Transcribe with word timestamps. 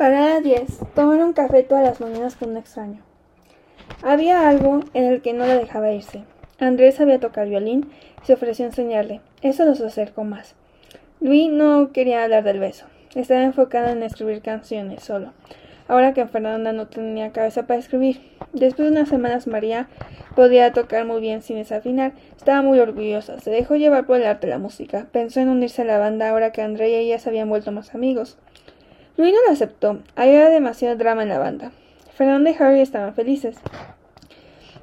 Parada 0.00 0.40
10. 0.40 0.94
Tomar 0.94 1.22
un 1.22 1.34
café 1.34 1.62
todas 1.62 1.84
las 1.84 2.00
mañanas 2.00 2.34
con 2.34 2.52
un 2.52 2.56
extraño. 2.56 3.02
Había 4.02 4.48
algo 4.48 4.80
en 4.94 5.04
el 5.04 5.20
que 5.20 5.34
no 5.34 5.44
la 5.44 5.58
dejaba 5.58 5.92
irse. 5.92 6.24
Andrés 6.58 6.94
sabía 6.94 7.20
tocar 7.20 7.46
violín 7.50 7.90
y 8.22 8.26
se 8.26 8.32
ofreció 8.32 8.64
a 8.64 8.68
enseñarle. 8.68 9.20
Eso 9.42 9.66
los 9.66 9.82
acercó 9.82 10.24
más. 10.24 10.54
Luis 11.20 11.52
no 11.52 11.92
quería 11.92 12.24
hablar 12.24 12.44
del 12.44 12.60
beso. 12.60 12.86
Estaba 13.14 13.42
enfocado 13.42 13.88
en 13.88 14.02
escribir 14.02 14.40
canciones 14.40 15.02
solo. 15.02 15.34
Ahora 15.86 16.14
que 16.14 16.26
Fernanda 16.26 16.72
no 16.72 16.86
tenía 16.86 17.32
cabeza 17.32 17.66
para 17.66 17.78
escribir. 17.78 18.22
Después 18.54 18.88
de 18.88 18.92
unas 18.96 19.10
semanas 19.10 19.46
María 19.46 19.90
podía 20.34 20.72
tocar 20.72 21.04
muy 21.04 21.20
bien 21.20 21.42
sin 21.42 21.56
desafinar. 21.56 22.12
Estaba 22.38 22.62
muy 22.62 22.78
orgullosa. 22.78 23.38
Se 23.40 23.50
dejó 23.50 23.76
llevar 23.76 24.06
por 24.06 24.16
el 24.16 24.26
arte 24.26 24.46
de 24.46 24.54
la 24.54 24.58
música. 24.58 25.08
Pensó 25.12 25.40
en 25.40 25.50
unirse 25.50 25.82
a 25.82 25.84
la 25.84 25.98
banda 25.98 26.30
ahora 26.30 26.52
que 26.52 26.62
André 26.62 26.88
y 26.88 26.94
ella 26.94 27.18
se 27.18 27.28
habían 27.28 27.50
vuelto 27.50 27.70
más 27.70 27.94
amigos. 27.94 28.38
Luis 29.20 29.34
no 29.34 29.40
lo 29.46 29.52
aceptó. 29.52 29.98
Había 30.16 30.48
demasiado 30.48 30.96
drama 30.96 31.24
en 31.24 31.28
la 31.28 31.38
banda. 31.38 31.72
Fernanda 32.14 32.48
y 32.50 32.56
Harry 32.58 32.80
estaban 32.80 33.14
felices. 33.14 33.54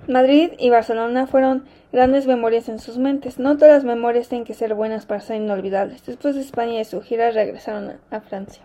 Madrid 0.07 0.51
y 0.59 0.69
Barcelona 0.69 1.25
fueron 1.25 1.65
grandes 1.91 2.27
memorias 2.27 2.69
en 2.69 2.77
sus 2.77 2.99
mentes. 2.99 3.39
No 3.39 3.57
todas 3.57 3.73
las 3.73 3.83
memorias 3.83 4.29
tienen 4.29 4.45
que 4.45 4.53
ser 4.53 4.75
buenas 4.75 5.07
para 5.07 5.21
ser 5.21 5.37
inolvidables. 5.37 6.05
Después 6.05 6.35
de 6.35 6.41
España 6.41 6.79
y 6.79 6.85
su 6.85 7.01
gira 7.01 7.31
regresaron 7.31 7.93
a 8.11 8.21
Francia. 8.21 8.61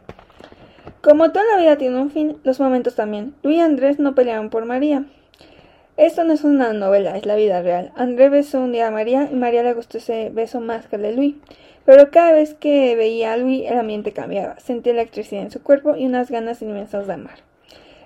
Como 1.01 1.33
toda 1.33 1.47
la 1.47 1.63
vida 1.63 1.79
tiene 1.79 1.99
un 1.99 2.11
fin, 2.11 2.37
los 2.45 2.61
momentos 2.61 2.95
también. 2.95 3.35
Luis 3.43 3.57
y 3.57 3.61
Andrés 3.61 3.99
no 3.99 4.15
pelearon 4.15 4.51
por 4.51 4.67
María. 4.67 5.07
Esto 5.97 6.25
no 6.25 6.35
es 6.35 6.45
una 6.45 6.75
novela, 6.75 7.17
es 7.17 7.25
la 7.25 7.35
vida 7.35 7.63
real. 7.63 7.93
Andrés 7.97 8.31
besó 8.31 8.61
un 8.61 8.73
día 8.73 8.89
a 8.89 8.91
María 8.91 9.27
y 9.33 9.37
María 9.37 9.63
le 9.63 9.73
gustó 9.73 9.97
ese 9.97 10.29
beso 10.29 10.61
más 10.61 10.87
que 10.87 10.97
el 10.97 11.03
de 11.03 11.13
Luis. 11.13 11.35
Pero 11.85 12.11
cada 12.11 12.33
vez 12.33 12.55
que 12.55 12.95
veía 12.97 13.33
a 13.33 13.37
Luis 13.37 13.65
el 13.69 13.79
ambiente 13.79 14.13
cambiaba, 14.13 14.59
sentía 14.61 14.93
electricidad 14.93 15.43
en 15.43 15.51
su 15.51 15.63
cuerpo 15.63 15.97
y 15.97 16.07
unas 16.07 16.31
ganas 16.31 16.63
inmensas 16.63 17.07
de 17.07 17.15
amar. 17.15 17.39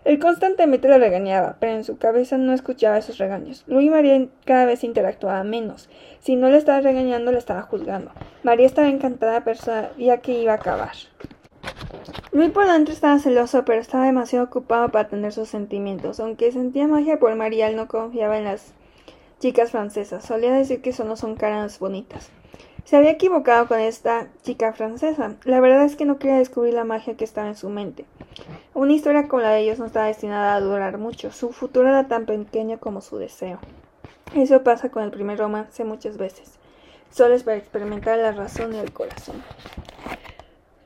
Él 0.07 0.21
constantemente 0.21 0.87
la 0.87 0.99
regañaba, 0.99 1.57
pero 1.59 1.73
en 1.73 1.83
su 1.83 1.99
cabeza 1.99 2.39
no 2.39 2.53
escuchaba 2.53 2.97
esos 2.97 3.19
regaños. 3.19 3.65
Luis 3.67 3.89
y 3.89 3.91
María 3.91 4.29
cada 4.45 4.65
vez 4.65 4.85
interactuaban 4.85 5.51
menos. 5.51 5.91
Si 6.21 6.37
no 6.37 6.49
le 6.49 6.59
estaba 6.59 6.81
regañando, 6.81 7.33
le 7.33 7.39
estaba 7.39 7.63
juzgando. 7.63 8.13
María 8.45 8.67
estaba 8.67 8.89
encantada, 8.89 9.43
pero 9.43 9.57
sabía 9.57 10.19
que 10.19 10.41
iba 10.41 10.53
a 10.53 10.57
acabar. 10.57 10.93
Luis 12.31 12.51
por 12.51 12.69
dentro 12.69 12.95
estaba 12.95 13.19
celoso, 13.19 13.65
pero 13.65 13.81
estaba 13.81 14.07
demasiado 14.07 14.45
ocupado 14.45 14.91
para 14.91 15.09
tener 15.09 15.33
sus 15.33 15.49
sentimientos. 15.49 16.21
Aunque 16.21 16.53
sentía 16.53 16.87
magia 16.87 17.19
por 17.19 17.35
María, 17.35 17.69
él 17.69 17.75
no 17.75 17.89
confiaba 17.89 18.39
en 18.39 18.45
las 18.45 18.75
chicas 19.41 19.73
francesas. 19.73 20.25
Solía 20.25 20.53
decir 20.53 20.83
que 20.83 20.93
solo 20.93 21.17
son 21.17 21.35
caras 21.35 21.81
bonitas. 21.81 22.31
Se 22.87 22.95
había 22.95 23.11
equivocado 23.11 23.67
con 23.67 23.81
esta 23.81 24.29
chica 24.45 24.73
francesa. 24.73 25.35
La 25.43 25.59
verdad 25.59 25.85
es 25.85 25.97
que 25.97 26.05
no 26.05 26.21
quería 26.21 26.39
descubrir 26.39 26.73
la 26.73 26.85
magia 26.85 27.17
que 27.17 27.25
estaba 27.25 27.49
en 27.49 27.57
su 27.57 27.69
mente. 27.69 28.05
Una 28.75 28.93
historia 28.93 29.27
como 29.27 29.43
la 29.43 29.51
de 29.51 29.63
ellos 29.63 29.81
no 29.81 29.87
estaba 29.87 30.07
destinada 30.07 30.55
a 30.55 30.61
durar 30.61 30.97
mucho. 30.97 31.33
Su 31.33 31.51
futuro 31.51 31.89
era 31.89 32.07
tan 32.07 32.27
pequeño 32.27 32.79
como 32.79 33.01
su 33.01 33.19
deseo. 33.19 33.59
Eso 34.37 34.63
pasa 34.63 34.89
con 34.89 35.03
el 35.03 35.11
primer 35.11 35.37
romance 35.37 35.83
muchas 35.83 36.17
veces. 36.17 36.61
Solo 37.11 37.35
es 37.35 37.43
para 37.43 37.57
experimentar 37.57 38.19
la 38.19 38.31
razón 38.31 38.73
y 38.73 38.79
el 38.79 38.93
corazón. 38.93 39.43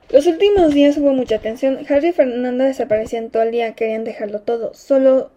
Los 0.08 0.26
últimos 0.26 0.72
días 0.72 0.96
hubo 0.96 1.12
mucha 1.12 1.38
tensión. 1.38 1.80
Harry 1.86 2.08
y 2.08 2.12
Fernanda 2.12 2.64
desaparecían 2.64 3.28
todo 3.28 3.42
el 3.42 3.50
día, 3.50 3.74
querían 3.74 4.04
dejarlo 4.04 4.40
todo, 4.40 4.72
solo 4.72 5.30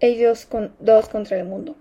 ellos 0.00 0.46
con 0.46 0.72
dos 0.80 1.10
contra 1.10 1.38
el 1.38 1.44
mundo. 1.44 1.76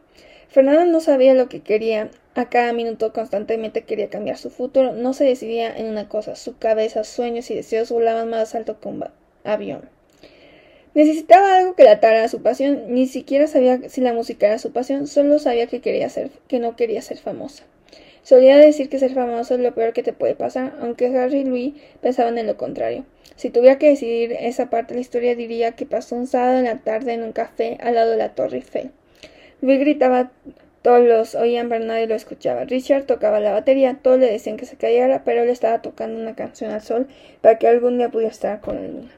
Fernanda 0.50 0.84
no 0.84 1.00
sabía 1.00 1.34
lo 1.34 1.48
que 1.48 1.62
quería, 1.62 2.10
a 2.36 2.50
cada 2.50 2.74
minuto 2.74 3.14
constantemente 3.14 3.84
quería 3.84 4.10
cambiar 4.10 4.38
su 4.38 4.50
futuro, 4.50 4.92
no 4.92 5.14
se 5.14 5.24
decidía 5.24 5.76
en 5.76 5.88
una 5.88 6.10
cosa, 6.10 6.36
su 6.36 6.58
cabeza, 6.58 7.06
sueños 7.06 7.50
y 7.50 7.56
deseos 7.56 7.90
volaban 7.90 8.30
más 8.30 8.54
alto 8.56 8.80
que 8.80 8.90
un 8.90 9.06
avión. 9.46 9.90
Necesitaba 10.94 11.58
algo 11.58 11.76
que 11.76 11.88
atara 11.88 12.24
a 12.24 12.28
su 12.28 12.42
pasión, 12.42 12.94
ni 12.94 13.08
siquiera 13.08 13.48
sabía 13.48 13.90
si 13.90 14.02
la 14.02 14.14
música 14.14 14.48
era 14.48 14.60
su 14.60 14.72
pasión, 14.72 15.08
solo 15.08 15.40
sabía 15.40 15.68
que 15.68 15.82
quería 15.82 16.10
ser, 16.10 16.30
que 16.48 16.60
no 16.60 16.76
quería 16.76 17.02
ser 17.02 17.18
famosa. 17.18 17.64
Solía 18.24 18.58
decir 18.58 18.90
que 18.90 19.00
ser 19.00 19.14
famoso 19.14 19.54
es 19.54 19.60
lo 19.60 19.74
peor 19.76 19.94
que 19.94 20.04
te 20.04 20.14
puede 20.14 20.36
pasar, 20.36 20.74
aunque 20.82 21.08
Harry 21.08 21.40
y 21.40 21.44
Louis 21.46 21.74
pensaban 22.02 22.38
en 22.38 22.48
lo 22.48 22.58
contrario. 22.58 23.06
Si 23.36 23.50
tuviera 23.50 23.78
que 23.78 23.90
decidir 23.90 24.32
esa 24.40 24.70
parte 24.70 24.94
de 24.94 24.96
la 24.96 25.02
historia, 25.02 25.36
diría 25.36 25.74
que 25.74 25.86
pasó 25.86 26.16
un 26.16 26.28
sábado 26.28 26.58
en 26.58 26.66
la 26.66 26.78
tarde 26.78 27.14
en 27.14 27.24
un 27.24 27.34
café 27.34 27.78
al 27.82 27.96
lado 27.96 28.12
de 28.12 28.18
la 28.18 28.34
Torre 28.34 28.58
Eiffel. 28.58 28.92
Louis 29.62 29.80
gritaba 29.80 30.32
todos 30.86 31.04
los 31.04 31.34
oían, 31.34 31.68
pero 31.68 31.84
nadie 31.84 32.06
lo 32.06 32.14
escuchaba. 32.14 32.64
Richard 32.64 33.06
tocaba 33.06 33.40
la 33.40 33.52
batería, 33.52 33.98
todos 34.00 34.20
le 34.20 34.32
decían 34.32 34.56
que 34.56 34.68
se 34.68 34.76
callara, 34.76 35.24
pero 35.24 35.42
él 35.42 35.50
estaba 35.50 35.82
tocando 35.82 36.22
una 36.22 36.36
canción 36.36 36.70
al 36.70 36.84
sol 36.84 37.08
para 37.42 37.58
que 37.58 37.68
algún 37.68 37.98
día 37.98 38.10
pudiera 38.10 38.32
estar 38.32 38.62
con 38.62 38.76
la 38.76 38.88
luna. 38.88 39.12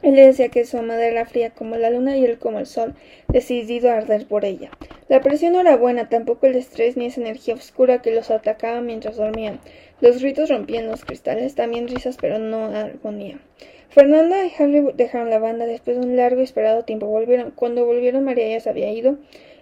Él 0.00 0.14
le 0.14 0.26
decía 0.26 0.48
que 0.48 0.64
su 0.64 0.80
madre 0.80 1.08
era 1.08 1.26
fría 1.26 1.50
como 1.50 1.76
la 1.76 1.90
luna 1.90 2.16
y 2.16 2.24
él 2.24 2.38
como 2.38 2.58
el 2.58 2.64
sol, 2.64 2.94
decidido 3.28 3.90
a 3.90 3.98
arder 3.98 4.26
por 4.26 4.46
ella. 4.46 4.70
La 5.10 5.20
presión 5.20 5.52
no 5.52 5.60
era 5.60 5.76
buena, 5.76 6.08
tampoco 6.08 6.46
el 6.46 6.56
estrés 6.56 6.96
ni 6.96 7.04
esa 7.04 7.20
energía 7.20 7.52
oscura 7.52 8.00
que 8.00 8.14
los 8.14 8.30
atacaba 8.30 8.80
mientras 8.80 9.16
dormían. 9.16 9.60
Los 10.00 10.22
gritos 10.22 10.48
rompían 10.48 10.86
los 10.86 11.04
cristales, 11.04 11.54
también 11.54 11.86
risas, 11.86 12.16
pero 12.18 12.38
no 12.38 12.64
armonía. 12.74 13.40
Fernanda 13.90 14.42
y 14.46 14.52
Harry 14.58 14.82
dejaron 14.94 15.28
la 15.28 15.38
banda 15.38 15.66
después 15.66 16.00
de 16.00 16.06
un 16.06 16.16
largo 16.16 16.40
y 16.40 16.44
esperado 16.44 16.84
tiempo. 16.84 17.08
Volvieron. 17.08 17.50
Cuando 17.50 17.84
volvieron, 17.84 18.24
María 18.24 18.48
ya 18.48 18.60
se 18.60 18.70
había 18.70 18.90
ido 18.90 19.18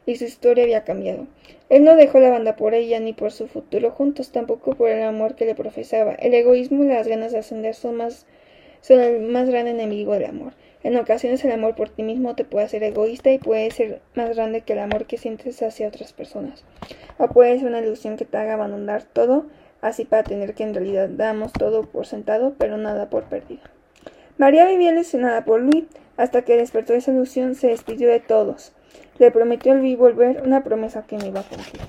y 0.06 0.16
su 0.16 0.24
historia 0.24 0.64
había 0.64 0.84
cambiado. 0.84 1.26
Él 1.68 1.84
no 1.84 1.96
dejó 1.96 2.18
la 2.18 2.30
banda 2.30 2.56
por 2.56 2.74
ella 2.74 3.00
ni 3.00 3.12
por 3.12 3.32
su 3.32 3.46
futuro 3.46 3.90
juntos, 3.90 4.32
tampoco 4.32 4.74
por 4.74 4.90
el 4.90 5.02
amor 5.02 5.34
que 5.34 5.46
le 5.46 5.54
profesaba. 5.54 6.14
El 6.14 6.34
egoísmo 6.34 6.84
y 6.84 6.88
las 6.88 7.08
ganas 7.08 7.32
de 7.32 7.38
ascender 7.38 7.74
son 7.74 7.96
más 7.96 8.26
el 8.88 9.20
más 9.20 9.48
grande 9.48 9.70
enemigo 9.70 10.12
del 10.12 10.24
amor. 10.24 10.54
En 10.82 10.96
ocasiones 10.96 11.44
el 11.44 11.52
amor 11.52 11.76
por 11.76 11.88
ti 11.88 12.02
mismo 12.02 12.34
te 12.34 12.44
puede 12.44 12.66
hacer 12.66 12.82
egoísta 12.82 13.30
y 13.30 13.38
puede 13.38 13.70
ser 13.70 14.00
más 14.14 14.34
grande 14.34 14.62
que 14.62 14.72
el 14.72 14.80
amor 14.80 15.06
que 15.06 15.18
sientes 15.18 15.62
hacia 15.62 15.86
otras 15.86 16.12
personas. 16.12 16.64
O 17.18 17.28
puede 17.28 17.58
ser 17.58 17.68
una 17.68 17.80
ilusión 17.80 18.16
que 18.16 18.24
te 18.24 18.36
haga 18.36 18.54
abandonar 18.54 19.04
todo, 19.04 19.46
así 19.80 20.04
para 20.04 20.24
tener 20.24 20.54
que 20.54 20.64
en 20.64 20.74
realidad 20.74 21.08
damos 21.08 21.52
todo 21.52 21.84
por 21.84 22.06
sentado, 22.06 22.54
pero 22.58 22.76
nada 22.76 23.08
por 23.10 23.24
perdido. 23.24 23.62
María 24.38 24.66
vivía 24.66 24.90
ilusionada 24.90 25.44
por 25.44 25.60
Luis, 25.60 25.84
hasta 26.16 26.42
que 26.42 26.56
despertó 26.56 26.94
esa 26.94 27.12
ilusión 27.12 27.54
se 27.54 27.68
despidió 27.68 28.08
de 28.08 28.20
todos. 28.20 28.72
Le 29.22 29.30
prometió 29.30 29.70
al 29.70 29.78
Luis 29.78 29.96
volver, 29.96 30.42
una 30.44 30.64
promesa 30.64 31.04
que 31.06 31.16
no 31.16 31.24
iba 31.24 31.38
a 31.38 31.44
cumplir. 31.44 31.80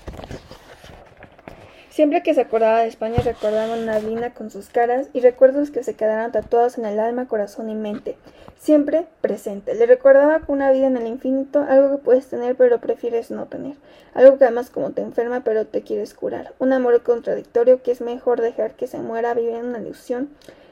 Siempre 1.89 2.21
que 2.21 2.35
se 2.35 2.41
acordaba 2.41 2.81
de 2.81 2.87
España 2.87 3.23
recordaba 3.25 3.73
una 3.73 3.97
Lina 3.97 4.35
con 4.35 4.51
sus 4.51 4.69
caras 4.69 5.07
y 5.13 5.19
recuerdos 5.19 5.71
que 5.71 5.81
se 5.81 5.95
quedaron 5.95 6.31
tatuados 6.31 6.77
en 6.77 6.85
el 6.85 6.99
alma, 6.99 7.27
corazón 7.27 7.71
y 7.71 7.73
mente, 7.73 8.17
siempre 8.59 9.07
presente. 9.21 9.73
Le 9.73 9.87
recordaba 9.87 10.41
que 10.41 10.51
una 10.51 10.69
vida 10.69 10.85
en 10.85 10.95
el 10.95 11.07
infinito, 11.07 11.65
algo 11.67 11.89
que 11.89 12.03
puedes 12.03 12.27
tener 12.27 12.55
pero 12.55 12.79
prefieres 12.79 13.31
no 13.31 13.47
tener, 13.47 13.77
algo 14.13 14.37
que 14.37 14.43
además 14.43 14.69
como 14.69 14.91
te 14.91 15.01
enferma 15.01 15.41
pero 15.43 15.65
te 15.65 15.81
quieres 15.81 16.13
curar, 16.13 16.53
un 16.59 16.71
amor 16.71 17.01
contradictorio 17.01 17.81
que 17.81 17.93
es 17.93 18.01
mejor 18.01 18.41
dejar 18.41 18.73
que 18.73 18.85
se 18.85 18.99
muera, 18.99 19.33
vivir 19.33 19.55
en 19.55 19.65
una 19.65 19.79
ilusión 19.79 20.29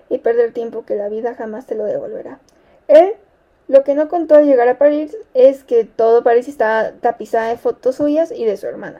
y 0.09 0.19
perder 0.19 0.53
tiempo 0.53 0.85
que 0.85 0.93
la 0.93 1.09
vida 1.09 1.33
jamás 1.33 1.66
te 1.66 1.73
lo 1.73 1.85
devolverá. 1.85 2.38
Él 2.88 3.16
lo 3.71 3.85
que 3.85 3.95
no 3.95 4.09
contó 4.09 4.35
al 4.35 4.45
llegar 4.45 4.67
a 4.67 4.77
París 4.77 5.15
es 5.33 5.63
que 5.63 5.85
todo 5.85 6.23
París 6.23 6.49
estaba 6.49 6.91
tapizada 6.91 7.47
de 7.47 7.55
fotos 7.55 7.95
suyas 7.95 8.29
y 8.29 8.43
de 8.43 8.57
su 8.57 8.67
hermana. 8.67 8.99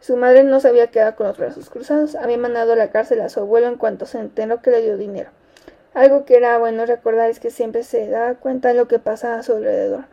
Su 0.00 0.16
madre 0.16 0.42
no 0.42 0.58
se 0.58 0.66
había 0.66 0.88
quedado 0.88 1.14
con 1.14 1.28
los 1.28 1.38
brazos 1.38 1.70
cruzados, 1.70 2.16
había 2.16 2.36
mandado 2.36 2.72
a 2.72 2.76
la 2.76 2.90
cárcel 2.90 3.20
a 3.20 3.28
su 3.28 3.38
abuelo 3.38 3.68
en 3.68 3.76
cuanto 3.76 4.06
se 4.06 4.18
enteró 4.18 4.60
que 4.60 4.72
le 4.72 4.82
dio 4.82 4.96
dinero. 4.96 5.30
Algo 5.94 6.24
que 6.24 6.36
era 6.36 6.58
bueno 6.58 6.84
recordar 6.84 7.30
es 7.30 7.38
que 7.38 7.52
siempre 7.52 7.84
se 7.84 8.08
daba 8.08 8.34
cuenta 8.34 8.66
de 8.68 8.74
lo 8.74 8.88
que 8.88 8.98
pasaba 8.98 9.36
a 9.36 9.42
su 9.44 9.52
alrededor. 9.52 10.06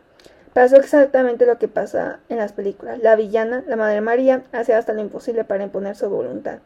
Pasó 0.52 0.76
exactamente 0.76 1.44
lo 1.44 1.58
que 1.58 1.66
pasa 1.66 2.20
en 2.28 2.36
las 2.36 2.52
películas. 2.52 3.00
La 3.00 3.16
villana, 3.16 3.64
la 3.66 3.74
Madre 3.74 4.02
María, 4.02 4.44
hacía 4.52 4.78
hasta 4.78 4.92
lo 4.92 5.00
imposible 5.00 5.42
para 5.42 5.64
imponer 5.64 5.96
su 5.96 6.08
voluntad, 6.08 6.60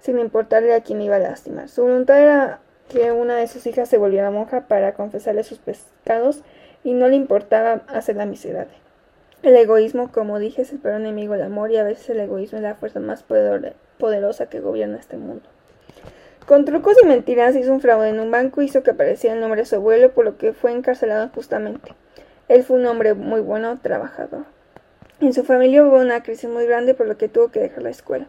sin 0.00 0.18
importarle 0.18 0.72
a 0.72 0.80
quién 0.80 1.02
iba 1.02 1.16
a 1.16 1.18
lastimar. 1.18 1.68
Su 1.68 1.82
voluntad 1.82 2.18
era 2.18 2.60
que 2.88 3.12
una 3.12 3.36
de 3.36 3.48
sus 3.48 3.66
hijas 3.66 3.90
se 3.90 3.98
volviera 3.98 4.30
monja 4.30 4.62
para 4.62 4.94
confesarle 4.94 5.44
sus 5.44 5.58
pecados 5.58 6.42
y 6.84 6.92
no 6.92 7.08
le 7.08 7.16
importaba 7.16 7.82
hacerla 7.88 8.26
miserable. 8.26 8.74
El 9.42 9.54
egoísmo, 9.56 10.10
como 10.10 10.38
dije, 10.38 10.62
es 10.62 10.72
el 10.72 10.78
peor 10.78 11.00
enemigo 11.00 11.34
del 11.34 11.42
amor 11.42 11.70
y 11.70 11.76
a 11.76 11.84
veces 11.84 12.10
el 12.10 12.20
egoísmo 12.20 12.58
es 12.58 12.62
la 12.62 12.74
fuerza 12.74 13.00
más 13.00 13.22
poderosa 13.22 14.46
que 14.46 14.60
gobierna 14.60 14.98
este 14.98 15.16
mundo. 15.16 15.48
Con 16.46 16.64
trucos 16.64 16.96
y 17.02 17.06
mentiras 17.06 17.56
hizo 17.56 17.72
un 17.72 17.80
fraude 17.80 18.08
en 18.08 18.20
un 18.20 18.30
banco, 18.30 18.62
hizo 18.62 18.82
que 18.82 18.92
apareciera 18.92 19.34
el 19.34 19.40
nombre 19.40 19.62
de 19.62 19.66
su 19.66 19.74
abuelo, 19.74 20.12
por 20.12 20.24
lo 20.24 20.38
que 20.38 20.52
fue 20.52 20.72
encarcelado 20.72 21.28
justamente. 21.34 21.92
Él 22.48 22.62
fue 22.62 22.76
un 22.78 22.86
hombre 22.86 23.14
muy 23.14 23.40
bueno, 23.40 23.78
trabajador. 23.82 24.44
En 25.20 25.32
su 25.32 25.42
familia 25.42 25.84
hubo 25.84 25.96
una 25.96 26.22
crisis 26.22 26.48
muy 26.48 26.64
grande, 26.66 26.94
por 26.94 27.08
lo 27.08 27.16
que 27.16 27.28
tuvo 27.28 27.48
que 27.48 27.60
dejar 27.60 27.82
la 27.82 27.90
escuela. 27.90 28.28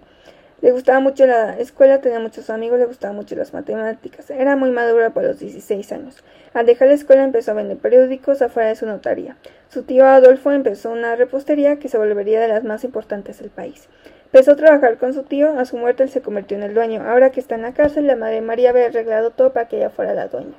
Le 0.59 0.71
gustaba 0.71 0.99
mucho 0.99 1.27
la 1.27 1.59
escuela, 1.59 2.01
tenía 2.01 2.19
muchos 2.19 2.49
amigos, 2.49 2.79
le 2.79 2.85
gustaban 2.85 3.15
mucho 3.15 3.35
las 3.35 3.53
matemáticas. 3.53 4.31
Era 4.31 4.55
muy 4.55 4.71
madura 4.71 5.11
por 5.11 5.23
los 5.23 5.37
16 5.37 5.91
años. 5.91 6.23
Al 6.55 6.65
dejar 6.65 6.87
la 6.87 6.95
escuela 6.95 7.23
empezó 7.23 7.51
a 7.51 7.53
vender 7.53 7.77
periódicos 7.77 8.41
afuera 8.41 8.69
de 8.69 8.75
su 8.75 8.87
notaría. 8.87 9.37
Su 9.69 9.83
tío 9.83 10.07
Adolfo 10.07 10.51
empezó 10.51 10.89
una 10.89 11.15
repostería 11.15 11.77
que 11.77 11.89
se 11.89 11.99
volvería 11.99 12.39
de 12.39 12.47
las 12.47 12.63
más 12.63 12.83
importantes 12.83 13.37
del 13.39 13.51
país. 13.51 13.87
Empezó 14.25 14.53
a 14.53 14.55
trabajar 14.55 14.97
con 14.97 15.13
su 15.13 15.21
tío, 15.21 15.59
a 15.59 15.65
su 15.65 15.77
muerte 15.77 16.01
él 16.01 16.09
se 16.09 16.21
convirtió 16.21 16.57
en 16.57 16.63
el 16.63 16.73
dueño. 16.73 17.03
Ahora 17.07 17.29
que 17.29 17.39
está 17.39 17.53
en 17.53 17.61
la 17.61 17.73
cárcel, 17.73 18.07
la 18.07 18.15
madre 18.15 18.41
María 18.41 18.71
había 18.71 18.87
arreglado 18.87 19.29
todo 19.29 19.53
para 19.53 19.67
que 19.67 19.77
ella 19.77 19.91
fuera 19.91 20.15
la 20.15 20.27
dueña. 20.27 20.55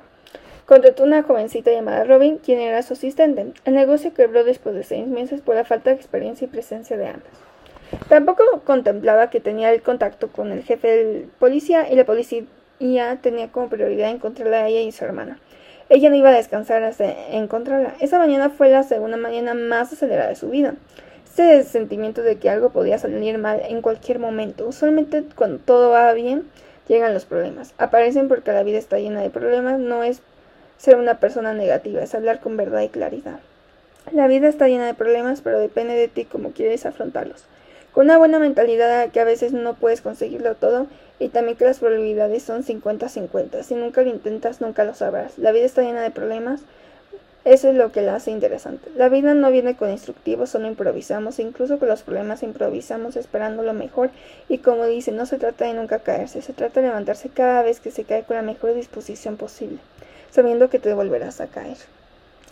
Contrató 0.65 1.03
una 1.03 1.23
jovencita 1.23 1.71
llamada 1.71 2.05
Robin, 2.05 2.37
quien 2.37 2.59
era 2.59 2.83
su 2.83 2.93
asistente. 2.93 3.51
El 3.65 3.73
negocio 3.73 4.13
quebró 4.13 4.45
después 4.45 4.75
de 4.75 4.83
seis 4.83 5.07
meses 5.07 5.41
por 5.41 5.55
la 5.55 5.65
falta 5.65 5.89
de 5.89 5.97
experiencia 5.97 6.45
y 6.45 6.49
presencia 6.49 6.95
de 6.95 7.07
ambas. 7.07 7.48
Tampoco 8.07 8.43
contemplaba 8.65 9.29
que 9.29 9.39
tenía 9.39 9.71
el 9.71 9.81
contacto 9.81 10.29
con 10.29 10.51
el 10.51 10.63
jefe 10.63 10.87
de 10.87 11.27
policía 11.39 11.91
y 11.91 11.95
la 11.95 12.05
policía 12.05 12.45
tenía 13.21 13.51
como 13.51 13.69
prioridad 13.69 14.09
encontrarla 14.09 14.63
a 14.63 14.67
ella 14.67 14.81
y 14.81 14.91
su 14.91 15.03
hermana. 15.03 15.39
Ella 15.89 16.09
no 16.09 16.15
iba 16.15 16.29
a 16.29 16.35
descansar 16.35 16.83
hasta 16.83 17.05
encontrarla. 17.31 17.95
Esa 17.99 18.19
mañana 18.19 18.51
fue 18.51 18.69
la 18.69 18.83
segunda 18.83 19.17
mañana 19.17 19.55
más 19.55 19.91
acelerada 19.91 20.29
de 20.29 20.35
su 20.35 20.49
vida. 20.49 20.75
Ese 21.25 21.63
sentimiento 21.63 22.21
de 22.21 22.37
que 22.37 22.49
algo 22.49 22.69
podía 22.69 22.99
salir 22.99 23.37
mal 23.37 23.61
en 23.67 23.81
cualquier 23.81 24.19
momento. 24.19 24.67
Usualmente 24.67 25.23
cuando 25.35 25.57
todo 25.57 25.89
va 25.89 26.13
bien, 26.13 26.43
llegan 26.87 27.13
los 27.13 27.25
problemas. 27.25 27.73
Aparecen 27.77 28.27
porque 28.27 28.51
la 28.51 28.63
vida 28.63 28.77
está 28.77 28.99
llena 28.99 29.21
de 29.21 29.29
problemas, 29.29 29.79
no 29.79 30.03
es 30.03 30.21
ser 30.77 30.97
una 30.97 31.19
persona 31.19 31.53
negativa, 31.53 32.03
es 32.03 32.13
hablar 32.13 32.39
con 32.39 32.57
verdad 32.57 32.81
y 32.81 32.89
claridad. 32.89 33.39
La 34.11 34.27
vida 34.27 34.47
está 34.47 34.67
llena 34.67 34.85
de 34.85 34.93
problemas, 34.93 35.41
pero 35.41 35.59
depende 35.59 35.93
de 35.93 36.07
ti 36.07 36.25
cómo 36.25 36.51
quieres 36.51 36.85
afrontarlos. 36.85 37.45
Con 37.93 38.05
una 38.05 38.17
buena 38.17 38.39
mentalidad 38.39 39.09
que 39.11 39.19
a 39.19 39.25
veces 39.25 39.51
no 39.51 39.73
puedes 39.73 40.01
conseguirlo 40.01 40.55
todo 40.55 40.87
y 41.19 41.29
también 41.29 41.57
que 41.57 41.65
las 41.65 41.79
probabilidades 41.79 42.43
son 42.43 42.63
50-50. 42.63 43.63
Si 43.63 43.75
nunca 43.75 44.01
lo 44.01 44.09
intentas, 44.09 44.61
nunca 44.61 44.83
lo 44.83 44.93
sabrás. 44.93 45.37
La 45.37 45.51
vida 45.51 45.65
está 45.65 45.81
llena 45.81 46.01
de 46.01 46.11
problemas. 46.11 46.61
Eso 47.45 47.69
es 47.69 47.75
lo 47.75 47.91
que 47.91 48.01
la 48.01 48.15
hace 48.15 48.31
interesante. 48.31 48.89
La 48.95 49.09
vida 49.09 49.33
no 49.33 49.49
viene 49.51 49.75
con 49.75 49.89
instructivos, 49.89 50.49
solo 50.49 50.67
improvisamos. 50.67 51.39
Incluso 51.39 51.79
con 51.79 51.87
los 51.87 52.03
problemas 52.03 52.43
improvisamos 52.43 53.15
esperando 53.15 53.63
lo 53.63 53.73
mejor. 53.73 54.11
Y 54.47 54.59
como 54.59 54.85
dice, 54.85 55.11
no 55.11 55.25
se 55.25 55.37
trata 55.37 55.65
de 55.65 55.73
nunca 55.73 55.99
caerse, 55.99 56.41
se 56.41 56.53
trata 56.53 56.81
de 56.81 56.87
levantarse 56.87 57.29
cada 57.29 57.63
vez 57.63 57.79
que 57.79 57.91
se 57.91 58.03
cae 58.03 58.23
con 58.23 58.35
la 58.35 58.43
mejor 58.43 58.73
disposición 58.73 59.37
posible 59.37 59.79
sabiendo 60.31 60.69
que 60.69 60.79
te 60.79 60.93
volverás 60.93 61.41
a 61.41 61.47
caer. 61.47 61.77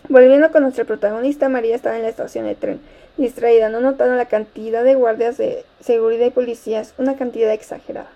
Volviendo 0.10 0.52
con 0.52 0.64
nuestra 0.64 0.86
protagonista, 0.86 1.50
María 1.50 1.76
estaba 1.76 1.98
en 1.98 2.04
la 2.04 2.10
estación 2.10 2.46
de 2.46 2.56
tren, 2.56 2.80
distraída, 3.18 3.68
no 3.68 3.82
notando 3.82 4.16
la 4.16 4.28
cantidad 4.28 4.84
de 4.84 4.96
guardias 4.96 5.38
de 5.38 5.66
seguridad 5.82 6.26
y 6.26 6.32
policías, 6.32 6.94
una 6.98 7.18
cantidad 7.18 7.52
exagerada. 7.52 8.10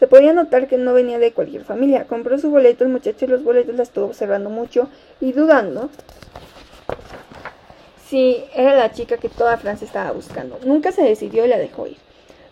Se 0.00 0.08
podía 0.08 0.32
notar 0.32 0.66
que 0.66 0.76
no 0.76 0.92
venía 0.92 1.20
de 1.20 1.32
cualquier 1.32 1.64
familia. 1.64 2.06
Compró 2.06 2.36
su 2.38 2.50
boleto, 2.50 2.84
el 2.84 2.90
muchacho 2.90 3.24
y 3.24 3.28
los 3.28 3.44
boletos 3.44 3.76
la 3.76 3.84
estuvo 3.84 4.06
observando 4.06 4.50
mucho 4.50 4.88
y 5.20 5.32
dudando 5.32 5.88
si 8.08 8.44
era 8.54 8.74
la 8.74 8.92
chica 8.92 9.16
que 9.16 9.28
toda 9.28 9.56
Francia 9.56 9.86
estaba 9.86 10.10
buscando. 10.10 10.58
Nunca 10.64 10.92
se 10.92 11.02
decidió 11.02 11.44
y 11.44 11.48
la 11.48 11.58
dejó 11.58 11.86
ir. 11.86 12.05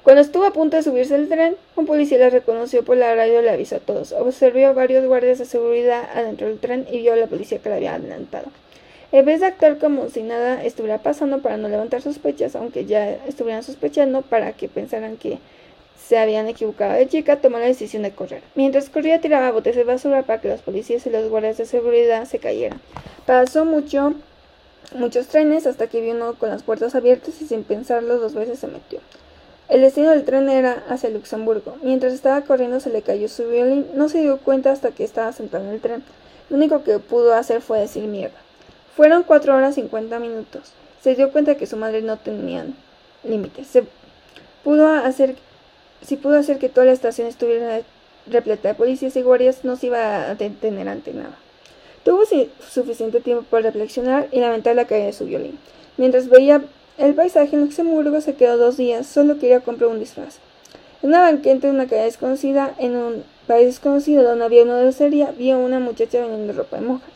Cuando 0.04 0.20
estuvo 0.20 0.44
a 0.44 0.52
punto 0.52 0.76
de 0.76 0.82
subirse 0.82 1.14
al 1.14 1.28
tren, 1.28 1.56
un 1.76 1.86
policía 1.86 2.18
la 2.18 2.28
reconoció 2.28 2.84
por 2.84 2.98
la 2.98 3.14
radio 3.14 3.40
y 3.40 3.42
le 3.42 3.48
avisó 3.48 3.76
a 3.76 3.80
todos. 3.80 4.12
Observó 4.12 4.66
a 4.66 4.74
varios 4.74 5.06
guardias 5.06 5.38
de 5.38 5.46
seguridad 5.46 6.06
adentro 6.14 6.46
del 6.46 6.58
tren 6.58 6.86
y 6.92 6.98
vio 6.98 7.14
a 7.14 7.16
la 7.16 7.26
policía 7.26 7.58
que 7.58 7.70
la 7.70 7.76
había 7.76 7.94
adelantado. 7.94 8.48
En 9.12 9.24
vez 9.24 9.40
de 9.40 9.46
actuar 9.46 9.78
como 9.78 10.10
si 10.10 10.22
nada 10.22 10.62
estuviera 10.62 10.98
pasando 10.98 11.40
para 11.40 11.56
no 11.56 11.70
levantar 11.70 12.02
sospechas, 12.02 12.54
aunque 12.54 12.84
ya 12.84 13.12
estuvieran 13.26 13.62
sospechando 13.62 14.20
para 14.20 14.52
que 14.52 14.68
pensaran 14.68 15.16
que 15.16 15.38
se 15.96 16.18
habían 16.18 16.48
equivocado 16.48 16.92
de 16.92 17.08
chica, 17.08 17.36
tomó 17.36 17.58
la 17.58 17.64
decisión 17.64 18.02
de 18.02 18.10
correr. 18.10 18.42
Mientras 18.54 18.90
corría 18.90 19.22
tiraba 19.22 19.52
botes 19.52 19.74
de 19.74 19.84
basura 19.84 20.22
para 20.22 20.38
que 20.38 20.48
los 20.48 20.60
policías 20.60 21.06
y 21.06 21.10
los 21.10 21.30
guardias 21.30 21.56
de 21.56 21.64
seguridad 21.64 22.26
se 22.26 22.38
cayeran. 22.38 22.78
Pasó 23.24 23.64
mucho, 23.64 24.12
muchos 24.94 25.28
trenes 25.28 25.66
hasta 25.66 25.86
que 25.86 26.02
vio 26.02 26.12
uno 26.12 26.34
con 26.34 26.50
las 26.50 26.62
puertas 26.62 26.94
abiertas 26.94 27.40
y 27.40 27.46
sin 27.46 27.64
pensarlo 27.64 28.18
dos 28.18 28.34
veces 28.34 28.58
se 28.58 28.66
metió. 28.66 29.00
El 29.68 29.80
destino 29.80 30.10
del 30.10 30.24
tren 30.24 30.48
era 30.48 30.84
hacia 30.88 31.10
Luxemburgo. 31.10 31.76
Mientras 31.82 32.12
estaba 32.12 32.42
corriendo 32.42 32.80
se 32.80 32.90
le 32.90 33.02
cayó 33.02 33.28
su 33.28 33.48
violín. 33.48 33.86
No 33.94 34.08
se 34.08 34.20
dio 34.20 34.38
cuenta 34.38 34.70
hasta 34.70 34.90
que 34.90 35.04
estaba 35.04 35.32
sentado 35.32 35.64
en 35.64 35.70
el 35.70 35.80
tren. 35.80 36.04
Lo 36.50 36.56
único 36.56 36.84
que 36.84 36.98
pudo 36.98 37.34
hacer 37.34 37.62
fue 37.62 37.80
decir 37.80 38.04
mierda. 38.04 38.36
Fueron 38.94 39.22
cuatro 39.22 39.56
horas 39.56 39.74
cincuenta 39.74 40.18
minutos. 40.18 40.72
Se 41.02 41.14
dio 41.14 41.32
cuenta 41.32 41.56
que 41.56 41.66
su 41.66 41.76
madre 41.76 42.02
no 42.02 42.18
tenía 42.18 42.66
límites. 43.24 43.66
Se 43.66 43.84
pudo 44.62 44.88
hacer, 44.88 45.36
si 46.02 46.16
pudo 46.16 46.38
hacer 46.38 46.58
que 46.58 46.68
toda 46.68 46.86
la 46.86 46.92
estación 46.92 47.26
estuviera 47.26 47.80
repleta 48.26 48.68
de 48.68 48.74
policías 48.74 49.16
y 49.16 49.22
guardias, 49.22 49.64
no 49.64 49.76
se 49.76 49.86
iba 49.86 50.30
a 50.30 50.34
detener 50.34 50.88
ante 50.88 51.12
nada. 51.12 51.36
Tuvo 52.04 52.22
suficiente 52.70 53.20
tiempo 53.20 53.44
para 53.50 53.64
reflexionar 53.64 54.28
y 54.30 54.40
lamentar 54.40 54.76
la 54.76 54.86
caída 54.86 55.06
de 55.06 55.12
su 55.12 55.24
violín. 55.24 55.58
Mientras 55.96 56.28
veía 56.28 56.62
el 56.98 57.14
paisaje 57.14 57.56
en 57.56 57.62
Luxemburgo 57.62 58.20
se 58.20 58.34
quedó 58.34 58.56
dos 58.56 58.76
días, 58.76 59.06
solo 59.06 59.38
quería 59.38 59.60
comprar 59.60 59.90
un 59.90 59.98
disfraz. 59.98 60.38
En 61.02 61.10
una 61.10 61.22
banqueta 61.22 61.66
de 61.66 61.72
una 61.72 61.86
calle 61.86 62.04
desconocida, 62.04 62.74
en 62.78 62.96
un 62.96 63.24
país 63.46 63.66
desconocido 63.66 64.22
donde 64.22 64.44
había 64.44 64.62
una 64.62 64.80
dulcería, 64.80 65.32
vio 65.32 65.56
a 65.56 65.58
una 65.58 65.80
muchacha 65.80 66.20
vendiendo 66.20 66.52
ropa 66.52 66.76
de 66.76 66.86
monjas. 66.86 67.10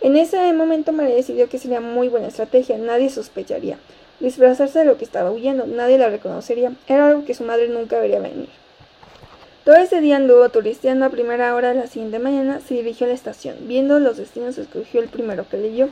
En 0.00 0.16
ese 0.16 0.52
momento 0.52 0.92
María 0.92 1.16
decidió 1.16 1.48
que 1.48 1.58
sería 1.58 1.80
muy 1.80 2.08
buena 2.08 2.28
estrategia, 2.28 2.78
nadie 2.78 3.10
sospecharía. 3.10 3.78
Disfrazarse 4.20 4.78
de 4.80 4.84
lo 4.84 4.98
que 4.98 5.04
estaba 5.04 5.30
huyendo, 5.30 5.66
nadie 5.66 5.98
la 5.98 6.08
reconocería, 6.08 6.72
era 6.86 7.08
algo 7.08 7.24
que 7.24 7.34
su 7.34 7.44
madre 7.44 7.68
nunca 7.68 7.98
vería 7.98 8.20
venir. 8.20 8.48
Todo 9.64 9.76
ese 9.76 10.00
día 10.00 10.16
anduvo 10.16 10.48
turisteando 10.50 11.06
a 11.06 11.10
primera 11.10 11.54
hora 11.54 11.70
de 11.70 11.80
la 11.80 11.86
siguiente 11.88 12.20
mañana, 12.20 12.60
se 12.60 12.74
dirigió 12.74 13.06
a 13.06 13.08
la 13.08 13.14
estación. 13.14 13.56
Viendo 13.62 13.98
los 13.98 14.16
destinos, 14.16 14.58
escogió 14.58 15.00
el 15.00 15.08
primero 15.08 15.48
que 15.48 15.56
leyó. 15.56 15.88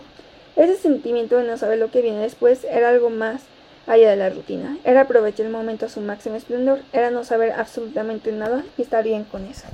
Ese 0.56 0.76
sentimiento 0.76 1.36
de 1.36 1.44
no 1.44 1.56
saber 1.56 1.78
lo 1.78 1.90
que 1.90 2.00
viene 2.00 2.20
después 2.20 2.64
era 2.64 2.88
algo 2.88 3.10
más 3.10 3.42
allá 3.86 4.10
de 4.10 4.16
la 4.16 4.30
rutina. 4.30 4.78
Era 4.84 5.02
aprovechar 5.02 5.46
el 5.46 5.52
momento 5.52 5.86
a 5.86 5.88
su 5.88 6.00
máximo 6.00 6.36
esplendor, 6.36 6.80
era 6.92 7.10
no 7.10 7.24
saber 7.24 7.52
absolutamente 7.52 8.30
nada 8.30 8.62
y 8.78 8.82
estar 8.82 9.02
bien 9.02 9.24
con 9.24 9.44
eso. 9.46 9.66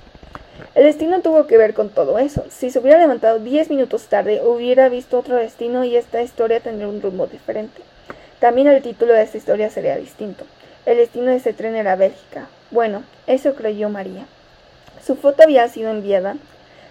El 0.74 0.84
destino 0.84 1.20
tuvo 1.20 1.46
que 1.46 1.58
ver 1.58 1.74
con 1.74 1.90
todo 1.90 2.18
eso. 2.18 2.44
Si 2.48 2.70
se 2.70 2.78
hubiera 2.78 2.98
levantado 2.98 3.38
diez 3.38 3.70
minutos 3.70 4.06
tarde, 4.06 4.40
hubiera 4.42 4.88
visto 4.88 5.18
otro 5.18 5.36
destino 5.36 5.84
y 5.84 5.96
esta 5.96 6.22
historia 6.22 6.60
tendría 6.60 6.88
un 6.88 7.02
rumbo 7.02 7.26
diferente. 7.26 7.82
También 8.38 8.68
el 8.68 8.82
título 8.82 9.12
de 9.12 9.22
esta 9.22 9.36
historia 9.36 9.68
sería 9.68 9.96
distinto. 9.96 10.44
El 10.86 10.96
destino 10.96 11.26
de 11.26 11.36
ese 11.36 11.52
tren 11.52 11.76
era 11.76 11.96
Bélgica. 11.96 12.48
Bueno, 12.70 13.02
eso 13.26 13.54
creyó 13.54 13.90
María. 13.90 14.26
Su 15.04 15.16
foto 15.16 15.42
había 15.42 15.68
sido 15.68 15.90
enviada 15.90 16.36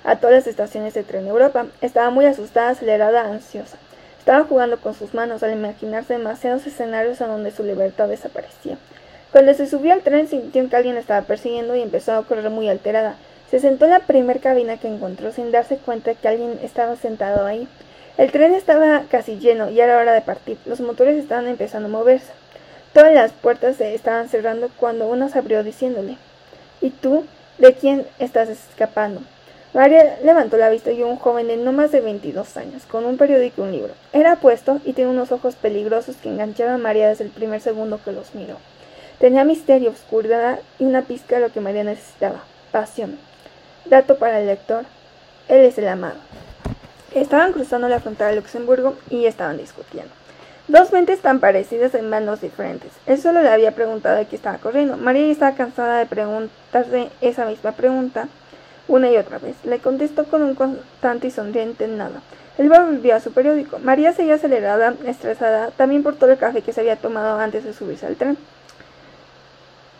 a 0.04 0.18
todas 0.18 0.36
las 0.36 0.48
estaciones 0.48 0.94
de 0.94 1.04
tren 1.04 1.24
de 1.24 1.30
Europa. 1.30 1.66
Estaba 1.82 2.10
muy 2.10 2.26
asustada, 2.26 2.70
acelerada, 2.70 3.26
ansiosa. 3.26 3.78
Estaba 4.20 4.44
jugando 4.44 4.80
con 4.80 4.94
sus 4.94 5.14
manos 5.14 5.44
al 5.44 5.54
imaginarse 5.54 6.14
demasiados 6.14 6.68
escenarios 6.68 7.20
en 7.22 7.28
donde 7.28 7.52
su 7.52 7.64
libertad 7.64 8.08
desaparecía. 8.08 8.78
Cuando 9.32 9.54
se 9.54 9.68
subió 9.68 9.94
al 9.94 10.02
tren 10.02 10.28
sintió 10.28 10.68
que 10.70 10.76
alguien 10.76 10.96
la 10.96 11.02
estaba 11.02 11.26
persiguiendo 11.26 11.76
y 11.76 11.82
empezó 11.82 12.14
a 12.14 12.24
correr 12.24 12.50
muy 12.50 12.68
alterada. 12.70 13.16
Se 13.50 13.60
sentó 13.60 13.86
en 13.86 13.92
la 13.92 14.00
primer 14.02 14.40
cabina 14.40 14.78
que 14.78 14.88
encontró 14.88 15.32
sin 15.32 15.52
darse 15.52 15.78
cuenta 15.78 16.14
que 16.14 16.28
alguien 16.28 16.60
estaba 16.62 16.96
sentado 16.96 17.46
ahí. 17.46 17.68
El 18.18 18.32
tren 18.32 18.54
estaba 18.54 19.04
casi 19.10 19.40
lleno 19.40 19.70
y 19.70 19.80
era 19.80 19.98
hora 19.98 20.14
de 20.14 20.22
partir. 20.22 20.58
Los 20.66 20.80
motores 20.80 21.18
estaban 21.18 21.48
empezando 21.48 21.88
a 21.88 21.92
moverse. 21.92 22.32
Todas 22.94 23.14
las 23.14 23.32
puertas 23.32 23.78
se 23.78 23.94
estaban 23.94 24.30
cerrando 24.30 24.70
cuando 24.78 25.08
uno 25.08 25.30
se 25.30 25.40
abrió 25.40 25.64
diciéndole 25.64 26.18
¿Y 26.82 26.90
tú? 26.90 27.26
¿De 27.58 27.74
quién 27.74 28.06
estás 28.20 28.50
escapando? 28.50 29.22
María 29.72 30.18
levantó 30.24 30.58
la 30.58 30.70
vista 30.70 30.92
y 30.92 30.96
vio 30.96 31.08
un 31.08 31.18
joven 31.18 31.48
de 31.48 31.58
no 31.58 31.72
más 31.72 31.92
de 31.92 32.02
22 32.02 32.58
años, 32.58 32.86
con 32.88 33.06
un 33.06 33.18
periódico 33.18 33.62
y 33.62 33.66
un 33.66 33.72
libro. 33.72 33.94
Era 34.14 34.32
apuesto 34.32 34.80
y 34.84 34.94
tenía 34.94 35.12
unos 35.12 35.32
ojos 35.32 35.56
peligrosos 35.56 36.16
que 36.16 36.30
engancharon 36.30 36.74
a 36.74 36.78
María 36.80 37.08
desde 37.08 37.26
el 37.26 37.30
primer 37.30 37.62
segundo 37.62 38.00
que 38.04 38.12
los 38.12 38.34
miró. 38.34 38.58
Tenía 39.20 39.44
misterio, 39.44 39.92
oscuridad 39.92 40.60
y 40.80 40.86
una 40.86 41.04
pizca 41.04 41.36
de 41.36 41.42
lo 41.42 41.54
que 41.54 41.62
María 41.62 41.84
necesitaba, 41.84 42.44
pasión. 42.72 43.20
Dato 43.86 44.18
para 44.18 44.40
el 44.40 44.48
lector, 44.48 44.86
él 45.50 45.60
es 45.60 45.78
el 45.78 45.88
amado. 45.88 46.18
Estaban 47.14 47.54
cruzando 47.54 47.88
la 47.90 48.00
frontera 48.00 48.32
de 48.32 48.38
Luxemburgo 48.38 48.96
y 49.12 49.26
estaban 49.26 49.58
discutiendo. 49.58 50.12
Dos 50.68 50.92
mentes 50.92 51.22
tan 51.22 51.40
parecidas 51.40 51.94
en 51.94 52.10
bandos 52.10 52.42
diferentes. 52.42 52.92
Él 53.06 53.20
solo 53.22 53.44
le 53.44 53.50
había 53.50 53.76
preguntado 53.76 54.18
de 54.18 54.26
qué 54.26 54.36
estaba 54.36 54.58
corriendo. 54.58 54.98
María 54.98 55.32
estaba 55.32 55.56
cansada 55.56 56.00
de 56.00 56.06
preguntarse 56.08 57.10
esa 57.22 57.46
misma 57.46 57.74
pregunta 57.74 58.30
una 58.90 59.10
y 59.10 59.16
otra 59.16 59.38
vez. 59.38 59.56
Le 59.64 59.80
contestó 59.80 60.26
con 60.26 60.42
un 60.44 60.56
constante 60.56 61.28
y 61.28 61.32
sonriente 61.32 61.88
nada. 61.88 62.22
Él 62.58 62.68
volvió 62.68 63.16
a 63.16 63.22
su 63.22 63.32
periódico. 63.32 63.80
María 63.80 64.12
seguía 64.12 64.36
acelerada, 64.36 64.94
estresada, 65.06 65.72
también 65.72 66.04
por 66.04 66.16
todo 66.16 66.32
el 66.32 66.38
café 66.38 66.62
que 66.62 66.74
se 66.74 66.82
había 66.82 66.98
tomado 66.98 67.40
antes 67.40 67.64
de 67.64 67.72
subirse 67.72 68.06
al 68.06 68.18
tren. 68.18 68.38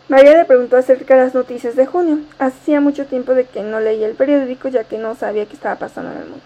María 0.08 0.36
le 0.36 0.44
preguntó 0.44 0.76
acerca 0.76 1.14
de 1.14 1.22
las 1.22 1.34
noticias 1.34 1.76
de 1.76 1.86
junio. 1.86 2.18
Hacía 2.38 2.80
mucho 2.80 3.06
tiempo 3.06 3.32
de 3.32 3.44
que 3.44 3.62
no 3.62 3.80
leía 3.80 4.06
el 4.06 4.14
periódico 4.14 4.68
ya 4.68 4.84
que 4.84 4.98
no 4.98 5.14
sabía 5.14 5.46
qué 5.46 5.54
estaba 5.54 5.76
pasando 5.76 6.10
en 6.10 6.18
el 6.18 6.24
mundo. 6.24 6.44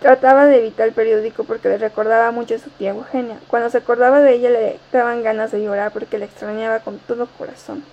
Trataba 0.00 0.46
de 0.46 0.58
evitar 0.58 0.88
el 0.88 0.94
periódico 0.94 1.44
porque 1.44 1.68
le 1.68 1.76
recordaba 1.76 2.30
mucho 2.30 2.54
a 2.54 2.58
su 2.58 2.70
tía 2.70 2.90
Eugenia. 2.90 3.38
Cuando 3.48 3.68
se 3.68 3.78
acordaba 3.78 4.20
de 4.20 4.32
ella 4.32 4.50
le 4.50 4.78
daban 4.92 5.22
ganas 5.22 5.52
de 5.52 5.62
llorar 5.62 5.92
porque 5.92 6.18
la 6.18 6.24
extrañaba 6.24 6.80
con 6.80 6.98
todo 6.98 7.28
corazón. 7.36 7.84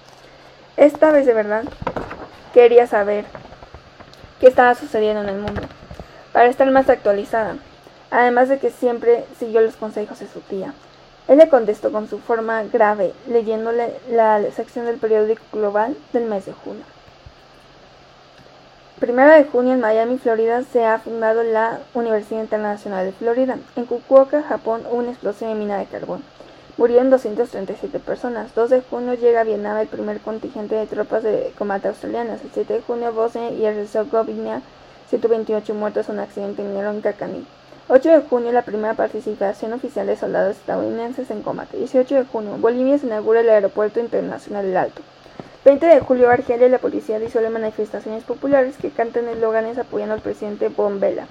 Esta 0.77 1.11
vez 1.11 1.25
de 1.25 1.33
verdad 1.33 1.63
quería 2.53 2.87
saber 2.87 3.25
qué 4.39 4.47
estaba 4.47 4.75
sucediendo 4.75 5.21
en 5.21 5.29
el 5.29 5.39
mundo, 5.39 5.61
para 6.33 6.47
estar 6.47 6.69
más 6.71 6.89
actualizada, 6.89 7.57
además 8.11 8.49
de 8.49 8.59
que 8.59 8.69
siempre 8.69 9.25
siguió 9.39 9.61
los 9.61 9.75
consejos 9.75 10.19
de 10.19 10.27
su 10.27 10.41
tía. 10.41 10.73
Él 11.27 11.39
le 11.39 11.49
contestó 11.49 11.91
con 11.91 12.07
su 12.07 12.19
forma 12.19 12.63
grave, 12.63 13.13
leyéndole 13.27 13.95
la 14.09 14.41
sección 14.51 14.85
del 14.85 14.97
periódico 14.97 15.43
global 15.51 15.97
del 16.13 16.25
mes 16.25 16.45
de 16.45 16.53
junio. 16.53 16.83
1 19.01 19.25
de 19.33 19.43
junio 19.43 19.73
en 19.73 19.81
Miami, 19.81 20.17
Florida, 20.17 20.63
se 20.63 20.85
ha 20.85 20.99
fundado 20.99 21.43
la 21.43 21.79
Universidad 21.93 22.41
Internacional 22.41 23.05
de 23.05 23.11
Florida. 23.11 23.57
En 23.75 23.87
Fukuoka, 23.87 24.43
Japón, 24.43 24.83
hubo 24.89 24.99
una 24.99 25.11
explosión 25.11 25.49
de 25.49 25.59
mina 25.59 25.77
de 25.77 25.85
carbón. 25.85 26.23
Murieron 26.77 27.09
237 27.09 27.99
personas. 27.99 28.53
2 28.53 28.69
de 28.69 28.81
junio 28.81 29.13
llega 29.13 29.41
a 29.41 29.43
Vietnam 29.45 29.77
el 29.77 29.87
primer 29.87 30.19
contingente 30.19 30.75
de 30.75 30.85
tropas 30.85 31.23
de 31.23 31.53
combate 31.57 31.87
australianas. 31.87 32.41
El 32.43 32.51
7 32.53 32.73
de 32.73 32.81
junio, 32.81 33.13
Bosnia 33.13 33.49
y 33.51 33.65
Herzegovina, 33.65 34.61
128 35.09 35.73
muertos 35.73 36.09
en 36.09 36.15
un 36.15 36.19
accidente 36.21 36.61
en 36.63 37.01
Cacani. 37.01 37.47
8 37.87 38.09
de 38.09 38.21
junio, 38.21 38.51
la 38.51 38.63
primera 38.63 38.93
participación 38.93 39.71
oficial 39.71 40.07
de 40.07 40.17
soldados 40.17 40.57
estadounidenses 40.57 41.31
en 41.31 41.43
combate. 41.43 41.77
18 41.77 42.15
de 42.15 42.25
junio, 42.25 42.57
Bolivia 42.57 42.97
se 42.97 43.05
inaugura 43.05 43.39
el 43.39 43.49
Aeropuerto 43.49 44.01
Internacional 44.01 44.65
del 44.65 44.75
Alto. 44.75 45.01
20 45.63 45.85
de 45.85 45.99
julio, 46.01 46.29
Argelia 46.29 46.67
y 46.67 46.71
la 46.71 46.79
policía 46.79 47.19
disuelve 47.19 47.51
manifestaciones 47.51 48.25
populares 48.25 48.75
que 48.77 48.89
cantan 48.89 49.29
eslóganes 49.29 49.77
apoyando 49.77 50.13
al 50.13 50.21
presidente 50.21 50.67
Bombela. 50.67 51.25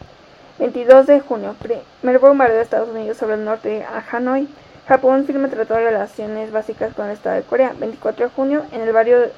22 0.59 1.07
de 1.07 1.21
junio, 1.21 1.55
primer 1.59 2.19
bombardeo 2.19 2.57
de 2.57 2.63
Estados 2.63 2.89
Unidos 2.89 3.19
sobre 3.19 3.35
el 3.35 3.45
norte 3.45 3.69
de 3.69 3.85
Hanoi. 4.11 4.49
Japón 4.87 5.25
firma 5.25 5.49
tratado 5.49 5.81
de 5.81 5.87
relaciones 5.87 6.53
básicas 6.53 6.93
con 6.93 7.07
el 7.07 7.13
Estado 7.13 7.37
de 7.37 7.43
Corea. 7.43 7.75
24 7.79 8.27
de 8.27 8.31
junio, 8.31 8.67
en 8.71 8.83
el 8.83 8.93
barrio 8.93 9.31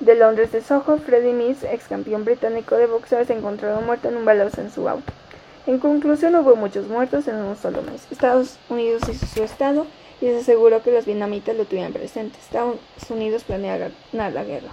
de 0.00 0.14
Londres 0.16 0.52
de 0.52 0.60
Soho, 0.60 0.98
Freddie 0.98 1.32
Mills, 1.32 1.62
ex 1.62 1.88
campeón 1.88 2.26
británico 2.26 2.76
de 2.76 2.86
boxeo, 2.86 3.20
es 3.20 3.30
encontrado 3.30 3.80
muerto 3.80 4.08
en 4.08 4.18
un 4.18 4.26
balazo 4.26 4.60
en 4.60 4.70
su 4.70 4.86
auto. 4.86 5.10
En 5.66 5.78
conclusión, 5.78 6.34
hubo 6.34 6.56
muchos 6.56 6.88
muertos 6.88 7.26
en 7.26 7.36
un 7.36 7.56
solo 7.56 7.80
mes. 7.80 8.06
Estados 8.10 8.58
Unidos 8.68 9.08
hizo 9.08 9.24
su 9.24 9.42
estado 9.42 9.86
y 10.20 10.26
se 10.26 10.40
aseguró 10.40 10.82
que 10.82 10.92
los 10.92 11.06
vietnamitas 11.06 11.56
lo 11.56 11.64
tuvieran 11.64 11.94
presente. 11.94 12.38
Estados 12.38 12.76
Unidos 13.08 13.44
planea 13.44 13.78
ganar 14.12 14.32
la 14.34 14.44
guerra. 14.44 14.68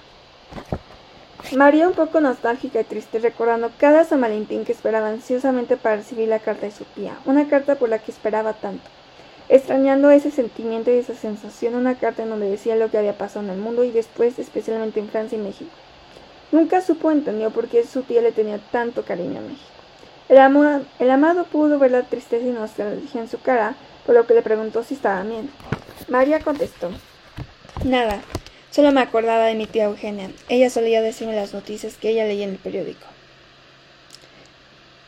María, 1.55 1.87
un 1.87 1.93
poco 1.93 2.19
nostálgica 2.19 2.81
y 2.81 2.83
triste, 2.83 3.19
recordando 3.19 3.71
cada 3.77 4.03
San 4.03 4.19
Valentín 4.19 4.65
que 4.65 4.73
esperaba 4.73 5.07
ansiosamente 5.07 5.77
para 5.77 5.95
recibir 5.95 6.27
la 6.27 6.39
carta 6.39 6.65
de 6.65 6.73
su 6.73 6.83
tía, 6.83 7.17
una 7.25 7.47
carta 7.47 7.75
por 7.75 7.87
la 7.87 7.99
que 7.99 8.11
esperaba 8.11 8.51
tanto. 8.51 8.83
Extrañando 9.51 10.09
ese 10.11 10.31
sentimiento 10.31 10.91
y 10.91 10.99
esa 10.99 11.13
sensación, 11.13 11.75
una 11.75 11.95
carta 11.95 12.23
en 12.23 12.29
donde 12.29 12.49
decía 12.49 12.77
lo 12.77 12.89
que 12.89 12.97
había 12.97 13.17
pasado 13.17 13.43
en 13.43 13.51
el 13.51 13.57
mundo 13.57 13.83
y 13.83 13.91
después, 13.91 14.39
especialmente 14.39 15.01
en 15.01 15.09
Francia 15.09 15.37
y 15.37 15.41
México. 15.41 15.69
Nunca 16.53 16.79
supo 16.79 17.11
entendió 17.11 17.49
por 17.51 17.67
qué 17.67 17.85
su 17.85 18.03
tía 18.03 18.21
le 18.21 18.31
tenía 18.31 18.59
tanto 18.71 19.03
cariño 19.03 19.39
a 19.39 19.41
México. 19.41 19.65
El, 20.29 20.85
el 20.99 21.11
amado 21.11 21.43
pudo 21.43 21.79
ver 21.79 21.91
la 21.91 22.03
tristeza 22.03 22.45
y 22.45 22.51
nostalgia 22.51 23.19
en 23.19 23.27
su 23.27 23.41
cara, 23.41 23.75
por 24.05 24.15
lo 24.15 24.25
que 24.25 24.35
le 24.35 24.41
preguntó 24.41 24.85
si 24.85 24.93
estaba 24.93 25.21
bien. 25.23 25.49
María 26.07 26.39
contestó, 26.39 26.89
Nada, 27.83 28.21
solo 28.69 28.93
me 28.93 29.01
acordaba 29.01 29.47
de 29.47 29.55
mi 29.55 29.67
tía 29.67 29.83
Eugenia. 29.83 30.31
Ella 30.47 30.69
solía 30.69 31.01
decirme 31.01 31.35
las 31.35 31.53
noticias 31.53 31.97
que 31.97 32.11
ella 32.11 32.23
leía 32.23 32.45
en 32.45 32.51
el 32.51 32.57
periódico. 32.57 33.10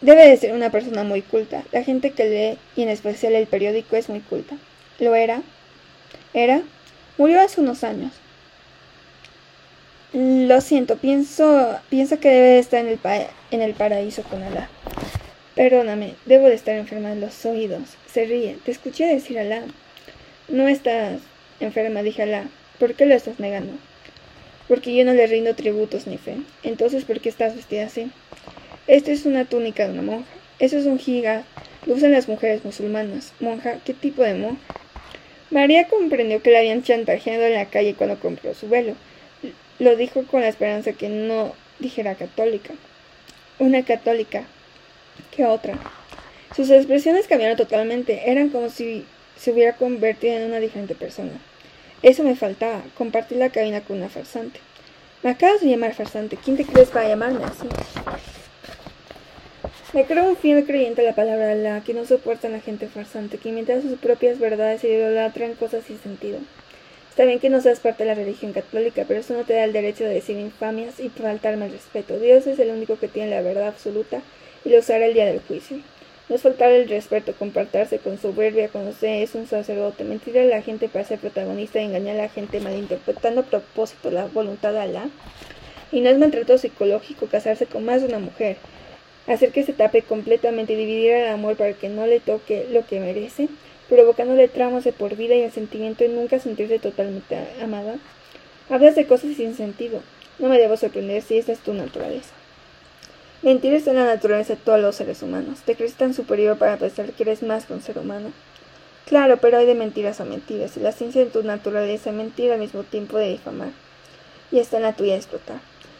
Debe 0.04 0.28
de 0.28 0.36
ser 0.36 0.52
una 0.52 0.70
persona 0.70 1.06
muy 1.06 1.22
culta. 1.22 1.64
La 1.72 1.82
gente 1.82 2.12
que 2.12 2.28
lee, 2.28 2.58
y 2.76 2.84
en 2.84 2.90
especial 2.90 3.36
el 3.36 3.48
periódico, 3.48 3.96
es 3.96 4.10
muy 4.10 4.20
culta. 4.20 4.58
¿Lo 5.00 5.16
era? 5.16 5.42
¿Era? 6.34 6.62
Murió 7.18 7.40
hace 7.40 7.62
unos 7.62 7.86
años. 7.86 8.12
Lo 10.12 10.60
siento, 10.60 10.98
pienso, 10.98 11.80
pienso 11.90 12.20
que 12.20 12.28
debe 12.28 12.48
de 12.48 12.60
estar 12.60 12.82
en 12.82 12.88
el, 12.90 13.00
en 13.52 13.62
el 13.62 13.74
paraíso 13.76 14.24
con 14.24 14.44
Alá. 14.44 14.68
Perdóname, 15.56 16.16
debo 16.26 16.48
de 16.48 16.56
estar 16.56 16.76
enferma 16.76 17.12
de 17.12 17.22
los 17.22 17.46
oídos. 17.46 17.96
Se 18.12 18.26
ríe. 18.26 18.58
Te 18.66 18.72
escuché 18.72 19.06
decir 19.06 19.40
Alá. 19.40 19.62
No 20.50 20.68
estás 20.68 21.22
enferma, 21.62 22.04
dije 22.04 22.24
Alá. 22.24 22.44
¿Por 22.78 22.96
qué 22.96 23.06
lo 23.06 23.16
estás 23.16 23.40
negando? 23.40 23.72
Porque 24.68 24.94
yo 24.94 25.06
no 25.06 25.14
le 25.14 25.28
rindo 25.28 25.56
tributos 25.56 26.08
ni 26.08 26.18
fe. 26.18 26.36
Entonces, 26.62 27.06
¿por 27.06 27.22
qué 27.22 27.30
estás 27.30 27.56
vestida 27.56 27.86
así? 27.86 28.12
Esta 28.88 29.12
es 29.12 29.25
una 29.25 29.46
túnica 29.46 29.86
de 29.86 29.94
una 29.94 30.02
monja. 30.02 30.30
Eso 30.60 30.78
es 30.78 30.86
un 30.86 31.00
giga. 31.00 31.44
Lo 31.86 31.96
usan 31.96 32.12
las 32.12 32.28
mujeres 32.28 32.66
musulmanas. 32.66 33.34
Monja, 33.40 33.80
¿qué 33.86 33.94
tipo 33.94 34.24
de 34.24 34.34
monja? 34.34 34.62
María 35.52 35.88
comprendió 35.88 36.42
que 36.42 36.52
la 36.52 36.60
habían 36.60 36.84
chantajeado 36.84 37.44
en 37.44 37.54
la 37.54 37.68
calle 37.68 37.94
cuando 37.94 38.20
compró 38.20 38.54
su 38.54 38.68
velo. 38.68 38.96
Lo 39.80 39.96
dijo 39.96 40.24
con 40.24 40.42
la 40.42 40.48
esperanza 40.48 40.94
que 40.94 41.10
no 41.10 41.54
dijera 41.80 42.16
católica. 42.16 42.74
Una 43.60 43.86
católica, 43.86 44.44
que 45.32 45.46
otra. 45.46 45.78
Sus 46.56 46.70
expresiones 46.70 47.28
cambiaron 47.28 47.58
totalmente, 47.58 48.32
eran 48.32 48.50
como 48.50 48.70
si 48.70 49.06
se 49.38 49.52
hubiera 49.52 49.74
convertido 49.74 50.38
en 50.38 50.44
una 50.44 50.60
diferente 50.60 50.96
persona. 50.96 51.32
Eso 52.02 52.24
me 52.24 52.36
faltaba, 52.36 52.82
compartir 52.98 53.38
la 53.38 53.50
cabina 53.50 53.82
con 53.82 53.98
una 53.98 54.10
farsante. 54.10 54.60
Me 55.22 55.30
acabas 55.30 55.62
de 55.62 55.68
llamar 55.68 55.94
farsante, 55.94 56.38
¿quién 56.38 56.58
te 56.58 56.66
crees 56.66 56.90
para 56.90 57.08
llamarme 57.08 57.46
así? 57.46 57.68
Me 59.94 60.06
creo 60.06 60.28
un 60.28 60.36
fiel 60.36 60.66
creyente 60.66 61.02
a 61.02 61.04
la 61.04 61.14
palabra 61.14 61.46
de 61.46 61.52
Allah, 61.52 61.84
que 61.86 61.94
no 61.94 62.04
soporta 62.04 62.48
a 62.48 62.50
la 62.50 62.60
gente 62.60 62.88
farsante, 62.88 63.38
que 63.38 63.50
inventa 63.50 63.80
sus 63.80 64.00
propias 64.00 64.40
verdades 64.40 64.84
y 64.84 64.88
idolatran 64.88 65.54
cosas 65.54 65.84
sin 65.86 66.00
sentido. 66.00 66.40
Está 67.12 67.26
bien 67.26 67.40
que 67.40 67.52
no 67.52 67.62
seas 67.62 67.80
parte 67.80 68.04
de 68.04 68.10
la 68.10 68.16
religión 68.16 68.54
católica, 68.54 69.06
pero 69.08 69.20
eso 69.20 69.36
no 69.36 69.44
te 69.44 69.54
da 69.54 69.66
el 69.66 69.72
derecho 69.72 70.04
de 70.04 70.16
decir 70.16 70.40
infamias 70.40 71.00
y 71.00 71.10
faltarme 71.10 71.68
el 71.68 71.74
respeto. 71.74 72.18
Dios 72.18 72.48
es 72.48 72.58
el 72.58 72.72
único 72.72 72.98
que 72.98 73.08
tiene 73.08 73.30
la 73.30 73.44
verdad 73.44 73.68
absoluta 73.68 74.24
y 74.66 74.70
lo 74.70 74.80
usará 74.80 75.06
el 75.06 75.14
día 75.14 75.28
del 75.28 75.42
juicio. 75.42 75.78
No 76.28 76.38
es 76.38 76.42
faltar 76.42 76.72
el 76.72 76.90
respeto, 76.90 77.36
compartirse 77.38 78.00
con 78.00 78.18
soberbia 78.18 78.70
cuando 78.70 78.90
usted 78.90 79.22
es 79.22 79.36
un 79.36 79.46
sacerdote, 79.46 80.06
mentir 80.06 80.40
a 80.40 80.46
la 80.46 80.64
gente 80.64 80.90
para 80.90 81.06
ser 81.06 81.20
protagonista 81.20 81.80
y 81.80 81.86
engañar 81.86 82.16
a 82.16 82.24
la 82.24 82.30
gente 82.30 82.60
malinterpretando 82.62 83.42
a 83.42 83.46
propósito 83.46 84.10
la 84.10 84.26
voluntad 84.26 84.74
de 84.74 84.80
Alá. 84.80 85.10
Y 85.92 86.02
no 86.02 86.10
es 86.10 86.18
maltrato 86.18 86.58
psicológico 86.58 87.28
casarse 87.28 87.68
con 87.68 87.86
más 87.86 88.02
de 88.02 88.08
una 88.08 88.18
mujer, 88.18 88.58
hacer 89.27 89.51
que 89.51 89.63
se 89.63 89.74
tape 89.74 90.01
completamente 90.01 90.74
y 90.74 90.75
dividir 90.75 91.12
el 91.12 91.30
amor 91.30 91.56
para 91.56 91.74
que 91.74 91.89
no 91.89 92.06
le 92.06 92.20
toque 92.20 92.68
lo 92.72 92.86
que 92.86 93.00
merece, 93.00 93.48
provocándole 93.89 94.48
tramos 94.48 94.84
de 94.84 94.94
por 94.94 95.15
vida 95.15 95.36
y 95.36 95.42
el 95.42 95.51
sentimiento 95.51 96.03
de 96.03 96.10
nunca 96.10 96.39
sentirse 96.39 96.80
totalmente 96.80 97.38
amada. 97.62 97.96
Hablas 98.70 98.96
de 98.96 99.06
cosas 99.06 99.36
sin 99.36 99.56
sentido. 99.56 100.01
No 100.39 100.50
me 100.50 100.58
debo 100.58 100.77
sorprender 100.77 101.22
si 101.22 101.38
esta 101.38 101.51
es 101.51 101.60
tu 101.60 101.74
naturaleza. 101.74 102.32
Mentir 103.42 103.74
está 103.74 103.92
en 103.92 103.98
la 103.98 104.06
naturaleza 104.06 104.56
de 104.56 104.62
todos 104.63 104.80
los 104.80 104.96
seres 104.96 105.22
humanos. 105.22 105.60
Te 105.65 105.75
crees 105.75 105.96
tan 105.96 106.13
superior 106.13 106.58
para 106.58 106.77
pensar 106.77 107.12
que 107.12 107.24
eres 107.24 107.44
más 107.44 107.65
que 107.65 107.74
un 107.74 107.82
ser 107.82 107.98
humano. 108.00 108.32
Claro, 109.06 109.38
pero 109.38 109.58
hay 109.58 109.65
de 109.65 109.75
mentiras 109.75 110.22
a 110.22 110.25
mentiras, 110.25 110.77
la 110.77 110.94
ciencia 110.94 111.24
de 111.24 111.30
tu 111.30 111.44
naturaleza 111.44 112.10
es 112.10 112.15
mentir 112.15 112.53
al 112.53 112.60
mismo 112.60 112.84
tiempo 112.84 113.18
de 113.18 113.30
difamar. 113.30 113.70
Y 114.50 114.60
está 114.60 114.77
en 114.77 114.84
la 114.84 114.94
tuya 114.94 115.15
explotar. 115.15 115.60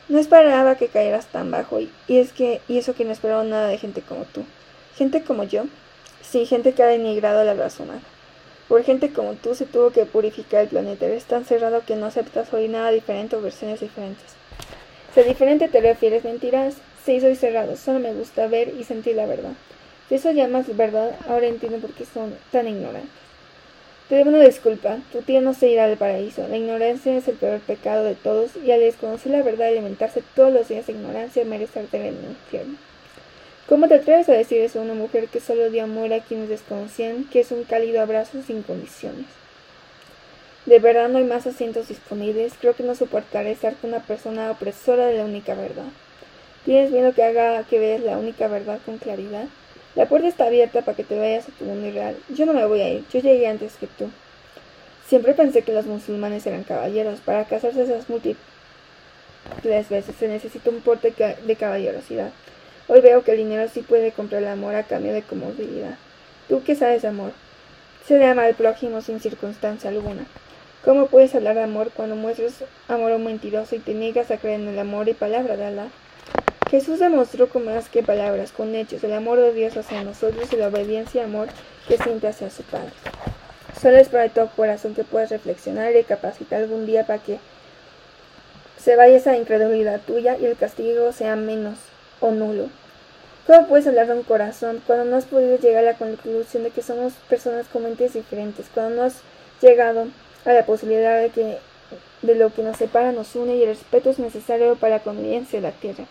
No 0.10 0.20
esperaba 0.20 0.76
que 0.76 0.88
cayeras 0.88 1.28
tan 1.28 1.52
bajo, 1.52 1.80
y, 1.80 1.90
es 2.08 2.34
que, 2.34 2.62
y 2.68 2.78
eso 2.78 2.94
que 2.94 3.06
no 3.06 3.12
esperaba 3.12 3.44
nada 3.44 3.68
de 3.68 3.78
gente 3.78 4.02
como 4.02 4.26
tú. 4.26 4.44
Gente 4.96 5.24
como 5.24 5.44
yo. 5.44 5.66
Sí, 6.22 6.46
gente 6.46 6.74
que 6.74 6.84
ha 6.84 6.88
denigrado 6.88 7.44
la 7.44 7.54
raza 7.54 7.84
humana. 7.84 8.02
Por 8.68 8.84
gente 8.84 9.12
como 9.12 9.34
tú 9.34 9.56
se 9.56 9.66
tuvo 9.66 9.92
que 9.92 10.06
purificar 10.06 10.62
el 10.62 10.70
planeta. 10.70 11.06
Eres 11.06 11.26
tan 11.26 11.46
cerrado 11.46 11.84
que 11.86 11.96
no 11.96 12.06
aceptas 12.06 12.54
oír 12.54 12.70
nada 12.70 12.92
diferente 12.92 13.36
o 13.36 13.42
versiones 13.42 13.80
diferentes. 13.80 14.26
Si 15.14 15.22
diferente 15.22 15.68
te 15.68 15.82
refieres 15.82 16.24
mentiras, 16.24 16.76
Sí, 17.06 17.20
soy 17.20 17.36
cerrado, 17.36 17.76
solo 17.76 18.00
me 18.00 18.14
gusta 18.14 18.48
ver 18.48 18.74
y 18.80 18.86
sentir 18.86 19.18
la 19.18 19.26
verdad. 19.26 19.52
Si 20.08 20.16
eso 20.16 20.32
llamas 20.32 20.74
verdad, 20.78 21.18
ahora 21.28 21.48
entiendo 21.48 21.80
por 21.80 21.92
qué 21.92 22.06
son 22.06 22.34
tan 22.50 22.68
ignorantes. 22.68 23.12
Te 24.10 24.16
debo 24.16 24.30
una 24.30 24.44
disculpa, 24.44 24.98
tu 25.12 25.22
tía 25.22 25.40
no 25.40 25.54
se 25.54 25.70
irá 25.70 25.86
al 25.86 25.98
paraíso. 25.98 26.48
La 26.48 26.58
ignorancia 26.58 27.16
es 27.16 27.28
el 27.28 27.36
peor 27.36 27.62
pecado 27.62 28.04
de 28.04 28.16
todos 28.16 28.52
y 28.58 28.72
al 28.72 28.82
desconocer 28.82 29.32
la 29.32 29.42
verdad 29.42 29.70
alimentarse 29.70 30.24
todos 30.36 30.52
los 30.52 30.68
días 30.68 30.88
de 30.88 30.94
ignorancia 30.94 31.46
merece 31.46 31.80
arder 31.80 32.02
en 32.02 32.18
el 32.18 32.32
infierno. 32.32 32.76
¿Cómo 33.68 33.88
te 33.88 33.96
atreves 33.96 34.28
a 34.28 34.34
decir 34.34 34.60
eso 34.60 34.80
a 34.80 34.84
una 34.84 34.94
mujer 34.94 35.30
que 35.30 35.40
solo 35.40 35.70
dio 35.70 35.86
amor 35.86 36.12
a 36.12 36.20
quienes 36.20 36.50
desconocían, 36.50 37.24
que 37.24 37.40
es 37.40 37.52
un 37.52 37.64
cálido 37.64 38.02
abrazo 38.02 38.42
sin 38.46 38.62
condiciones? 38.62 39.26
De 40.66 40.80
verdad 40.80 41.08
no 41.08 41.18
hay 41.18 41.24
más 41.24 41.48
asientos 41.48 41.88
disponibles, 41.88 42.54
creo 42.60 42.76
que 42.76 42.84
no 42.84 42.96
soportaré 42.96 43.52
estar 43.52 43.76
con 43.76 43.92
una 43.92 44.02
persona 44.02 44.52
opresora 44.52 45.08
de 45.08 45.18
la 45.18 45.26
única 45.26 45.56
verdad. 45.56 45.86
¿Tienes 46.66 46.92
miedo 46.92 47.14
que 47.14 47.24
haga 47.24 47.64
que 47.64 47.80
veas 47.80 48.02
la 48.02 48.18
única 48.18 48.48
verdad 48.48 48.80
con 48.86 48.98
claridad? 48.98 49.46
La 49.96 50.08
puerta 50.08 50.28
está 50.28 50.46
abierta 50.46 50.82
para 50.82 50.98
que 50.98 51.04
te 51.04 51.18
vayas 51.18 51.48
a 51.48 51.52
tu 51.52 51.66
mundo 51.66 51.88
irreal. 51.88 52.18
Yo 52.30 52.46
no 52.46 52.54
me 52.54 52.66
voy 52.66 52.82
a 52.82 52.90
ir, 52.90 53.06
yo 53.12 53.20
llegué 53.20 53.48
antes 53.48 53.76
que 53.76 53.88
tú. 53.88 54.10
Siempre 55.08 55.34
pensé 55.34 55.62
que 55.62 55.74
los 55.74 55.86
musulmanes 55.86 56.46
eran 56.48 56.64
caballeros. 56.64 57.20
Para 57.20 57.46
casarse 57.46 57.84
esas 57.84 58.10
múltiples 58.10 58.54
veces 59.64 60.16
se 60.18 60.28
necesita 60.28 60.70
un 60.70 60.82
porte 60.82 61.14
de 61.46 61.56
caballerosidad. 61.56 62.32
Hoy 62.88 63.02
veo 63.02 63.24
que 63.24 63.32
el 63.32 63.38
dinero 63.38 63.70
sí 63.70 63.82
puede 63.82 64.12
comprar 64.12 64.42
el 64.42 64.50
amor 64.50 64.76
a 64.76 64.84
cambio 64.84 65.14
de 65.14 65.22
comodidad. 65.22 65.98
¿Tú 66.50 66.64
qué 66.64 66.76
sabes 66.76 67.02
de 67.02 67.10
amor? 67.10 67.32
Se 68.06 68.18
le 68.18 68.26
ama 68.26 68.44
al 68.44 68.56
prójimo 68.56 69.02
sin 69.02 69.20
circunstancia 69.20 69.90
alguna. 69.90 70.26
¿Cómo 70.84 71.08
puedes 71.08 71.34
hablar 71.34 71.56
de 71.56 71.64
amor 71.64 71.92
cuando 71.94 72.16
muestras 72.16 72.66
amor 72.90 73.18
mentiroso 73.20 73.76
y 73.76 73.80
te 73.80 73.94
niegas 73.94 74.32
a 74.32 74.38
creer 74.38 74.60
en 74.60 74.68
el 74.68 74.80
amor 74.80 75.08
y 75.08 75.14
palabra 75.14 75.56
de 75.56 75.66
Allah? 75.66 75.88
Jesús 76.74 76.98
demostró 76.98 77.50
con 77.50 77.66
más 77.66 77.88
que 77.88 78.02
palabras, 78.02 78.52
con 78.52 78.74
hechos, 78.74 79.04
el 79.04 79.14
amor 79.14 79.40
de 79.40 79.54
Dios 79.54 79.78
hacia 79.78 80.04
nosotros 80.04 80.52
y 80.52 80.56
la 80.56 80.70
obediencia 80.70 81.22
y 81.22 81.24
amor 81.24 81.50
que 81.88 82.00
siente 82.00 82.28
hacia 82.28 82.50
su 82.50 82.64
Padre. 82.64 82.90
Solo 83.80 83.98
es 83.98 84.10
para 84.10 84.28
todo 84.30 84.50
corazón 84.56 84.96
que 84.96 85.04
puedas 85.04 85.30
reflexionar 85.30 85.96
y 85.96 86.04
capacitar 86.04 86.64
algún 86.64 86.88
día 86.88 87.06
para 87.06 87.22
que 87.22 87.38
se 88.80 88.96
vaya 88.96 89.18
esa 89.18 89.38
incredulidad 89.38 90.02
tuya 90.02 90.36
y 90.36 90.46
el 90.48 90.58
castigo 90.58 91.12
sea 91.12 91.36
menos 91.36 91.78
o 92.20 92.32
nulo. 92.32 92.70
¿Cómo 93.46 93.68
puedes 93.68 93.86
hablar 93.86 94.08
de 94.08 94.14
un 94.14 94.24
corazón 94.24 94.82
cuando 94.88 95.06
no 95.06 95.18
has 95.18 95.26
podido 95.26 95.60
llegar 95.60 95.84
a 95.84 95.92
la 95.92 95.98
conclusión 96.00 96.64
de 96.64 96.72
que 96.72 96.82
somos 96.82 97.14
personas 97.30 97.68
con 97.68 97.84
mentes 97.84 98.14
diferentes, 98.14 98.66
cuando 98.74 98.96
no 98.96 99.04
has 99.04 99.22
llegado 99.62 100.08
a 100.44 100.54
la 100.54 100.66
posibilidad 100.66 101.22
de 101.22 101.30
que 101.30 101.60
de 102.24 102.34
lo 102.34 102.52
que 102.52 102.64
nos 102.64 102.78
separa 102.78 103.12
nos 103.12 103.36
une 103.36 103.58
y 103.58 103.62
el 103.62 103.68
respeto 103.68 104.10
es 104.10 104.18
necesario 104.18 104.76
para 104.76 104.98
la 104.98 105.04
convivencia 105.04 105.62
de 105.62 105.68
la 105.68 105.72
tierra? 105.72 106.06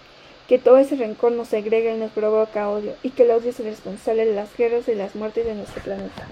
Que 0.48 0.58
todo 0.58 0.78
ese 0.78 0.96
rencor 0.96 1.32
nos 1.32 1.48
segrega 1.48 1.92
y 1.92 1.98
nos 1.98 2.10
provoca 2.12 2.68
odio, 2.68 2.94
y 3.02 3.10
que 3.10 3.22
el 3.22 3.30
odio 3.30 3.50
es 3.50 3.60
el 3.60 3.66
responsable 3.66 4.26
de 4.26 4.34
las 4.34 4.56
guerras 4.56 4.88
y 4.88 4.94
las 4.94 5.14
muertes 5.14 5.46
de 5.46 5.54
nuestro 5.54 5.82
planeta. 5.82 6.26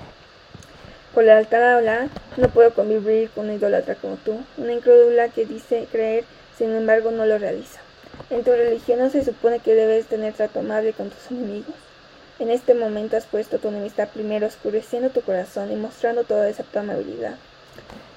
Por 1.15 1.25
la 1.25 1.39
alta 1.39 1.77
habla, 1.77 2.09
no 2.37 2.49
puedo 2.49 2.73
convivir 2.73 3.31
con 3.31 3.47
una 3.47 3.55
idólatra 3.55 3.97
como 3.97 4.17
tú, 4.17 4.41
una 4.57 4.73
incrédula 4.73 5.29
que 5.29 5.45
dice 5.45 5.89
creer, 5.91 6.25
sin 6.57 6.71
embargo 6.71 7.11
no 7.11 7.27
lo 7.27 7.39
realiza. 7.39 7.81
En 8.31 8.45
tu 8.45 8.53
religión 8.53 9.01
no 9.01 9.11
se 9.11 9.25
supone 9.25 9.59
que 9.59 9.75
debes 9.75 10.07
tener 10.07 10.35
trato 10.35 10.61
amable 10.61 10.93
con 10.93 11.11
tus 11.11 11.31
enemigos. 11.31 11.75
En 12.39 12.51
este 12.51 12.75
momento 12.75 13.17
has 13.17 13.27
puesto 13.27 13.59
tu 13.59 13.69
enemistad 13.69 14.09
primero, 14.09 14.47
oscureciendo 14.47 15.11
tu 15.11 15.21
corazón 15.23 15.73
y 15.73 15.77
mostrando 15.77 16.25
toda 16.25 16.49
esa 16.49 16.63
tu 16.63 16.79
amabilidad. 16.79 17.37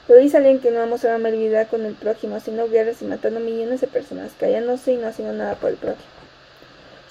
Lo 0.08 0.16
dice 0.16 0.38
alguien 0.38 0.60
que 0.60 0.72
no 0.72 0.82
ha 0.82 0.86
mostrado 0.86 1.16
amabilidad 1.16 1.70
con 1.70 1.86
el 1.86 1.94
prójimo, 1.94 2.36
haciendo 2.36 2.70
guerras 2.70 3.02
y 3.02 3.06
matando 3.06 3.40
millones 3.40 3.82
de 3.82 3.88
personas, 3.88 4.34
callándose 4.38 4.94
y 4.94 4.98
no 4.98 5.08
haciendo 5.08 5.34
nada 5.34 5.56
por 5.56 5.70
el 5.70 5.78
prójimo. 5.78 6.04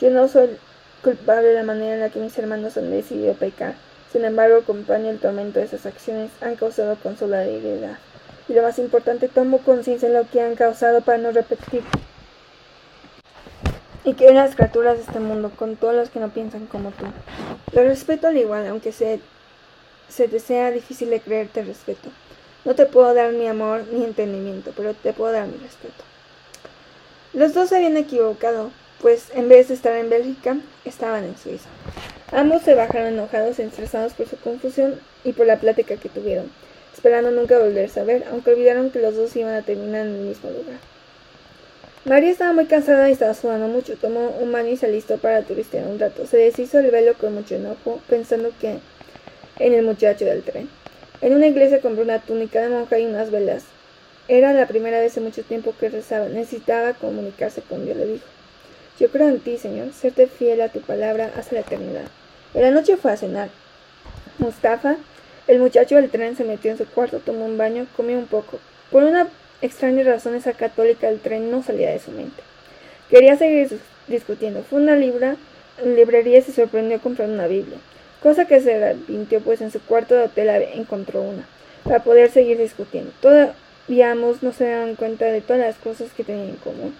Yo 0.01 0.11
no 0.11 0.29
soy 0.29 0.51
culpable 1.03 1.49
de 1.49 1.55
la 1.55 1.63
manera 1.63 1.95
en 1.95 2.01
la 2.01 2.11
que 2.11 2.21
mis 2.21 2.37
hermanos 2.39 2.77
han 2.77 2.91
decidido 2.91 3.35
pecar. 3.35 3.75
Sin 4.13 4.25
embargo, 4.25 4.59
acompaño 4.59 5.09
el 5.09 5.19
tormento 5.19 5.59
de 5.59 5.65
esas 5.65 5.87
acciones 5.87 6.31
han 6.43 6.57
causado 6.57 6.97
consolabilidad. 7.03 7.99
Y 8.49 8.53
lo 8.53 8.63
más 8.63 8.79
importante, 8.79 9.29
tomo 9.29 9.59
conciencia 9.59 10.09
de 10.09 10.19
lo 10.19 10.29
que 10.29 10.43
han 10.43 10.55
causado 10.55 11.01
para 11.01 11.19
no 11.19 11.33
repetir 11.33 11.83
y 14.05 14.15
que 14.15 14.33
las 14.33 14.55
criaturas 14.55 14.97
de 14.97 15.05
este 15.05 15.21
mundo, 15.21 15.51
con 15.57 15.77
todos 15.77 15.95
los 15.95 16.11
que 16.11 16.21
no 16.21 16.31
piensan 16.31 16.67
como 16.67 16.91
tú. 16.91 17.07
Lo 17.73 17.85
respeto 17.85 18.27
al 18.27 18.37
igual, 18.37 18.67
aunque 18.67 18.93
se, 18.93 19.21
se 20.09 20.29
te 20.29 20.41
sea 20.41 20.71
difícil 20.71 21.11
de 21.11 21.21
creerte 21.21 21.63
respeto. 21.63 22.11
No 22.65 22.75
te 22.75 22.87
puedo 22.87 23.13
dar 23.13 23.33
mi 23.33 23.47
amor 23.47 23.85
ni 23.93 24.05
entendimiento, 24.05 24.73
pero 24.77 24.95
te 24.95 25.13
puedo 25.13 25.33
dar 25.33 25.47
mi 25.47 25.59
respeto. 25.59 26.05
Los 27.33 27.55
dos 27.55 27.71
se 27.71 27.77
habían 27.77 27.97
equivocado, 27.97 28.71
pues 29.01 29.31
en 29.35 29.49
vez 29.49 29.69
de 29.69 29.75
estar 29.75 29.97
en 29.97 30.11
Bélgica, 30.11 30.59
estaban 30.85 31.25
en 31.25 31.37
Suiza. 31.37 31.69
Ambos 32.31 32.63
se 32.63 32.75
bajaron 32.75 33.09
enojados 33.09 33.59
e 33.59 33.65
estresados 33.65 34.13
por 34.15 34.29
su 34.29 34.37
confusión 34.37 35.01
y 35.25 35.33
por 35.33 35.47
la 35.47 35.59
plática 35.59 35.97
que 35.97 36.09
tuvieron, 36.09 36.51
esperando 36.95 37.31
nunca 37.31 37.59
volverse 37.59 38.01
a 38.01 38.05
ver, 38.05 38.25
aunque 38.31 38.53
olvidaron 38.53 38.91
que 38.91 39.01
los 39.01 39.17
dos 39.17 39.35
iban 39.37 39.55
a 39.55 39.63
terminar 39.63 40.07
en 40.07 40.15
el 40.15 40.21
mismo 40.21 40.51
lugar. 40.51 40.79
María 42.05 42.31
estaba 42.31 42.53
muy 42.53 42.67
cansada 42.67 43.09
y 43.09 43.13
estaba 43.13 43.33
sudando 43.33 43.69
mucho. 43.69 43.97
Tomó 43.97 44.31
un 44.41 44.51
baño 44.51 44.71
y 44.71 44.77
se 44.77 44.87
alistó 44.87 45.19
para 45.19 45.43
turistear 45.43 45.87
un 45.87 46.01
rato. 46.01 46.27
Se 46.27 46.37
deshizo 46.37 46.81
el 46.81 46.91
velo 46.91 47.15
con 47.15 47.33
mucho 47.33 47.55
enojo, 47.55 48.01
pensando 48.09 48.51
que 48.61 48.79
en 49.61 49.75
el 49.75 49.85
muchacho 49.85 50.25
del 50.25 50.43
tren. 50.43 50.69
En 51.23 51.35
una 51.35 51.47
iglesia 51.47 51.81
compró 51.81 52.03
una 52.03 52.19
túnica 52.19 52.61
de 52.61 52.69
monja 52.69 52.99
y 52.99 53.07
unas 53.07 53.31
velas. 53.31 53.63
Era 54.27 54.53
la 54.53 54.67
primera 54.67 55.01
vez 55.01 55.17
en 55.17 55.23
mucho 55.23 55.45
tiempo 55.45 55.73
que 55.79 55.89
rezaba. 55.89 56.27
Necesitaba 56.27 56.95
comunicarse 56.95 57.63
con 57.63 57.85
Dios, 57.85 57.97
le 57.97 58.07
dijo. 58.07 58.27
Yo 58.99 59.09
creo 59.09 59.29
en 59.29 59.39
ti, 59.39 59.57
Señor, 59.57 59.93
serte 59.93 60.27
fiel 60.27 60.61
a 60.61 60.69
tu 60.69 60.81
palabra 60.81 61.31
hasta 61.37 61.55
la 61.55 61.61
eternidad. 61.61 62.05
En 62.55 62.63
la 62.63 62.73
noche 62.73 62.97
fue 62.97 63.13
a 63.13 63.17
cenar. 63.17 63.51
Mustafa, 64.39 64.97
el 65.47 65.61
muchacho 65.61 65.95
del 65.95 66.11
tren, 66.11 66.37
se 66.37 66.45
metió 66.45 66.73
en 66.73 66.79
su 66.79 66.87
cuarto, 66.87 67.21
tomó 67.21 67.45
un 67.45 67.57
baño, 67.57 67.87
comió 67.97 68.19
un 68.19 68.27
poco. 68.27 68.59
Por 68.91 69.05
una 69.05 69.29
extrañas 69.61 70.07
razones 70.07 70.43
esa 70.43 70.57
católica 70.57 71.07
del 71.07 71.21
tren 71.21 71.51
no 71.53 71.63
salía 71.63 71.91
de 71.91 72.01
su 72.01 72.11
mente. 72.11 72.43
Quería 73.11 73.37
seguir 73.37 73.79
discutiendo. 74.09 74.65
Fue 74.65 74.81
una 74.81 74.97
libra, 74.97 75.37
librería 75.85 76.39
y 76.39 76.43
se 76.43 76.53
sorprendió 76.53 77.01
comprando 77.01 77.35
una 77.35 77.47
Biblia, 77.47 77.79
cosa 78.23 78.47
que 78.47 78.61
se 78.61 78.75
arrepintió 78.75 79.41
pues 79.41 79.61
en 79.61 79.71
su 79.71 79.81
cuarto 79.81 80.15
de 80.15 80.25
hotel 80.25 80.49
encontró 80.75 81.23
una, 81.23 81.47
para 81.85 82.05
poder 82.05 82.31
seguir 82.31 82.59
discutiendo. 82.59 83.13
Todavía 83.21 84.13
ambos 84.13 84.43
no 84.43 84.53
se 84.53 84.69
daban 84.69 84.95
cuenta 84.95 85.27
de 85.27 85.41
todas 85.41 85.61
las 85.61 85.77
cosas 85.77 86.13
que 86.13 86.25
tenían 86.25 86.51
en 86.51 86.57
común. 86.57 86.95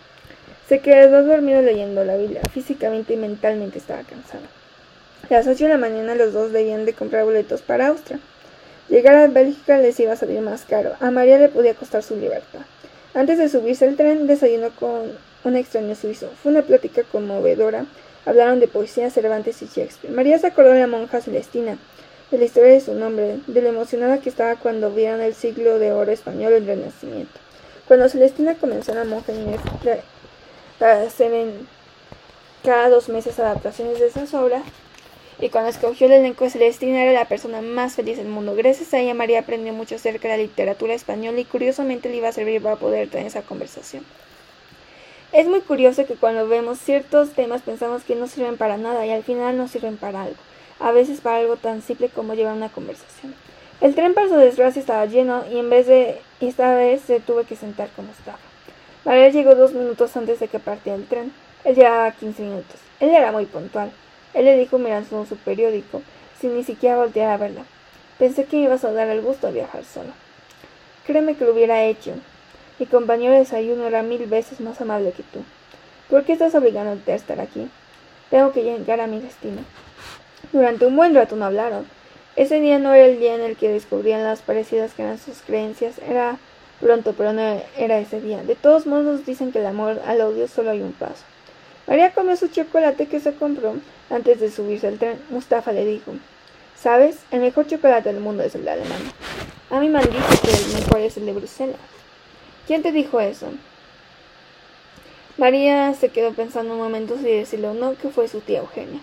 Se 0.69 0.81
quedó 0.81 1.23
dormido 1.23 1.63
leyendo 1.63 2.05
la 2.05 2.17
Biblia, 2.17 2.43
físicamente 2.53 3.15
y 3.15 3.17
mentalmente 3.17 3.79
estaba 3.79 4.03
cansado. 4.03 4.45
A 5.31 5.35
las 5.35 5.47
ocho 5.47 5.65
de 5.65 5.71
la 5.71 5.79
mañana 5.79 6.15
los 6.15 6.33
dos 6.33 6.53
debían 6.53 6.85
de 6.85 6.95
comprar 6.95 7.25
boletos 7.25 7.63
para 7.63 7.89
Austria. 7.89 8.19
Llegar 8.89 9.15
a 9.15 9.29
Bélgica 9.29 9.79
les 9.79 9.99
iba 10.01 10.13
a 10.13 10.17
salir 10.17 10.41
más 10.41 10.65
caro. 10.65 10.93
A 11.01 11.11
María 11.11 11.39
le 11.39 11.49
podía 11.49 11.75
costar 11.75 12.03
su 12.03 12.17
libertad. 12.17 12.61
Antes 13.15 13.39
de 13.39 13.49
subirse 13.49 13.87
al 13.87 13.97
tren, 13.97 14.27
desayunó 14.27 14.71
con 14.71 15.13
un 15.45 15.57
extraño 15.57 15.95
suizo. 15.95 16.31
Fue 16.43 16.53
una 16.53 16.63
plática 16.63 17.03
conmovedora. 17.05 17.87
Hablaron 18.25 18.61
de 18.61 18.69
poesía, 18.69 19.11
Cervantes 19.11 19.63
y 19.63 19.67
Shakespeare. 19.67 20.15
María 20.15 20.39
se 20.39 20.47
acordó 20.47 20.71
de 20.71 20.81
la 20.81 20.87
monja 20.87 21.21
Celestina, 21.21 21.79
de 22.31 22.39
la 22.39 22.45
historia 22.45 22.73
de 22.73 22.81
su 22.81 22.95
nombre, 22.95 23.41
de 23.47 23.63
lo 23.63 23.69
emocionada 23.69 24.21
que 24.21 24.29
estaba 24.29 24.57
cuando 24.57 24.91
vieron 24.91 25.21
el 25.21 25.35
siglo 25.35 25.79
de 25.79 25.93
oro 25.93 26.13
español, 26.13 26.53
el 26.53 26.67
Renacimiento. 26.67 27.39
Cuando 27.87 28.09
Celestina 28.09 28.55
comenzó 28.55 28.95
la 28.95 29.05
monja 29.05 29.33
para 30.79 31.03
hacer 31.03 31.33
cada 32.63 32.89
dos 32.89 33.09
meses 33.09 33.39
adaptaciones 33.39 33.99
de 33.99 34.07
esas 34.07 34.33
obras, 34.35 34.63
y 35.41 35.49
cuando 35.49 35.71
escogió 35.71 36.07
el 36.07 36.13
elenco 36.13 36.49
Celestina 36.49 37.03
era 37.03 37.13
la 37.13 37.25
persona 37.25 37.61
más 37.61 37.97
feliz 37.97 38.17
del 38.17 38.29
mundo. 38.29 38.55
Gracias 38.55 38.95
a 38.95 39.01
ella 39.01 39.13
María 39.13 39.41
aprendió 39.41 39.73
mucho 39.73 39.97
acerca 39.97 40.29
de 40.29 40.37
la 40.37 40.43
literatura 40.45 40.95
española 40.95 41.41
y 41.41 41.45
curiosamente 41.45 42.09
le 42.09 42.17
iba 42.17 42.29
a 42.29 42.33
servir 42.33 42.63
para 42.63 42.77
poder 42.77 43.11
tener 43.11 43.27
esa 43.27 43.43
conversación. 43.43 44.05
Es 45.33 45.49
muy 45.49 45.63
curioso 45.63 46.05
que 46.05 46.15
cuando 46.15 46.47
vemos 46.47 46.79
ciertos 46.79 47.31
temas 47.31 47.63
pensamos 47.63 48.03
que 48.03 48.15
no 48.15 48.27
sirven 48.27 48.59
para 48.59 48.77
nada 48.77 49.07
y 49.07 49.11
al 49.11 49.23
final 49.23 49.57
no 49.57 49.67
sirven 49.67 49.97
para 49.97 50.25
algo, 50.25 50.37
a 50.79 50.93
veces 50.93 51.23
para 51.23 51.39
algo 51.39 51.57
tan 51.57 51.81
simple 51.81 52.11
como 52.11 52.35
llevar 52.35 52.55
una 52.55 52.69
conversación. 52.69 53.35
El 53.81 53.95
tren 53.95 54.13
para 54.13 54.29
su 54.29 54.37
desgracia 54.37 54.81
estaba 54.81 55.07
lleno 55.07 55.45
y 55.51 55.59
en 55.59 55.71
vez 55.71 55.87
de 55.87 56.21
esta 56.41 56.75
vez 56.75 57.01
se 57.01 57.19
tuvo 57.19 57.45
que 57.45 57.57
sentar 57.57 57.89
como 57.97 58.13
estaba. 58.13 58.39
María 59.07 59.31
llegó 59.31 59.55
dos 59.55 59.73
minutos 59.73 60.15
antes 60.19 60.39
de 60.39 60.49
que 60.49 60.59
partiera 60.59 60.99
el 60.99 61.07
tren. 61.07 61.33
Él 61.65 61.77
llevaba 61.77 62.13
15 62.13 62.43
minutos. 62.43 62.77
Él 63.01 63.11
era 63.11 63.33
muy 63.33 63.47
puntual. 63.47 63.91
Él 64.35 64.45
le 64.45 64.59
dijo 64.59 64.79
mirando 64.79 65.25
su 65.25 65.37
periódico, 65.37 66.03
sin 66.41 66.55
ni 66.55 66.63
siquiera 66.63 66.97
voltear 66.97 67.31
a 67.31 67.39
verla. 67.39 67.63
Pensé 68.19 68.45
que 68.45 68.59
ibas 68.59 68.85
a 68.85 68.93
dar 68.93 69.09
el 69.09 69.23
gusto 69.23 69.47
de 69.47 69.55
viajar 69.55 69.85
solo. 69.85 70.13
Créeme 71.07 71.35
que 71.37 71.45
lo 71.45 71.53
hubiera 71.53 71.83
hecho. 71.85 72.13
Mi 72.83 72.87
compañero 72.87 73.35
de 73.35 73.39
desayuno 73.39 73.87
era 73.87 74.03
mil 74.03 74.27
veces 74.27 74.59
más 74.59 74.81
amable 74.81 75.13
que 75.13 75.23
tú. 75.23 75.45
¿Por 76.11 76.25
qué 76.25 76.33
estás 76.33 76.53
obligándote 76.57 77.13
a 77.13 77.15
estar 77.15 77.41
aquí? 77.41 77.71
Tengo 78.29 78.51
que 78.51 78.65
llegar 78.65 79.01
a 79.01 79.07
mi 79.07 79.21
destino. 79.21 79.63
Durante 80.53 80.87
un 80.87 80.97
buen 80.97 81.15
rato 81.15 81.37
no 81.37 81.45
hablaron. 81.45 81.87
Ese 82.35 82.59
día 82.59 82.81
no 82.81 82.93
era 82.93 83.07
el 83.07 83.21
día 83.21 83.37
en 83.37 83.41
el 83.41 83.57
que 83.57 83.69
descubrían 83.69 84.25
las 84.25 84.43
parecidas 84.43 84.95
que 84.95 85.03
eran 85.03 85.19
sus 85.21 85.43
creencias. 85.43 86.01
Era 86.01 86.39
pronto, 86.81 87.15
pero 87.17 87.33
no 87.33 87.63
era 87.77 88.01
ese 88.01 88.21
día. 88.21 88.43
De 88.43 88.57
todos 88.57 88.85
modos 88.85 89.25
dicen 89.25 89.53
que 89.53 89.61
el 89.61 89.67
amor 89.67 90.03
al 90.05 90.21
odio 90.21 90.49
solo 90.49 90.71
hay 90.71 90.81
un 90.81 90.93
paso. 90.93 91.23
María 91.87 92.13
comió 92.13 92.35
su 92.37 92.49
chocolate 92.49 93.07
que 93.07 93.21
se 93.21 93.35
compró 93.35 93.77
antes 94.11 94.41
de 94.41 94.51
subirse 94.51 94.89
al 94.89 94.99
tren. 94.99 95.23
Mustafa 95.31 95.71
le 95.71 95.85
dijo, 95.85 96.15
¿sabes? 96.77 97.19
El 97.31 97.43
mejor 97.43 97.65
chocolate 97.69 98.13
del 98.13 98.21
mundo 98.21 98.43
es 98.43 98.57
el 98.57 98.65
de 98.65 98.73
alemán. 98.73 99.03
A 99.71 99.79
mí 99.79 99.89
me 99.89 100.01
han 100.01 100.11
dicho 100.11 100.43
que 100.43 100.51
el 100.51 100.81
mejor 100.81 100.99
es 100.99 101.17
el 101.17 101.27
de 101.27 101.33
Bruselas. 101.33 101.77
¿Quién 102.67 102.83
te 102.83 102.93
dijo 102.93 103.21
eso? 103.21 103.49
María 105.37 105.95
se 105.95 106.11
quedó 106.11 106.33
pensando 106.33 106.75
un 106.75 106.81
momento 106.81 107.17
si 107.17 107.25
decirlo 107.25 107.73
o 107.73 107.75
no, 107.75 107.97
que 107.97 108.11
fue 108.11 108.29
su 108.29 108.41
tía 108.41 108.61
Eugenia. 108.61 109.01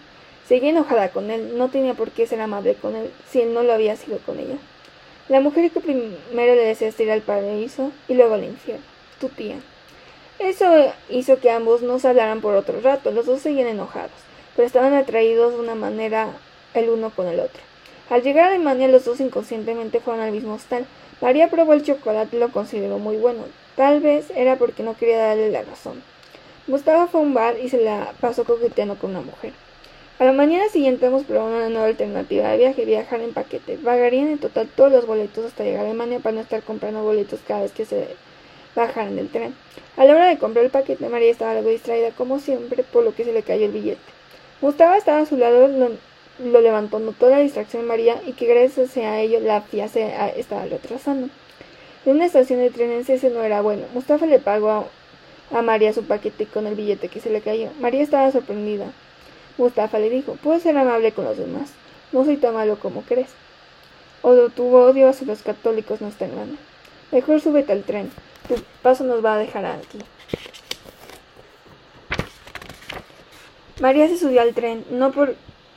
Seguía 0.48 0.70
enojada 0.70 1.10
con 1.10 1.30
él, 1.30 1.58
no 1.58 1.70
tenía 1.70 1.94
por 1.94 2.12
qué 2.12 2.26
ser 2.26 2.42
amable 2.42 2.76
con 2.76 2.96
él 2.96 3.12
si 3.30 3.42
él 3.42 3.54
no 3.54 3.64
lo 3.64 3.74
había 3.74 3.96
sido 3.96 4.20
con 4.20 4.40
ella. 4.40 4.58
La 5.28 5.42
mujer 5.42 5.70
que 5.72 5.80
primero 5.80 6.56
le 6.56 6.66
deseaste 6.66 7.04
ir 7.04 7.12
al 7.12 7.22
paraíso 7.22 7.92
y 8.08 8.14
luego 8.14 8.36
al 8.36 8.46
infierno, 8.46 8.86
tu 9.20 9.30
tía. 9.30 9.58
Eso 10.40 10.66
hizo 11.10 11.40
que 11.40 11.52
ambos 11.52 11.82
no 11.82 12.00
se 12.00 12.08
hablaran 12.08 12.42
por 12.42 12.56
otro 12.56 12.80
rato, 12.82 13.12
los 13.12 13.26
dos 13.26 13.42
seguían 13.42 13.68
enojados, 13.68 14.12
pero 14.56 14.66
estaban 14.66 14.94
atraídos 14.94 15.54
de 15.54 15.60
una 15.60 15.76
manera 15.76 16.30
el 16.74 16.90
uno 16.90 17.10
con 17.10 17.28
el 17.28 17.42
otro. 17.42 17.62
Al 18.10 18.24
llegar 18.24 18.46
a 18.46 18.48
Alemania 18.48 18.88
los 18.88 19.06
dos 19.06 19.20
inconscientemente 19.20 20.00
fueron 20.00 20.24
al 20.24 20.32
mismo 20.32 20.54
hostal. 20.54 20.86
María 21.22 21.50
probó 21.50 21.74
el 21.74 21.84
chocolate 21.84 22.38
y 22.38 22.40
lo 22.40 22.50
consideró 22.50 22.98
muy 22.98 23.18
bueno. 23.18 23.44
Tal 23.76 24.00
vez 24.00 24.32
era 24.36 24.56
porque 24.56 24.84
no 24.84 24.96
quería 24.96 25.18
darle 25.18 25.50
la 25.52 25.64
razón. 25.64 26.02
Gustavo 26.68 27.08
fue 27.08 27.22
a 27.22 27.24
un 27.24 27.34
bar 27.34 27.56
y 27.62 27.70
se 27.70 27.82
la 27.82 28.14
pasó 28.22 28.44
coqueteando 28.46 28.96
con 28.96 29.12
una 29.12 29.22
mujer. 29.22 29.54
A 30.20 30.26
la 30.26 30.34
mañana 30.34 30.68
siguiente 30.70 31.06
hemos 31.06 31.24
probado 31.24 31.56
una 31.56 31.70
nueva 31.70 31.86
alternativa 31.86 32.50
de 32.50 32.58
viaje, 32.58 32.86
viajar 32.86 33.22
en 33.22 33.34
paquete. 33.34 33.78
Vagarían 33.78 34.28
en 34.28 34.38
total 34.38 34.68
todos 34.68 34.92
los 34.92 35.08
boletos 35.08 35.46
hasta 35.46 35.64
llegar 35.64 35.82
a 35.82 35.86
Alemania 35.86 36.20
para 36.20 36.36
no 36.36 36.42
estar 36.42 36.62
comprando 36.62 37.04
boletos 37.04 37.40
cada 37.48 37.62
vez 37.62 37.72
que 37.72 37.86
se 37.86 38.08
bajaron 38.76 39.16
del 39.16 39.30
tren. 39.30 39.56
A 39.98 40.06
la 40.06 40.14
hora 40.14 40.28
de 40.28 40.38
comprar 40.38 40.66
el 40.66 40.72
paquete, 40.72 41.08
María 41.10 41.32
estaba 41.32 41.52
algo 41.52 41.70
distraída, 41.70 42.12
como 42.12 42.40
siempre, 42.40 42.84
por 42.84 43.04
lo 43.04 43.16
que 43.16 43.24
se 43.24 43.34
le 43.34 43.44
cayó 43.44 43.66
el 43.66 43.72
billete. 43.72 44.00
Gustavo 44.62 44.94
estaba 44.96 45.20
a 45.20 45.26
su 45.26 45.38
lado, 45.38 45.70
levantó, 46.40 47.00
notó 47.00 47.30
la 47.30 47.40
distracción 47.40 47.84
de 47.84 47.88
María 47.88 48.22
y 48.26 48.34
que 48.34 48.48
gracias 48.48 48.96
a 48.98 49.20
ello 49.20 49.40
la 49.40 49.62
FIA 49.62 49.88
se 49.88 50.14
estaba 50.38 50.66
retrasando. 50.66 51.30
En 52.06 52.16
una 52.16 52.26
estación 52.26 52.60
de 52.60 52.70
trenes 52.70 53.10
ese 53.10 53.30
no 53.30 53.44
era 53.44 53.62
bueno. 53.62 53.86
Mustafa 53.94 54.26
le 54.26 54.40
pagó 54.40 54.88
a 55.52 55.62
María 55.62 55.94
su 55.94 56.04
paquete 56.04 56.46
con 56.46 56.66
el 56.68 56.76
billete 56.76 57.10
que 57.10 57.20
se 57.20 57.30
le 57.30 57.42
cayó. 57.42 57.70
María 57.80 58.02
estaba 58.02 58.32
sorprendida. 58.32 58.86
Mustafa 59.58 60.00
le 60.00 60.10
dijo, 60.10 60.38
puedes 60.42 60.64
ser 60.64 60.78
amable 60.78 61.12
con 61.12 61.26
los 61.26 61.38
demás. 61.38 61.72
No 62.12 62.24
soy 62.24 62.38
tan 62.38 62.54
malo 62.54 62.80
como 62.80 63.02
crees. 63.02 63.30
O 64.22 64.34
tu 64.50 64.76
odio 64.76 65.10
hacia 65.10 65.28
los 65.28 65.44
católicos 65.44 66.02
no 66.02 66.08
es 66.08 66.16
tan 66.16 66.32
grande. 66.32 66.58
Mejor 67.12 67.42
súbete 67.42 67.72
al 67.74 67.84
tren. 67.84 68.12
Tu 68.48 68.56
paso 68.82 69.04
nos 69.04 69.24
va 69.24 69.36
a 69.36 69.38
dejar 69.38 69.66
aquí. 69.66 70.00
María 73.80 74.08
se 74.08 74.18
subió 74.18 74.42
al 74.42 74.54
tren, 74.54 74.84
no 74.92 75.12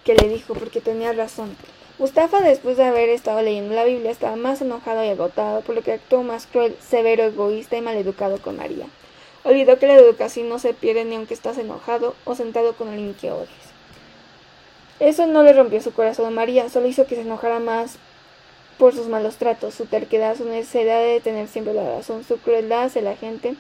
porque 0.04 0.20
le 0.20 0.34
dijo, 0.34 0.54
porque 0.54 0.80
tenía 0.80 1.12
razón. 1.12 1.56
Mustafa, 1.98 2.40
después 2.40 2.76
de 2.76 2.84
haber 2.84 3.08
estado 3.08 3.40
leyendo 3.40 3.74
la 3.74 3.84
Biblia, 3.84 4.10
estaba 4.10 4.34
más 4.34 4.60
enojado 4.60 5.04
y 5.04 5.08
agotado, 5.08 5.60
por 5.60 5.76
lo 5.76 5.82
que 5.82 5.92
actuó 5.92 6.24
más 6.24 6.46
cruel, 6.46 6.76
severo, 6.80 7.22
egoísta 7.22 7.76
y 7.76 7.82
maleducado 7.82 8.38
con 8.38 8.56
María. 8.56 8.86
Olvidó 9.44 9.78
que 9.78 9.86
la 9.86 9.94
educación 9.94 10.48
no 10.48 10.58
se 10.58 10.74
pierde 10.74 11.04
ni 11.04 11.14
aunque 11.14 11.34
estás 11.34 11.56
enojado 11.58 12.16
o 12.24 12.34
sentado 12.34 12.74
con 12.74 12.88
alguien 12.88 13.14
que 13.14 13.30
odies. 13.30 13.48
Eso 14.98 15.26
no 15.26 15.44
le 15.44 15.52
rompió 15.52 15.80
su 15.80 15.92
corazón 15.92 16.26
a 16.26 16.30
María, 16.30 16.68
solo 16.68 16.88
hizo 16.88 17.06
que 17.06 17.14
se 17.14 17.20
enojara 17.20 17.60
más 17.60 17.98
por 18.78 18.94
sus 18.94 19.06
malos 19.06 19.36
tratos, 19.36 19.74
su 19.74 19.86
terquedad, 19.86 20.36
su 20.36 20.44
necesidad 20.44 21.00
de 21.00 21.20
tener 21.20 21.46
siempre 21.46 21.74
la 21.74 21.96
razón, 21.96 22.24
su 22.24 22.38
crueldad 22.38 22.84
hacia 22.84 23.02
la 23.02 23.14
gente 23.14 23.54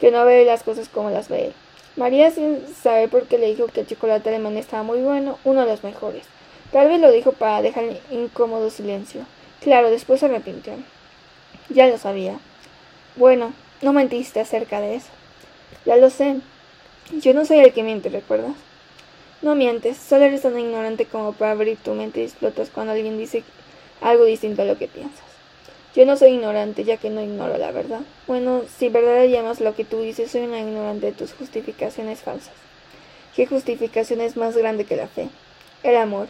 que 0.00 0.10
no 0.10 0.26
ve 0.26 0.44
las 0.44 0.62
cosas 0.62 0.90
como 0.90 1.08
las 1.08 1.30
ve 1.30 1.46
él. 1.46 1.54
María, 1.98 2.30
sin 2.30 2.62
saber 2.80 3.08
por 3.08 3.26
qué 3.26 3.38
le 3.38 3.48
dijo 3.48 3.66
que 3.66 3.80
el 3.80 3.86
chocolate 3.88 4.28
alemán 4.28 4.56
estaba 4.56 4.84
muy 4.84 5.00
bueno, 5.00 5.36
uno 5.42 5.62
de 5.62 5.72
los 5.72 5.82
mejores. 5.82 6.22
Tal 6.70 6.86
vez 6.86 7.00
lo 7.00 7.10
dijo 7.10 7.32
para 7.32 7.60
dejar 7.60 7.86
incómodo 8.12 8.70
silencio. 8.70 9.22
Claro, 9.60 9.90
después 9.90 10.20
se 10.20 10.26
arrepintió. 10.26 10.74
Ya 11.70 11.88
lo 11.88 11.98
sabía. 11.98 12.38
Bueno, 13.16 13.52
no 13.82 13.92
mentiste 13.92 14.38
acerca 14.38 14.80
de 14.80 14.94
eso. 14.94 15.08
Ya 15.84 15.96
lo 15.96 16.08
sé. 16.08 16.36
Yo 17.20 17.34
no 17.34 17.44
soy 17.44 17.58
el 17.58 17.72
que 17.72 17.82
miente, 17.82 18.10
¿recuerdas? 18.10 18.54
No 19.42 19.56
mientes, 19.56 19.96
solo 19.96 20.26
eres 20.26 20.42
tan 20.42 20.56
ignorante 20.56 21.04
como 21.04 21.32
para 21.32 21.50
abrir 21.50 21.78
tu 21.78 21.94
mente 21.94 22.20
y 22.20 22.24
explotas 22.24 22.70
cuando 22.70 22.92
alguien 22.92 23.18
dice 23.18 23.42
algo 24.00 24.24
distinto 24.24 24.62
a 24.62 24.66
lo 24.66 24.78
que 24.78 24.86
piensas. 24.86 25.27
Yo 25.94 26.04
no 26.04 26.16
soy 26.16 26.32
ignorante, 26.32 26.84
ya 26.84 26.96
que 26.96 27.10
no 27.10 27.22
ignoro 27.22 27.56
la 27.58 27.72
verdad. 27.72 28.00
Bueno, 28.26 28.62
si 28.78 28.88
verdad 28.88 29.24
llamas 29.24 29.60
lo 29.60 29.74
que 29.74 29.84
tú 29.84 30.00
dices, 30.00 30.30
soy 30.30 30.42
una 30.42 30.60
ignorante 30.60 31.06
de 31.06 31.12
tus 31.12 31.32
justificaciones 31.32 32.20
falsas. 32.20 32.52
¿Qué 33.34 33.46
justificación 33.46 34.20
es 34.20 34.36
más 34.36 34.56
grande 34.56 34.84
que 34.84 34.96
la 34.96 35.08
fe? 35.08 35.28
El 35.82 35.96
amor. 35.96 36.28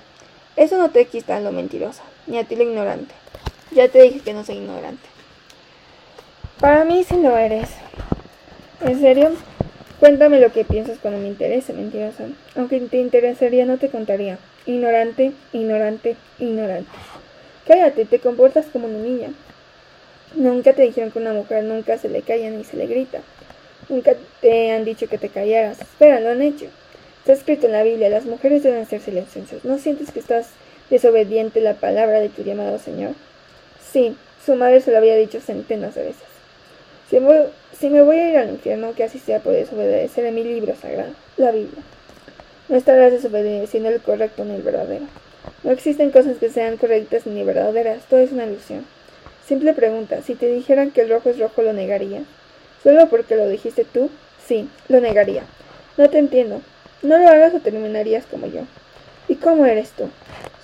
Eso 0.57 0.77
no 0.77 0.91
te 0.91 1.07
quita 1.07 1.41
lo 1.41 1.53
mentirosa, 1.53 2.03
ni 2.27 2.39
a 2.39 2.45
ti 2.45 2.57
lo 2.57 2.63
ignorante. 2.63 3.15
Ya 3.71 3.89
te 3.89 4.03
dije 4.03 4.21
que 4.21 4.33
no 4.33 4.45
soy 4.45 4.57
ignorante. 4.57 5.07
Para 6.61 6.85
mí 6.85 7.05
sí 7.05 7.17
lo 7.17 7.37
eres. 7.37 7.69
¿En 8.81 9.01
serio? 9.01 9.31
Cuéntame 10.01 10.41
lo 10.41 10.53
que 10.53 10.65
piensas 10.65 10.99
cuando 10.99 11.21
me 11.21 11.29
interese, 11.29 11.73
mentirosa. 11.73 12.29
Aunque 12.57 12.81
te 12.81 12.99
interesaría, 12.99 13.67
no 13.67 13.79
te 13.79 13.89
contaría. 13.91 14.39
Ignorante, 14.67 15.33
ignorante, 15.53 16.17
ignorante. 16.39 16.91
Cállate, 17.67 18.05
te 18.05 18.21
comportas 18.21 18.67
como 18.67 18.87
una 18.87 18.99
niña. 18.99 19.31
Nunca 20.35 20.73
te 20.73 20.83
dijeron 20.83 21.11
que 21.11 21.19
a 21.19 21.23
una 21.23 21.33
mujer 21.33 21.65
nunca 21.65 21.99
se 21.99 22.09
le 22.09 22.23
calla 22.23 22.51
ni 22.51 22.65
se 22.65 22.77
le 22.77 22.87
grita. 22.87 23.21
Nunca 23.89 24.15
te 24.41 24.73
han 24.73 24.85
dicho 24.85 25.09
que 25.09 25.19
te 25.19 25.29
callaras. 25.29 25.81
Espera, 25.81 26.21
lo 26.21 26.31
han 26.31 26.43
hecho. 26.43 26.67
Está 27.21 27.33
escrito 27.33 27.67
en 27.67 27.73
la 27.73 27.83
Biblia, 27.83 28.09
las 28.09 28.25
mujeres 28.25 28.63
deben 28.63 28.87
ser 28.87 29.01
silenciosas. 29.01 29.65
¿No 29.65 29.79
sientes 29.79 30.11
que 30.13 30.21
estás 30.21 30.49
desobediente 30.91 31.61
la 31.61 31.75
palabra 31.75 32.21
de 32.21 32.29
tu 32.29 32.43
llamado 32.43 32.79
Señor? 32.79 33.13
Sí, 33.93 34.17
su 34.45 34.55
madre 34.55 34.81
se 34.81 34.91
lo 34.91 34.99
había 34.99 35.17
dicho 35.17 35.41
centenas 35.41 35.95
de 35.95 36.05
veces. 36.05 36.23
Si 37.11 37.21
me, 37.21 37.45
si 37.79 37.91
me 37.91 38.03
voy 38.03 38.17
a 38.17 38.31
ir 38.31 38.37
al 38.39 38.51
infierno, 38.51 38.95
que 38.95 39.05
así 39.05 39.19
sea 39.19 39.41
por 39.41 39.53
desobedecer 39.53 40.27
a 40.27 40.31
mi 40.31 40.45
libro 40.45 40.75
sagrado, 40.75 41.13
la 41.37 41.51
Biblia. 41.51 41.83
No 42.69 42.77
estarás 42.77 43.13
desobedeciendo 43.13 43.89
el 43.89 44.01
correcto 44.01 44.45
ni 44.45 44.55
el 44.55 44.63
verdadero. 44.63 45.07
No 45.65 45.71
existen 45.71 46.11
cosas 46.11 46.37
que 46.39 46.51
sean 46.51 46.77
correctas 46.77 47.27
ni 47.27 47.43
verdaderas, 47.45 48.05
todo 48.09 48.21
es 48.21 48.33
una 48.33 48.47
ilusión. 48.47 48.85
Simple 49.49 49.73
pregunta, 49.73 50.21
si 50.21 50.35
te 50.35 50.47
dijeran 50.47 50.91
que 50.91 51.01
el 51.01 51.09
rojo 51.09 51.31
es 51.31 51.39
rojo, 51.39 51.63
¿lo 51.63 51.73
negarías? 51.73 52.25
¿Solo 52.83 53.09
porque 53.09 53.35
lo 53.35 53.49
dijiste 53.49 53.87
tú? 53.87 54.11
Sí, 54.47 54.69
lo 54.89 55.01
negaría. 55.01 55.45
No 55.97 56.11
te 56.11 56.19
entiendo. 56.19 56.61
No 57.01 57.17
lo 57.17 57.27
hagas 57.27 57.55
o 57.55 57.61
terminarías 57.61 58.27
como 58.27 58.47
yo. 58.47 58.65
¿Y 59.27 59.37
cómo 59.37 59.65
eres 59.65 59.93
tú? 59.93 60.11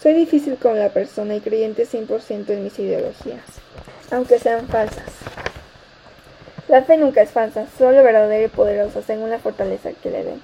Soy 0.03 0.13
difícil 0.13 0.57
con 0.57 0.79
la 0.79 0.91
persona 0.91 1.35
y 1.35 1.41
creyente 1.41 1.87
100% 1.87 2.51
en 2.51 2.63
mis 2.63 2.79
ideologías, 2.79 3.41
aunque 4.11 4.39
sean 4.39 4.69
falsas. 4.69 5.11
La 6.69 6.83
fe 6.83 6.99
nunca 6.99 7.23
es 7.23 7.31
falsa, 7.31 7.67
solo 7.79 8.03
verdadera 8.03 8.45
y 8.45 8.49
poderosa 8.49 9.01
según 9.01 9.31
la 9.31 9.39
fortaleza 9.39 9.93
que 10.03 10.11
le 10.11 10.25
demos. 10.25 10.43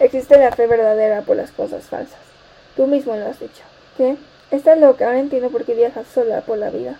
Existe 0.00 0.36
la 0.36 0.50
fe 0.50 0.66
verdadera 0.66 1.22
por 1.22 1.36
las 1.36 1.52
cosas 1.52 1.84
falsas. 1.84 2.18
Tú 2.74 2.88
mismo 2.88 3.14
lo 3.14 3.24
has 3.24 3.38
dicho. 3.38 3.62
¿Qué? 3.96 4.16
Estás 4.50 4.80
loca, 4.80 5.06
ahora 5.06 5.20
entiendo 5.20 5.50
por 5.50 5.64
qué 5.64 5.74
viajas 5.74 6.08
sola 6.12 6.40
por 6.40 6.58
la 6.58 6.70
vida. 6.70 6.98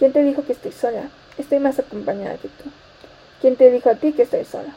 ¿Quién 0.00 0.14
te 0.14 0.22
dijo 0.22 0.42
que 0.46 0.54
estoy 0.54 0.72
sola? 0.72 1.10
Estoy 1.36 1.58
más 1.58 1.78
acompañada 1.78 2.38
que 2.38 2.48
tú. 2.48 2.70
¿Quién 3.42 3.56
te 3.56 3.70
dijo 3.70 3.90
a 3.90 3.96
ti 3.96 4.12
que 4.12 4.22
estoy 4.22 4.46
sola? 4.46 4.74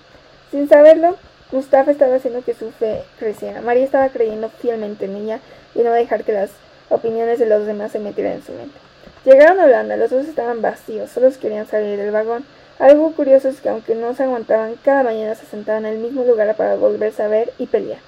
Sin 0.52 0.68
saberlo, 0.68 1.16
Mustafa 1.54 1.92
estaba 1.92 2.16
haciendo 2.16 2.44
que 2.44 2.54
su 2.54 2.72
fe 2.72 3.04
creciera. 3.18 3.62
María 3.62 3.86
estaba 3.86 4.10
creyendo 4.10 4.50
fielmente 4.50 5.06
en 5.06 5.16
ella 5.16 5.40
y 5.76 5.80
no 5.80 5.94
dejar 5.94 6.26
que 6.26 6.34
las 6.34 6.50
opiniones 6.90 7.40
de 7.40 7.46
los 7.46 7.66
demás 7.66 7.94
se 7.94 8.00
metieran 8.00 8.34
en 8.34 8.44
su 8.44 8.52
mente. 8.52 8.78
Llegaron 9.24 9.62
a 9.62 9.64
Holanda, 9.64 9.96
los 9.96 10.12
dos 10.12 10.28
estaban 10.28 10.62
vacíos, 10.62 11.10
solo 11.10 11.32
querían 11.40 11.68
salir 11.68 11.98
del 11.98 12.12
vagón. 12.12 12.44
Algo 12.78 13.14
curioso 13.14 13.48
es 13.48 13.62
que 13.62 13.70
aunque 13.70 13.96
no 13.96 14.14
se 14.16 14.24
aguantaban, 14.24 14.76
cada 14.84 15.04
mañana 15.04 15.36
se 15.36 15.46
sentaban 15.46 15.86
en 15.86 15.94
el 15.94 16.00
mismo 16.00 16.26
lugar 16.26 16.54
para 16.58 16.76
volverse 16.76 17.24
a 17.24 17.30
ver 17.30 17.54
y 17.58 17.68
pelear. 17.68 18.00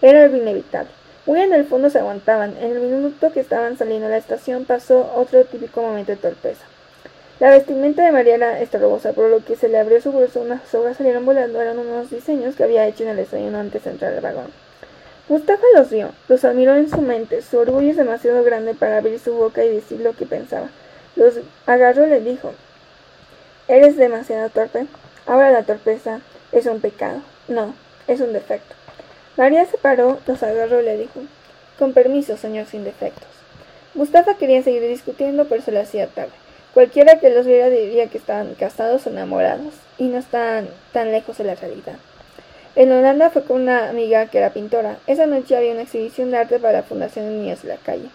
Era 0.00 0.24
algo 0.24 0.38
inevitable. 0.38 0.88
Muy 1.26 1.40
en 1.40 1.54
el 1.54 1.64
fondo 1.64 1.88
se 1.88 1.98
aguantaban. 1.98 2.56
En 2.58 2.72
el 2.72 2.80
minuto 2.80 3.32
que 3.32 3.40
estaban 3.40 3.78
saliendo 3.78 4.06
a 4.06 4.10
la 4.10 4.18
estación 4.18 4.64
pasó 4.64 5.12
otro 5.16 5.44
típico 5.44 5.80
momento 5.80 6.12
de 6.12 6.18
torpeza. 6.18 6.64
La 7.40 7.50
vestimenta 7.50 8.04
de 8.04 8.12
María 8.12 8.36
era 8.36 8.60
estorbosa, 8.60 9.12
por 9.12 9.28
lo 9.28 9.44
que 9.44 9.56
se 9.56 9.68
le 9.68 9.78
abrió 9.78 10.00
su 10.00 10.12
bolso, 10.12 10.40
unas 10.40 10.72
hojas 10.74 10.96
salieron 10.96 11.26
volando, 11.26 11.60
eran 11.60 11.78
unos 11.78 12.10
diseños 12.10 12.54
que 12.54 12.62
había 12.62 12.86
hecho 12.86 13.02
en 13.02 13.10
el 13.10 13.16
desayuno 13.16 13.58
antes 13.58 13.82
de 13.82 13.90
entrar 13.90 14.12
al 14.12 14.20
vagón. 14.20 14.46
Mustafa 15.28 15.64
los 15.74 15.90
vio, 15.90 16.10
los 16.28 16.44
admiró 16.44 16.76
en 16.76 16.88
su 16.88 17.00
mente, 17.00 17.42
su 17.42 17.58
orgullo 17.58 17.90
es 17.90 17.96
demasiado 17.96 18.44
grande 18.44 18.74
para 18.74 18.98
abrir 18.98 19.18
su 19.18 19.34
boca 19.34 19.64
y 19.64 19.74
decir 19.74 20.00
lo 20.00 20.12
que 20.12 20.26
pensaba. 20.26 20.68
Los 21.16 21.34
agarró 21.66 22.06
y 22.06 22.10
le 22.10 22.20
dijo, 22.20 22.52
¿eres 23.66 23.96
demasiado 23.96 24.48
torpe? 24.50 24.86
Ahora 25.26 25.50
la 25.50 25.62
torpeza 25.62 26.20
es 26.52 26.66
un 26.66 26.80
pecado. 26.80 27.20
No, 27.48 27.74
es 28.06 28.20
un 28.20 28.32
defecto. 28.32 28.74
María 29.36 29.64
se 29.66 29.78
paró, 29.78 30.18
los 30.26 30.42
agarró 30.42 30.80
y 30.80 30.84
le 30.84 30.96
dijo, 30.96 31.20
con 31.78 31.92
permiso, 31.92 32.36
señor 32.36 32.66
sin 32.66 32.84
defectos. 32.84 33.28
Mustafa 33.94 34.36
quería 34.36 34.62
seguir 34.62 34.82
discutiendo, 34.82 35.46
pero 35.46 35.62
se 35.62 35.72
le 35.72 35.80
hacía 35.80 36.06
tarde. 36.06 36.32
Cualquiera 36.72 37.18
que 37.20 37.30
los 37.30 37.46
viera 37.46 37.68
diría 37.68 38.08
que 38.08 38.18
estaban 38.18 38.54
casados 38.54 39.06
o 39.06 39.10
enamorados, 39.10 39.74
y 39.98 40.04
no 40.04 40.18
estaban 40.18 40.68
tan 40.92 41.12
lejos 41.12 41.38
de 41.38 41.44
la 41.44 41.54
realidad. 41.54 41.96
En 42.76 42.90
Holanda 42.90 43.30
fue 43.30 43.44
con 43.44 43.62
una 43.62 43.88
amiga 43.88 44.26
que 44.26 44.38
era 44.38 44.50
pintora. 44.50 44.96
Esa 45.06 45.26
noche 45.26 45.56
había 45.56 45.72
una 45.72 45.82
exhibición 45.82 46.32
de 46.32 46.38
arte 46.38 46.58
para 46.58 46.78
la 46.78 46.82
Fundación 46.82 47.26
de 47.26 47.36
Niños 47.36 47.62
de 47.62 47.68
la 47.68 47.76
Calle. 47.76 48.08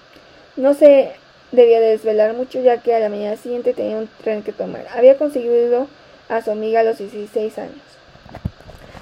No 0.58 0.74
se 0.74 1.14
debía 1.54 1.80
desvelar 1.80 2.34
mucho 2.34 2.62
ya 2.62 2.82
que 2.82 2.94
a 2.94 3.00
la 3.00 3.08
mañana 3.08 3.38
siguiente 3.38 3.74
tenía 3.74 3.96
un 3.96 4.10
tren 4.22 4.44
que 4.44 4.52
tomar. 4.52 4.86
Había 4.94 5.18
conseguido 5.18 5.88
a 6.28 6.42
su 6.42 6.52
amiga 6.52 6.82
a 6.82 6.84
los 6.84 6.98
16 6.98 7.58
años. 7.58 7.82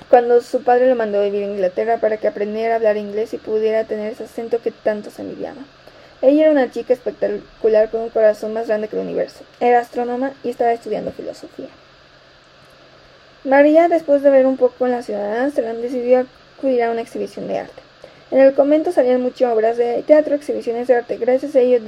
Cuando 0.09 0.41
su 0.41 0.63
padre 0.63 0.87
lo 0.87 0.95
mandó 0.95 1.19
a 1.19 1.23
vivir 1.25 1.43
en 1.43 1.51
Inglaterra 1.51 1.97
para 1.97 2.17
que 2.17 2.27
aprendiera 2.27 2.73
a 2.73 2.77
hablar 2.77 2.95
inglés 2.95 3.33
y 3.33 3.37
pudiera 3.37 3.83
tener 3.83 4.13
ese 4.13 4.23
acento 4.23 4.61
que 4.61 4.71
tanto 4.71 5.11
se 5.11 5.21
envidiaba. 5.21 5.61
Ella 6.21 6.43
era 6.43 6.51
una 6.51 6.71
chica 6.71 6.93
espectacular 6.93 7.89
con 7.89 8.01
un 8.01 8.09
corazón 8.09 8.53
más 8.53 8.67
grande 8.67 8.87
que 8.87 8.95
el 8.95 9.03
universo. 9.03 9.43
Era 9.59 9.79
astrónoma 9.79 10.31
y 10.43 10.49
estaba 10.49 10.71
estudiando 10.71 11.11
filosofía. 11.11 11.67
María, 13.43 13.87
después 13.87 14.23
de 14.23 14.29
ver 14.29 14.45
un 14.45 14.57
poco 14.57 14.85
en 14.85 14.93
la 14.93 15.03
ciudad 15.03 15.31
de 15.31 15.39
Amsterdam, 15.39 15.77
decidió 15.77 16.25
acudir 16.57 16.83
a 16.83 16.91
una 16.91 17.01
exhibición 17.01 17.47
de 17.47 17.59
arte. 17.59 17.81
En 18.31 18.39
el 18.39 18.53
convento 18.53 18.91
salían 18.91 19.21
muchas 19.21 19.53
obras 19.53 19.77
de 19.77 20.03
teatro, 20.03 20.35
exhibiciones 20.35 20.87
de 20.87 20.95
arte. 20.95 21.17
Gracias 21.17 21.55
a 21.55 21.59
ello 21.59 21.79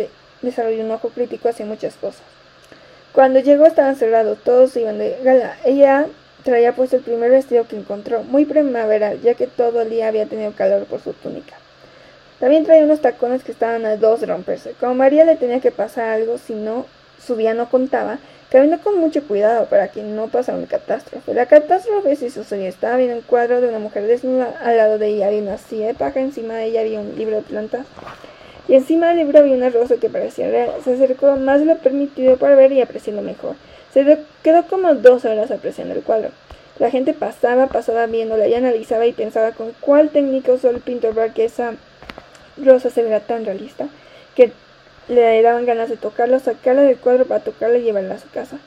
desarrolló 0.42 0.84
un 0.84 0.92
ojo 0.92 1.10
crítico 1.10 1.50
hacia 1.50 1.66
muchas 1.66 1.96
cosas. 1.96 2.22
Cuando 3.12 3.40
llegó 3.40 3.66
estaban 3.66 3.96
cerrados, 3.96 4.38
todos 4.44 4.78
iban 4.78 5.00
de 5.00 5.18
gala. 5.24 5.58
Ella 5.66 6.06
traía 6.44 6.76
puesto 6.76 6.98
el 6.98 7.02
primer 7.02 7.32
vestido 7.32 7.68
que 7.68 7.78
encontró, 7.78 8.24
muy 8.24 8.46
primaveral, 8.46 9.22
ya 9.22 9.34
que 9.34 9.48
todo 9.48 9.82
el 9.82 9.90
día 9.90 10.08
había 10.08 10.26
tenido 10.26 10.52
calor 10.54 10.86
por 10.86 11.02
su 11.02 11.14
túnica. 11.14 11.56
También 12.40 12.64
traía 12.64 12.86
unos 12.86 13.02
tacones 13.02 13.44
que 13.44 13.52
estaban 13.52 13.86
a 13.86 13.98
dos 13.98 14.22
de 14.22 14.28
romperse. 14.28 14.74
Como 14.80 14.96
María 14.96 15.26
le 15.26 15.36
tenía 15.36 15.60
que 15.60 15.72
pasar 15.72 16.10
algo, 16.10 16.38
si 16.38 16.54
no, 16.54 16.86
su 17.22 17.36
día 17.36 17.54
no 17.54 17.70
contaba, 17.70 18.20
caminó 18.50 18.80
con 18.80 18.98
mucho 18.98 19.24
cuidado 19.28 19.66
para 19.66 19.90
que 19.90 20.04
no 20.04 20.28
pasara 20.30 20.58
una 20.58 20.68
catástrofe. 20.68 21.34
La 21.34 21.48
catástrofe 21.48 22.16
sí 22.16 22.30
sucedió. 22.30 22.68
Estaba 22.68 22.96
viendo 22.96 23.18
un 23.18 23.22
cuadro 23.24 23.60
de 23.60 23.68
una 23.68 23.80
mujer 23.80 24.08
desnuda. 24.08 24.54
Al 24.64 24.78
lado 24.78 24.98
de 24.98 25.08
ella 25.08 25.28
había 25.28 25.42
una 25.42 25.58
silla 25.58 25.88
de 25.88 25.94
paja. 25.96 26.22
Encima 26.22 26.54
de 26.54 26.66
ella 26.66 26.82
había 26.82 27.02
un 27.02 27.16
libro 27.18 27.36
de 27.36 27.42
plantas. 27.42 27.86
Y 28.70 28.76
encima 28.76 29.08
del 29.10 29.18
libro 29.18 29.40
había 29.40 29.56
una 29.56 29.70
rosa 29.70 29.96
que 29.98 30.10
parecía 30.10 30.50
real. 30.50 30.72
Se 30.84 30.94
acercó 30.94 31.36
más 31.36 31.60
de 31.60 31.66
lo 31.66 31.78
permitido 31.78 32.38
para 32.38 32.56
ver 32.56 32.72
y 32.72 32.82
apreciarlo 32.82 33.22
mejor. 33.22 33.56
Se 33.94 34.20
quedó 34.44 34.68
como 34.68 34.94
dos 34.96 35.26
horas 35.26 35.52
apreciando 35.52 35.96
el 35.96 36.04
cuadro. 36.04 36.30
La 36.78 36.90
gente 36.90 37.14
pasaba, 37.14 37.68
pasaba 37.68 38.06
viéndola 38.06 38.48
y 38.48 38.54
analizaba 38.54 39.06
y 39.06 39.12
pensaba 39.12 39.52
con 39.52 39.74
cuál 39.82 40.10
técnica 40.10 40.54
usó 40.54 40.70
el 40.70 40.80
pintor 40.80 41.14
para 41.14 41.34
que 41.34 41.46
esa 41.46 41.74
rosa 42.58 42.90
se 42.90 43.02
viera 43.02 43.20
tan 43.20 43.46
realista 43.46 43.88
que 44.36 44.52
le 45.10 45.42
daban 45.42 45.66
ganas 45.66 45.90
de 45.90 45.98
tocarla, 45.98 46.40
sacarla 46.40 46.84
del 46.84 46.98
cuadro 46.98 47.26
para 47.26 47.44
tocarla 47.44 47.80
y 47.80 47.84
llevarla 47.84 48.16
a 48.16 48.20
su 48.20 48.30
casa. 48.30 48.58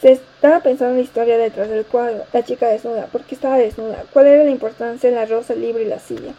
Se 0.00 0.12
estaba 0.12 0.60
pensando 0.60 0.90
en 0.90 0.96
la 0.96 1.04
historia 1.04 1.38
detrás 1.38 1.68
del 1.68 1.84
cuadro, 1.86 2.24
la 2.32 2.42
chica 2.42 2.66
desnuda, 2.66 3.06
¿por 3.06 3.22
qué 3.22 3.36
estaba 3.36 3.56
desnuda? 3.56 4.04
¿Cuál 4.12 4.26
era 4.26 4.44
la 4.44 4.50
importancia 4.50 5.08
de 5.08 5.16
la 5.16 5.26
rosa, 5.26 5.52
el 5.52 5.60
libro 5.60 5.80
y 5.80 5.86
la 5.86 6.00
silla? 6.00 6.32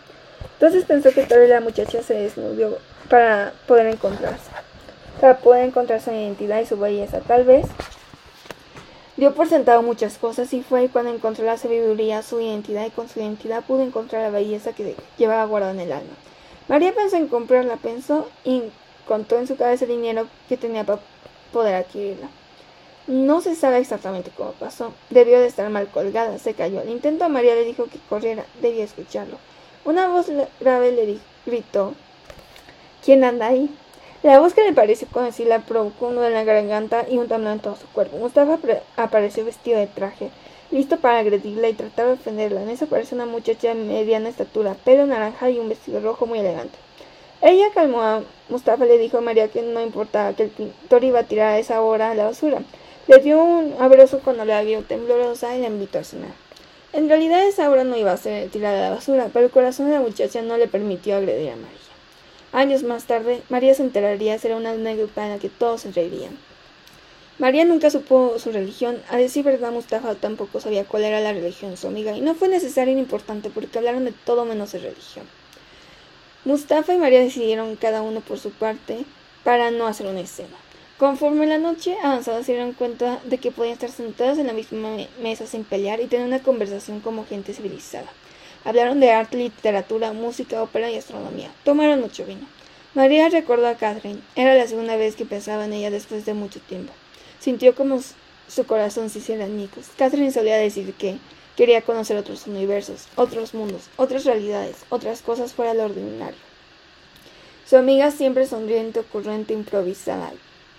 Entonces 0.55 0.83
pensó 0.85 1.11
que 1.11 1.23
tal 1.23 1.39
vez 1.39 1.49
la 1.49 1.61
muchacha 1.61 2.03
se 2.03 2.13
desnudó 2.13 2.77
para 3.09 3.53
poder 3.65 3.87
encontrarse, 3.87 4.51
para 5.21 5.37
poder 5.37 5.65
encontrar 5.65 6.01
su 6.01 6.11
identidad 6.11 6.61
y 6.61 6.65
su 6.65 6.77
belleza. 6.77 7.21
Tal 7.21 7.45
vez 7.45 7.65
dio 9.17 9.33
por 9.35 9.47
sentado 9.47 9.81
muchas 9.81 10.17
cosas 10.17 10.53
y 10.53 10.63
fue 10.63 10.89
cuando 10.89 11.13
encontró 11.13 11.45
la 11.45 11.57
sabiduría, 11.57 12.21
su 12.21 12.39
identidad 12.41 12.85
y 12.85 12.91
con 12.91 13.09
su 13.09 13.19
identidad 13.19 13.63
pudo 13.63 13.83
encontrar 13.83 14.21
la 14.23 14.29
belleza 14.29 14.73
que 14.73 14.95
llevaba 15.17 15.45
guardada 15.45 15.73
en 15.73 15.79
el 15.79 15.91
alma. 15.91 16.13
María 16.67 16.93
pensó 16.93 17.17
en 17.17 17.27
comprarla, 17.27 17.77
pensó 17.77 18.27
y 18.43 18.63
contó 19.07 19.37
en 19.37 19.47
su 19.47 19.55
cabeza 19.55 19.85
el 19.85 19.91
dinero 19.91 20.27
que 20.47 20.57
tenía 20.57 20.83
para 20.83 21.01
poder 21.51 21.75
adquirirla. 21.75 22.29
No 23.05 23.41
se 23.41 23.55
sabe 23.55 23.79
exactamente 23.79 24.31
cómo 24.35 24.53
pasó. 24.53 24.93
Debió 25.09 25.39
de 25.39 25.47
estar 25.47 25.69
mal 25.69 25.87
colgada. 25.87 26.39
Se 26.39 26.53
cayó. 26.53 26.79
Al 26.79 26.89
intento 26.89 27.27
María 27.27 27.53
le 27.53 27.65
dijo 27.65 27.85
que 27.85 27.99
corriera. 28.07 28.45
Debía 28.61 28.85
escucharlo. 28.85 29.37
Una 29.83 30.07
voz 30.07 30.27
grave 30.61 30.91
le 30.93 31.19
gritó. 31.45 31.95
¿Quién 33.03 33.25
anda 33.25 33.47
ahí? 33.47 33.69
La 34.23 34.39
voz 34.39 34.53
que 34.53 34.63
le 34.63 34.71
pareció 34.71 35.05
conocida 35.11 35.59
provocó 35.59 36.07
un 36.07 36.23
en 36.23 36.31
la 36.31 36.45
garganta 36.45 37.05
y 37.09 37.17
un 37.17 37.27
temblor 37.27 37.55
en 37.55 37.59
todo 37.59 37.75
su 37.75 37.87
cuerpo. 37.87 38.15
Mustafa 38.15 38.57
apareció 38.95 39.43
vestido 39.43 39.77
de 39.77 39.87
traje, 39.87 40.29
listo 40.71 40.95
para 40.97 41.19
agredirla 41.19 41.67
y 41.67 41.73
tratar 41.73 42.05
de 42.07 42.13
ofenderla. 42.13 42.63
En 42.63 42.69
eso 42.69 42.85
apareció 42.85 43.15
una 43.15 43.25
muchacha 43.25 43.67
de 43.67 43.75
mediana 43.75 44.29
estatura, 44.29 44.75
pelo 44.85 45.05
naranja 45.05 45.49
y 45.49 45.59
un 45.59 45.67
vestido 45.67 45.99
rojo 45.99 46.25
muy 46.25 46.39
elegante. 46.39 46.77
Ella 47.41 47.65
calmó 47.73 48.01
a 48.01 48.23
Mustafa 48.47 48.85
le 48.85 48.97
dijo 48.97 49.17
a 49.17 49.21
María 49.21 49.49
que 49.49 49.61
no 49.61 49.81
importaba 49.81 50.31
que 50.31 50.43
el 50.43 50.49
pintor 50.51 51.03
iba 51.03 51.19
a 51.19 51.23
tirar 51.23 51.55
a 51.55 51.59
esa 51.59 51.81
hora 51.81 52.11
a 52.11 52.15
la 52.15 52.23
basura. 52.23 52.59
Le 53.07 53.17
dio 53.17 53.43
un 53.43 53.75
abrazo 53.77 54.21
cuando 54.23 54.45
la 54.45 54.63
vio 54.63 54.83
temblorosa 54.83 55.57
y 55.57 55.59
la 55.63 55.67
invitó 55.67 55.99
a 55.99 56.05
cenar. 56.05 56.31
En 56.93 57.09
realidad 57.09 57.45
esa 57.45 57.69
obra 57.69 57.83
no 57.83 57.97
iba 57.97 58.13
a 58.13 58.17
ser 58.17 58.49
tirada 58.49 58.77
a 58.77 58.89
la 58.89 58.95
basura, 58.95 59.27
pero 59.33 59.47
el 59.47 59.51
corazón 59.51 59.87
de 59.87 59.95
la 59.95 59.99
muchacha 59.99 60.41
no 60.41 60.55
le 60.55 60.69
permitió 60.69 61.17
agredir 61.17 61.49
a 61.49 61.55
María. 61.57 61.82
Años 62.53 62.83
más 62.83 63.05
tarde, 63.05 63.41
María 63.49 63.73
se 63.73 63.81
enteraría, 63.81 64.37
será 64.37 64.57
una 64.57 64.69
anécdota 64.69 65.25
en 65.25 65.31
la 65.31 65.39
que 65.39 65.49
todos 65.49 65.81
se 65.81 65.91
reirían. 65.91 66.37
María 67.39 67.65
nunca 67.65 67.89
supo 67.89 68.37
su 68.37 68.51
religión, 68.51 69.01
a 69.09 69.17
decir 69.17 69.43
verdad 69.43 69.71
Mustafa 69.71 70.13
tampoco 70.13 70.59
sabía 70.59 70.85
cuál 70.85 71.03
era 71.03 71.19
la 71.19 71.33
religión 71.33 71.71
de 71.71 71.77
su 71.77 71.87
amiga, 71.87 72.15
y 72.15 72.21
no 72.21 72.35
fue 72.35 72.49
necesario 72.49 72.93
ni 72.93 72.99
importante 72.99 73.49
porque 73.49 73.79
hablaron 73.79 74.05
de 74.05 74.11
todo 74.11 74.45
menos 74.45 74.71
de 74.71 74.79
religión. 74.79 75.25
Mustafa 76.45 76.93
y 76.93 76.99
María 76.99 77.21
decidieron 77.21 77.75
cada 77.75 78.03
uno 78.03 78.21
por 78.21 78.37
su 78.37 78.51
parte 78.51 79.03
para 79.43 79.71
no 79.71 79.87
hacer 79.87 80.05
una 80.05 80.19
escena. 80.19 80.55
Conforme 80.99 81.47
la 81.47 81.57
noche 81.57 81.97
avanzaba 82.03 82.43
se 82.43 82.51
dieron 82.51 82.73
cuenta 82.73 83.19
de 83.23 83.39
que 83.39 83.49
podían 83.49 83.73
estar 83.73 83.89
sentados 83.89 84.37
en 84.37 84.45
la 84.45 84.53
misma 84.53 84.95
mesa 85.23 85.47
sin 85.47 85.63
pelear 85.63 86.01
y 86.01 86.05
tener 86.05 86.27
una 86.27 86.43
conversación 86.43 86.99
como 86.99 87.25
gente 87.25 87.51
civilizada. 87.55 88.11
Hablaron 88.65 88.99
de 88.99 89.11
arte, 89.11 89.37
literatura, 89.37 90.13
música, 90.13 90.61
ópera 90.61 90.89
y 90.89 90.97
astronomía. 90.97 91.51
Tomaron 91.63 92.01
mucho 92.01 92.25
vino. 92.25 92.47
María 92.93 93.29
recordó 93.29 93.67
a 93.67 93.75
Catherine. 93.75 94.21
Era 94.35 94.53
la 94.55 94.67
segunda 94.67 94.95
vez 94.95 95.15
que 95.15 95.25
pensaba 95.25 95.65
en 95.65 95.73
ella 95.73 95.91
después 95.91 96.25
de 96.25 96.33
mucho 96.33 96.59
tiempo. 96.59 96.93
Sintió 97.39 97.75
como 97.75 97.99
su 98.47 98.65
corazón 98.65 99.09
se 99.09 99.19
hiciera 99.19 99.45
añicos. 99.45 99.87
Catherine 99.97 100.31
solía 100.31 100.57
decir 100.57 100.93
que 100.93 101.17
quería 101.57 101.81
conocer 101.81 102.17
otros 102.17 102.47
universos, 102.47 103.07
otros 103.15 103.53
mundos, 103.53 103.89
otras 103.97 104.25
realidades, 104.25 104.77
otras 104.89 105.21
cosas 105.21 105.53
fuera 105.53 105.73
de 105.73 105.79
lo 105.79 105.85
ordinario. 105.85 106.39
Su 107.65 107.77
amiga 107.77 108.11
siempre 108.11 108.45
sonriente, 108.45 108.99
ocurrente, 108.99 109.53
improvisada, 109.53 110.31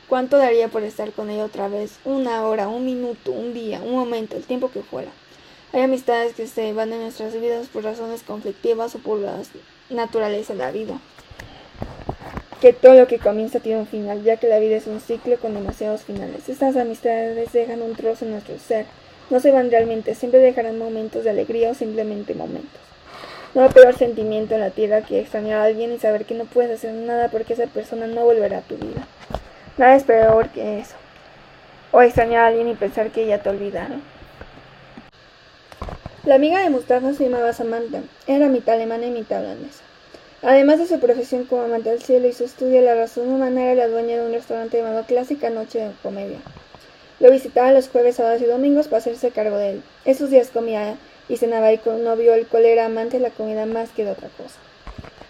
¿Cuánto 0.09 0.37
daría 0.37 0.69
por 0.69 0.83
estar 0.83 1.13
con 1.13 1.31
ella 1.31 1.47
otra 1.47 1.69
vez? 1.69 1.99
Una 2.05 2.47
hora, 2.47 2.69
un 2.69 2.85
minuto, 2.85 3.33
un 3.33 3.55
día, 3.55 3.81
un 3.81 3.93
momento, 3.95 4.37
el 4.37 4.45
tiempo 4.45 4.71
que 4.71 4.83
fuera. 4.83 5.11
Hay 5.75 5.83
amistades 5.83 6.35
que 6.35 6.47
se 6.47 6.73
van 6.73 6.91
de 6.91 6.99
nuestras 6.99 7.35
vidas 7.35 7.67
por 7.67 7.83
razones 7.83 8.23
conflictivas 8.23 8.95
o 8.95 9.01
por 9.01 9.19
la 9.19 9.39
naturaleza 9.91 10.53
de 10.53 10.61
la 10.61 10.71
vida. 10.71 11.01
Que 12.61 12.73
todo 12.73 12.95
lo 12.95 13.09
que 13.09 13.19
comienza 13.19 13.59
tiene 13.59 13.81
un 13.81 13.89
final, 13.89 14.23
ya 14.23 14.37
que 14.37 14.47
la 14.47 14.61
vida 14.61 14.77
es 14.77 14.87
un 14.87 15.01
ciclo 15.01 15.37
con 15.37 15.53
demasiados 15.53 16.03
finales. 16.03 16.49
Estas 16.49 16.77
amistades 16.77 17.53
dejan 17.53 17.83
un 17.83 17.97
trozo 17.97 18.25
en 18.25 18.31
nuestro 18.31 18.57
ser. 18.61 18.87
No 19.31 19.41
se 19.41 19.51
van 19.51 19.69
realmente, 19.69 20.15
siempre 20.15 20.39
dejarán 20.39 20.79
momentos 20.79 21.25
de 21.25 21.31
alegría 21.31 21.73
o 21.73 21.75
simplemente 21.75 22.37
momentos. 22.37 22.81
No 23.53 23.63
hay 23.63 23.71
peor 23.71 23.99
sentimiento 23.99 24.55
en 24.55 24.61
la 24.61 24.71
tierra 24.71 25.03
que 25.03 25.19
extrañar 25.19 25.59
a 25.59 25.65
alguien 25.65 25.93
y 25.93 25.99
saber 25.99 26.25
que 26.25 26.35
no 26.35 26.45
puedes 26.45 26.71
hacer 26.71 26.93
nada 26.93 27.31
porque 27.33 27.55
esa 27.55 27.67
persona 27.67 28.07
no 28.07 28.23
volverá 28.23 28.59
a 28.59 28.63
tu 28.63 28.77
vida. 28.77 29.09
Nada 29.77 29.97
es 29.97 30.05
peor 30.05 30.51
que 30.51 30.79
eso. 30.79 30.95
O 31.91 32.01
extrañar 32.01 32.45
a 32.45 32.47
alguien 32.47 32.69
y 32.69 32.75
pensar 32.75 33.11
que 33.11 33.27
ya 33.27 33.43
te 33.43 33.49
olvidaron. 33.49 34.14
La 36.27 36.37
amiga 36.37 36.61
de 36.61 36.71
Mustafa 36.71 37.13
se 37.13 37.25
llamaba 37.25 37.53
Samantha. 37.53 38.01
Era 38.27 38.49
mitad 38.49 38.77
alemana 38.77 39.05
y 39.05 39.11
mitad 39.11 39.43
holandesa. 39.43 39.83
Además 40.41 40.79
de 40.79 40.87
su 40.87 40.99
profesión 40.99 41.45
como 41.45 41.61
amante 41.61 41.91
del 41.91 42.01
cielo 42.01 42.27
y 42.27 42.33
su 42.33 42.45
estudio 42.45 42.77
de 42.77 42.87
la 42.87 42.95
razón 42.95 43.29
humana, 43.29 43.63
era 43.63 43.75
la 43.75 43.89
dueña 43.89 44.17
de 44.17 44.27
un 44.27 44.33
restaurante 44.33 44.79
llamado 44.79 45.05
Clásica 45.05 45.51
Noche 45.51 45.81
de 45.81 45.93
Comedia. 46.03 46.39
Lo 47.21 47.31
visitaba 47.31 47.73
los 47.73 47.91
jueves, 47.91 48.17
sábados 48.17 48.41
y 48.41 48.47
domingos 48.47 48.89
para 48.89 49.01
hacerse 49.01 49.33
cargo 49.33 49.59
de 49.59 49.73
él. 49.73 49.83
Esos 50.07 50.31
días 50.31 50.49
comía 50.49 50.97
y 51.29 51.37
cenaba 51.37 51.67
ahí 51.67 51.77
con 51.77 52.03
novio, 52.03 52.33
el 52.33 52.47
cual 52.47 52.65
era 52.65 52.87
amante 52.87 53.19
de 53.19 53.23
la 53.23 53.35
comida 53.35 53.67
más 53.67 53.91
que 53.91 54.07
de 54.07 54.13
otra 54.13 54.31
cosa. 54.31 54.57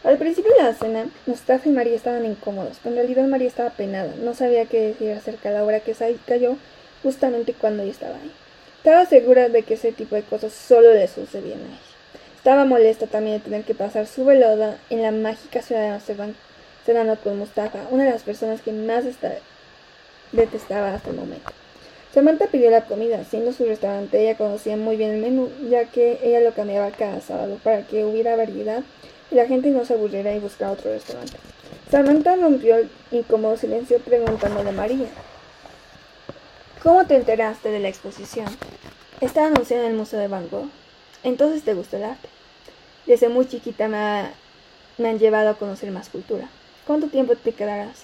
Al 0.05 0.17
principio 0.17 0.53
de 0.57 0.63
la 0.63 0.75
cena, 0.75 1.09
Mustafa 1.27 1.69
y 1.69 1.73
María 1.73 1.97
estaban 1.97 2.25
incómodos, 2.25 2.79
en 2.85 2.95
realidad 2.95 3.27
María 3.27 3.49
estaba 3.49 3.71
penada, 3.71 4.13
no 4.23 4.35
sabía 4.35 4.67
qué 4.67 4.81
decir 4.81 5.11
acerca 5.11 5.49
de 5.49 5.57
la 5.57 5.65
hora 5.65 5.81
que 5.81 5.97
cayó 6.25 6.57
justamente 7.03 7.53
cuando 7.53 7.83
ella 7.83 7.93
estaba 7.93 8.15
ahí. 8.15 8.31
Estaba 8.85 9.07
segura 9.07 9.49
de 9.49 9.63
que 9.63 9.75
ese 9.75 9.93
tipo 9.93 10.15
de 10.15 10.21
cosas 10.21 10.53
solo 10.53 10.93
le 10.93 11.09
sucedían 11.09 11.59
a 11.59 11.65
ella. 11.65 11.79
Estaba 12.37 12.67
molesta 12.67 13.07
también 13.07 13.39
de 13.39 13.45
tener 13.45 13.65
que 13.65 13.75
pasar 13.75 14.07
su 14.07 14.27
velada 14.27 14.77
en 14.91 15.01
la 15.01 15.11
mágica 15.11 15.63
ciudad 15.63 15.99
de 15.99 16.35
cenando 16.85 17.17
con 17.17 17.39
Mustafa, 17.39 17.87
una 17.91 18.05
de 18.05 18.11
las 18.11 18.25
personas 18.25 18.61
que 18.61 18.73
más 18.73 19.05
detestaba 20.33 20.93
hasta 20.93 21.09
el 21.09 21.17
momento. 21.17 21.51
Samantha 22.13 22.49
pidió 22.49 22.71
la 22.71 22.85
comida, 22.85 23.25
siendo 23.25 23.55
su 23.55 23.65
restaurante, 23.65 24.21
ella 24.21 24.37
conocía 24.37 24.77
muy 24.77 24.99
bien 24.99 25.13
el 25.13 25.23
menú, 25.23 25.49
ya 25.71 25.87
que 25.87 26.19
ella 26.23 26.41
lo 26.41 26.53
cambiaba 26.53 26.91
cada 26.91 27.23
sábado 27.23 27.59
para 27.65 27.87
que 27.87 28.05
hubiera 28.05 28.37
variedad 28.37 28.83
y 29.31 29.35
la 29.35 29.47
gente 29.47 29.71
no 29.71 29.87
se 29.87 29.95
aburriera 29.95 30.35
y 30.35 30.41
buscara 30.41 30.73
otro 30.73 30.93
restaurante. 30.93 31.39
Samantha 31.91 32.37
rompió 32.37 32.77
el 32.77 32.91
incómodo 33.13 33.57
silencio 33.57 33.99
preguntándole 34.01 34.69
a 34.69 34.73
María. 34.73 35.07
¿Cómo 36.85 37.07
te 37.07 37.17
enteraste 37.17 37.71
de 37.71 37.81
la 37.81 37.89
exposición? 37.89 38.45
Está 39.23 39.47
anunciada 39.47 39.85
en 39.87 39.93
el 39.93 39.97
Museo 39.97 40.21
de 40.21 40.29
Van 40.29 40.51
Gogh. 40.51 40.69
Entonces 41.23 41.63
te 41.63 41.73
gusta 41.73 41.97
el 41.97 42.05
arte. 42.05 42.29
Desde 43.07 43.31
muy 43.31 43.49
chiquita 43.49 43.89
me, 43.89 44.25
me 44.99 45.09
han 45.09 45.19
llevado 45.19 45.49
a 45.49 45.55
conocer 45.57 45.91
más 45.91 46.11
cultura. 46.11 46.47
¿Cuánto 46.87 47.07
tiempo 47.07 47.37
te 47.37 47.53
quedarás? 47.53 48.03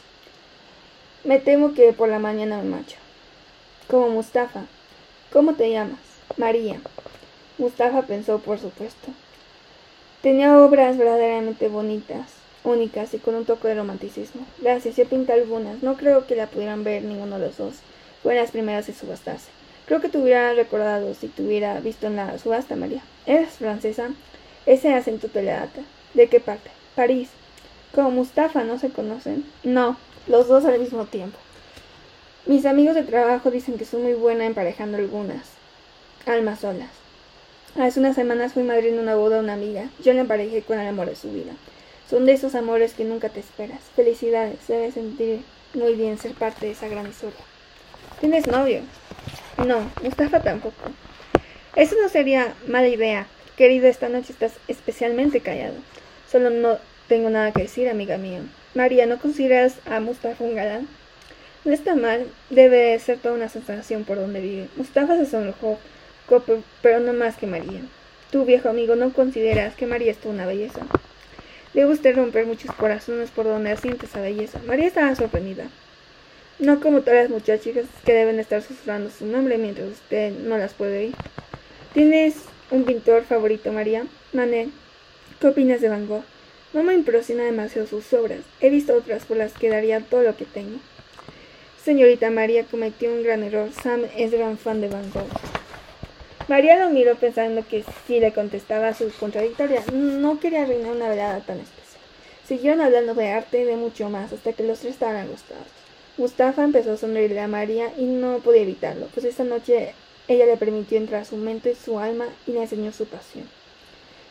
Me 1.25 1.39
temo 1.39 1.75
que 1.75 1.93
por 1.93 2.09
la 2.09 2.19
mañana 2.19 2.57
me 2.57 2.71
marcho. 2.71 2.97
Como 3.87 4.09
Mustafa. 4.09 4.63
¿Cómo 5.31 5.53
te 5.53 5.71
llamas? 5.71 6.01
María. 6.39 6.81
Mustafa 7.59 8.01
pensó, 8.01 8.39
por 8.39 8.59
supuesto. 8.59 9.09
Tenía 10.23 10.59
obras 10.59 10.97
verdaderamente 10.97 11.69
bonitas, 11.69 12.31
únicas 12.65 13.13
y 13.13 13.19
con 13.19 13.35
un 13.35 13.45
toque 13.45 13.69
de 13.69 13.75
romanticismo. 13.75 14.47
Gracias, 14.57 14.97
yo 14.97 15.05
pinté 15.05 15.35
algunas. 15.35 15.83
No 15.83 15.99
creo 15.99 16.27
que 16.27 16.35
la 16.35 16.47
pudieran 16.47 16.83
ver 16.83 17.03
ninguno 17.03 17.39
de 17.39 17.49
los 17.49 17.59
dos. 17.59 17.75
Fueron 18.23 18.43
las 18.43 18.51
primeras 18.51 18.89
en 18.89 18.95
subastarse. 18.95 19.49
Creo 19.87 20.01
que 20.01 20.09
te 20.09 20.19
hubiera 20.19 20.55
recordado 20.55 21.15
si 21.15 21.29
te 21.29 21.43
hubiera 21.43 21.81
visto 21.81 22.07
en 22.07 22.17
la 22.17 22.39
subasta, 22.39 22.77
María. 22.77 23.03
¿Eres 23.27 23.55
francesa? 23.55 24.11
Ese 24.67 24.95
acento 24.95 25.29
te 25.29 25.43
le 25.43 25.51
data. 25.51 25.81
¿De 26.15 26.29
qué 26.29 26.39
parte? 26.39 26.71
París. 26.95 27.31
Como 27.95 28.11
Mustafa, 28.11 28.63
¿no 28.63 28.79
se 28.79 28.91
conocen? 28.91 29.45
No, 29.65 29.97
los 30.29 30.47
dos 30.47 30.65
al 30.65 30.79
mismo 30.79 31.07
tiempo. 31.07 31.39
Mis 32.47 32.67
amigos 32.67 32.95
de 32.95 33.03
trabajo 33.03 33.51
dicen 33.51 33.79
que 33.79 33.85
soy 33.85 34.03
muy 34.03 34.15
buena 34.15 34.47
emparejando 34.47 34.99
algunas. 34.99 35.43
Almas 36.27 36.61
solas. 36.61 36.91
Hace 37.77 38.01
unas 38.01 38.15
semanas 38.15 38.53
fui 38.53 38.63
madre 38.63 38.91
en 38.91 38.99
una 38.99 39.15
boda 39.15 39.37
de 39.37 39.43
una 39.43 39.55
amiga. 39.55 39.91
Yo 40.05 40.13
la 40.13 40.21
emparejé 40.21 40.63
con 40.63 40.79
el 40.79 40.87
amor 40.87 41.09
de 41.09 41.17
su 41.17 41.33
vida. 41.33 41.53
Son 42.09 42.27
de 42.27 42.33
esos 42.33 42.55
amores 42.55 42.95
que 42.95 43.05
nunca 43.05 43.29
te 43.29 43.41
esperas. 43.41 43.81
Felicidades, 43.97 44.59
debes 44.69 44.95
sentir 44.95 45.43
muy 45.75 45.95
bien 45.95 46.19
ser 46.19 46.33
parte 46.35 46.67
de 46.67 46.73
esa 46.73 46.89
gran 46.89 47.07
historia. 47.07 47.50
¿Tienes 48.21 48.47
novio? 48.47 48.83
No, 49.67 49.91
Mustafa 50.03 50.41
tampoco. 50.41 50.77
Eso 51.75 51.97
no 52.03 52.11
sería 52.11 52.53
mala 52.67 52.89
idea. 52.89 53.27
Querido, 53.57 53.87
esta 53.87 54.11
noche 54.11 54.33
estás 54.33 54.53
especialmente 54.69 55.41
callado. 55.41 55.75
Solo 56.31 56.51
no 56.51 56.77
tengo 57.09 57.31
nada 57.31 57.53
que 57.53 57.63
decir, 57.63 57.89
amiga 57.89 58.19
mía. 58.19 58.41
María, 58.75 59.07
¿no 59.07 59.19
consideras 59.19 59.77
a 59.87 60.01
Mustafa 60.01 60.45
un 60.45 60.55
galán? 60.55 60.87
No 61.65 61.73
está 61.73 61.95
mal, 61.95 62.27
debe 62.51 62.99
ser 62.99 63.19
toda 63.19 63.35
una 63.35 63.49
sensación 63.49 64.05
por 64.05 64.19
donde 64.19 64.41
vive. 64.41 64.69
Mustafa 64.77 65.17
se 65.17 65.25
sonrojó 65.25 65.79
pero 66.83 67.01
no 67.01 67.13
más 67.13 67.37
que 67.37 67.47
María. 67.47 67.81
Tu 68.31 68.45
viejo 68.45 68.69
amigo 68.69 68.95
no 68.97 69.13
consideras 69.13 69.75
que 69.75 69.87
María 69.87 70.13
es 70.13 70.19
una 70.25 70.47
belleza. 70.47 70.83
Debe 71.75 71.91
usted 71.91 72.15
romper 72.15 72.47
muchos 72.47 72.75
corazones 72.77 73.31
por 73.31 73.47
donde 73.47 73.73
asiente 73.73 74.07
esa 74.07 74.21
belleza. 74.21 74.61
María 74.67 74.87
estaba 74.87 75.15
sorprendida. 75.17 75.65
No 76.61 76.79
como 76.79 77.01
todas 77.01 77.23
las 77.23 77.31
muchachas 77.31 77.87
que 78.05 78.13
deben 78.13 78.39
estar 78.39 78.61
susurrando 78.61 79.09
su 79.09 79.25
nombre 79.25 79.57
mientras 79.57 79.89
usted 79.89 80.31
no 80.31 80.59
las 80.59 80.75
puede 80.75 80.99
oír. 80.99 81.15
¿Tienes 81.95 82.35
un 82.71 82.85
pintor 82.85 83.25
favorito, 83.25 83.73
María? 83.73 84.05
Manet. 84.35 84.69
¿Qué 85.41 85.47
opinas 85.47 85.81
de 85.81 85.89
Van 85.89 86.07
Gogh? 86.07 86.23
No 86.75 86.83
me 86.83 86.93
impresiona 86.93 87.45
demasiado 87.45 87.87
sus 87.87 88.13
obras. 88.13 88.41
He 88.61 88.69
visto 88.69 88.95
otras 88.95 89.25
por 89.25 89.39
las 89.39 89.55
que 89.55 89.71
daría 89.71 90.01
todo 90.01 90.23
lo 90.23 90.37
que 90.37 90.45
tengo. 90.45 90.79
Señorita 91.83 92.31
María 92.31 92.65
cometió 92.65 93.11
un 93.11 93.23
gran 93.23 93.43
error. 93.43 93.71
Sam 93.83 94.03
es 94.15 94.31
gran 94.31 94.59
fan 94.59 94.83
de 94.83 94.89
Van 94.89 95.11
Gogh. 95.13 95.31
María 96.47 96.79
lo 96.79 96.91
miró 96.91 97.15
pensando 97.15 97.67
que 97.67 97.85
si 98.07 98.21
le 98.21 98.35
contestaba 98.35 98.89
a 98.89 98.95
su 98.95 99.11
contradictoria, 99.19 99.83
no 99.95 100.39
quería 100.39 100.65
arruinar 100.65 100.93
una 100.93 101.09
velada 101.09 101.41
tan 101.41 101.59
especial. 101.59 102.03
Siguieron 102.47 102.83
hablando 102.83 103.15
de 103.15 103.31
arte 103.31 103.63
y 103.63 103.65
de 103.65 103.77
mucho 103.77 104.11
más 104.11 104.31
hasta 104.31 104.53
que 104.53 104.65
los 104.65 104.81
tres 104.81 104.93
estaban 104.93 105.17
angustiados. 105.17 105.80
Mustafa 106.21 106.65
empezó 106.65 106.93
a 106.93 106.97
sonreírle 106.99 107.41
a 107.41 107.49
María 107.49 107.95
y 107.97 108.05
no 108.05 108.41
podía 108.41 108.61
evitarlo, 108.61 109.07
pues 109.15 109.25
esa 109.25 109.43
noche 109.43 109.95
ella 110.29 110.45
le 110.45 110.59
permitió 110.59 110.99
entrar 110.99 111.23
a 111.23 111.25
su 111.25 111.39
mente, 111.39 111.75
su 111.75 111.99
alma 111.99 112.27
y 112.47 112.53
le 112.53 112.61
enseñó 112.61 112.93
su 112.93 113.07
pasión. 113.07 113.49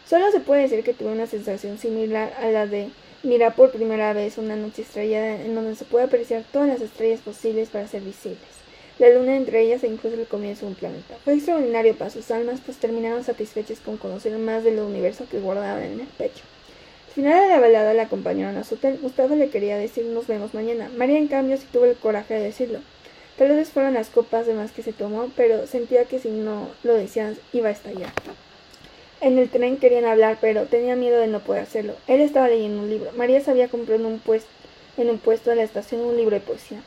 Solo 0.08 0.30
se 0.32 0.40
puede 0.40 0.62
decir 0.62 0.84
que 0.84 0.94
tuvo 0.94 1.12
una 1.12 1.26
sensación 1.26 1.80
similar 1.80 2.32
a 2.38 2.52
la 2.52 2.68
de 2.68 2.90
mirar 3.24 3.56
por 3.56 3.72
primera 3.72 4.14
vez 4.14 4.38
una 4.38 4.56
noche 4.56 4.84
estrellada 4.84 5.42
en 5.42 5.56
donde 5.56 5.76
se 5.76 5.84
puede 5.84 6.06
apreciar 6.06 6.44
todas 6.54 6.68
las 6.68 6.82
estrellas 6.82 7.22
posibles 7.22 7.70
para 7.70 7.88
ser 7.88 8.04
visibles. 8.04 8.38
La 9.00 9.10
luna 9.10 9.36
entre 9.36 9.62
ellas 9.62 9.84
e 9.84 9.88
incluso 9.88 10.16
el 10.16 10.28
comienzo 10.28 10.68
de 10.68 10.74
un 10.74 10.78
planeta. 10.78 11.18
Fue 11.24 11.34
extraordinario 11.34 11.96
para 11.96 12.12
sus 12.12 12.30
almas, 12.30 12.62
pues 12.64 12.78
terminaron 12.78 13.24
satisfechas 13.24 13.80
con 13.80 13.98
conocer 13.98 14.38
más 14.38 14.64
del 14.64 14.78
universo 14.78 15.26
que 15.28 15.40
guardaban 15.40 15.82
en 15.82 16.02
el 16.02 16.08
pecho. 16.08 16.44
Al 17.10 17.16
final 17.16 17.42
de 17.42 17.48
la 17.50 17.60
velada 17.60 17.96
la 17.96 18.04
acompañaron 18.04 18.56
a 18.58 18.64
su 18.64 18.76
hotel. 18.76 19.00
Gustavo 19.02 19.36
le 19.36 19.50
quería 19.50 19.78
decir 19.78 20.06
nos 20.06 20.28
vemos 20.28 20.54
mañana. 20.54 20.92
María, 20.96 21.18
en 21.18 21.28
cambio, 21.28 21.58
sí 21.58 21.66
tuvo 21.74 21.86
el 21.86 21.96
coraje 21.96 22.36
de 22.36 22.42
decirlo. 22.42 22.82
Tal 23.36 23.48
vez 23.50 23.72
fueron 23.72 23.96
las 23.96 24.10
copas 24.10 24.46
de 24.46 24.54
más 24.54 24.72
que 24.72 24.84
se 24.84 24.94
tomó, 24.94 25.32
pero 25.36 25.66
sentía 25.66 26.06
que 26.06 26.20
si 26.20 26.30
no 26.30 26.70
lo 26.84 26.94
decían 26.94 27.36
iba 27.52 27.70
a 27.70 27.72
estallar. 27.72 28.12
En 29.22 29.40
el 29.40 29.50
tren 29.50 29.78
querían 29.78 30.06
hablar, 30.06 30.38
pero 30.40 30.68
tenía 30.68 30.96
miedo 30.96 31.20
de 31.20 31.26
no 31.26 31.40
poder 31.40 31.64
hacerlo. 31.64 31.96
Él 32.06 32.22
estaba 32.22 32.48
leyendo 32.48 32.84
un 32.84 32.92
libro. 32.92 33.12
María 33.14 33.42
se 33.42 33.50
había 33.50 33.70
comprado 33.70 34.00
en 34.00 34.06
un, 34.06 34.22
un 35.10 35.18
puesto 35.18 35.50
de 35.50 35.56
la 35.56 35.64
estación 35.64 36.02
un 36.02 36.16
libro 36.16 36.36
de 36.36 36.42
poesía. 36.42 36.84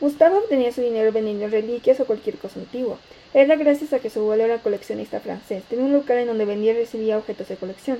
Gustavo 0.00 0.38
obtenía 0.38 0.72
su 0.72 0.80
dinero 0.80 1.12
vendiendo 1.12 1.48
reliquias 1.48 2.00
o 2.00 2.06
cualquier 2.06 2.38
cosa 2.38 2.60
antigua. 2.60 2.98
Era 3.34 3.56
gracias 3.56 3.92
a 3.92 3.98
que 3.98 4.08
su 4.08 4.20
abuelo 4.20 4.44
era 4.44 4.62
coleccionista 4.62 5.20
francés. 5.20 5.64
Tenía 5.68 5.84
un 5.84 5.92
local 5.92 6.16
en 6.16 6.28
donde 6.28 6.46
vendía 6.46 6.72
y 6.72 6.76
recibía 6.76 7.18
objetos 7.18 7.48
de 7.48 7.56
colección. 7.56 7.98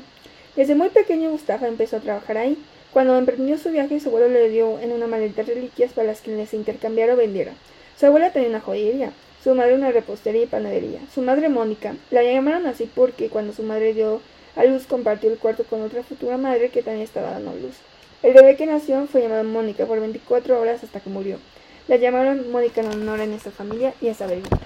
Desde 0.57 0.75
muy 0.75 0.89
pequeño 0.89 1.31
Gustavo 1.31 1.67
empezó 1.67 1.99
a 1.99 2.01
trabajar 2.01 2.39
ahí. 2.39 2.59
Cuando 2.93 3.17
emprendió 3.17 3.59
su 3.59 3.71
viaje, 3.71 4.01
su 4.01 4.09
abuelo 4.09 4.29
le 4.29 4.49
dio 4.49 4.79
en 4.81 4.93
una 4.93 5.07
maleta 5.07 5.43
reliquias 5.43 5.93
para 5.93 6.09
las 6.09 6.23
que 6.23 6.35
les 6.35 6.55
intercambiara 6.55 7.15
o 7.15 7.17
vendiera. 7.17 7.53
Su 7.99 8.07
abuela 8.07 8.33
tenía 8.33 8.49
una 8.49 8.61
joyería 8.61 9.13
su 9.47 9.55
madre 9.55 9.75
una 9.75 9.93
repostería 9.93 10.43
y 10.43 10.47
panadería. 10.47 10.99
Su 11.15 11.23
madre 11.23 11.49
Mónica, 11.49 11.95
la 12.11 12.25
llamaron 12.25 12.67
así 12.67 12.91
porque 12.93 13.29
cuando 13.29 13.53
su 13.53 13.63
madre 13.63 13.95
dio 13.95 14.21
a 14.57 14.65
luz 14.65 14.89
compartió 14.89 15.31
el 15.31 15.39
cuarto 15.39 15.63
con 15.63 15.83
otra 15.83 16.03
futura 16.03 16.37
madre 16.37 16.71
que 16.71 16.83
también 16.83 17.05
estaba 17.05 17.31
dando 17.31 17.55
luz. 17.55 17.77
El 18.25 18.35
bebé 18.35 18.57
que 18.57 18.67
nació 18.67 19.07
fue 19.07 19.23
llamado 19.23 19.45
Mónica 19.45 19.87
por 19.87 20.01
24 20.01 20.61
horas 20.61 20.83
hasta 20.83 20.99
que 20.99 21.11
murió. 21.11 21.39
La 21.87 21.95
llamaron 21.95 22.51
Mónica 22.51 22.81
en 22.81 22.89
honor 22.89 23.21
en 23.21 23.35
esta 23.35 23.53
familia 23.53 23.95
y 24.01 24.09
a 24.09 24.11
esa 24.11 24.27
bebita. 24.27 24.59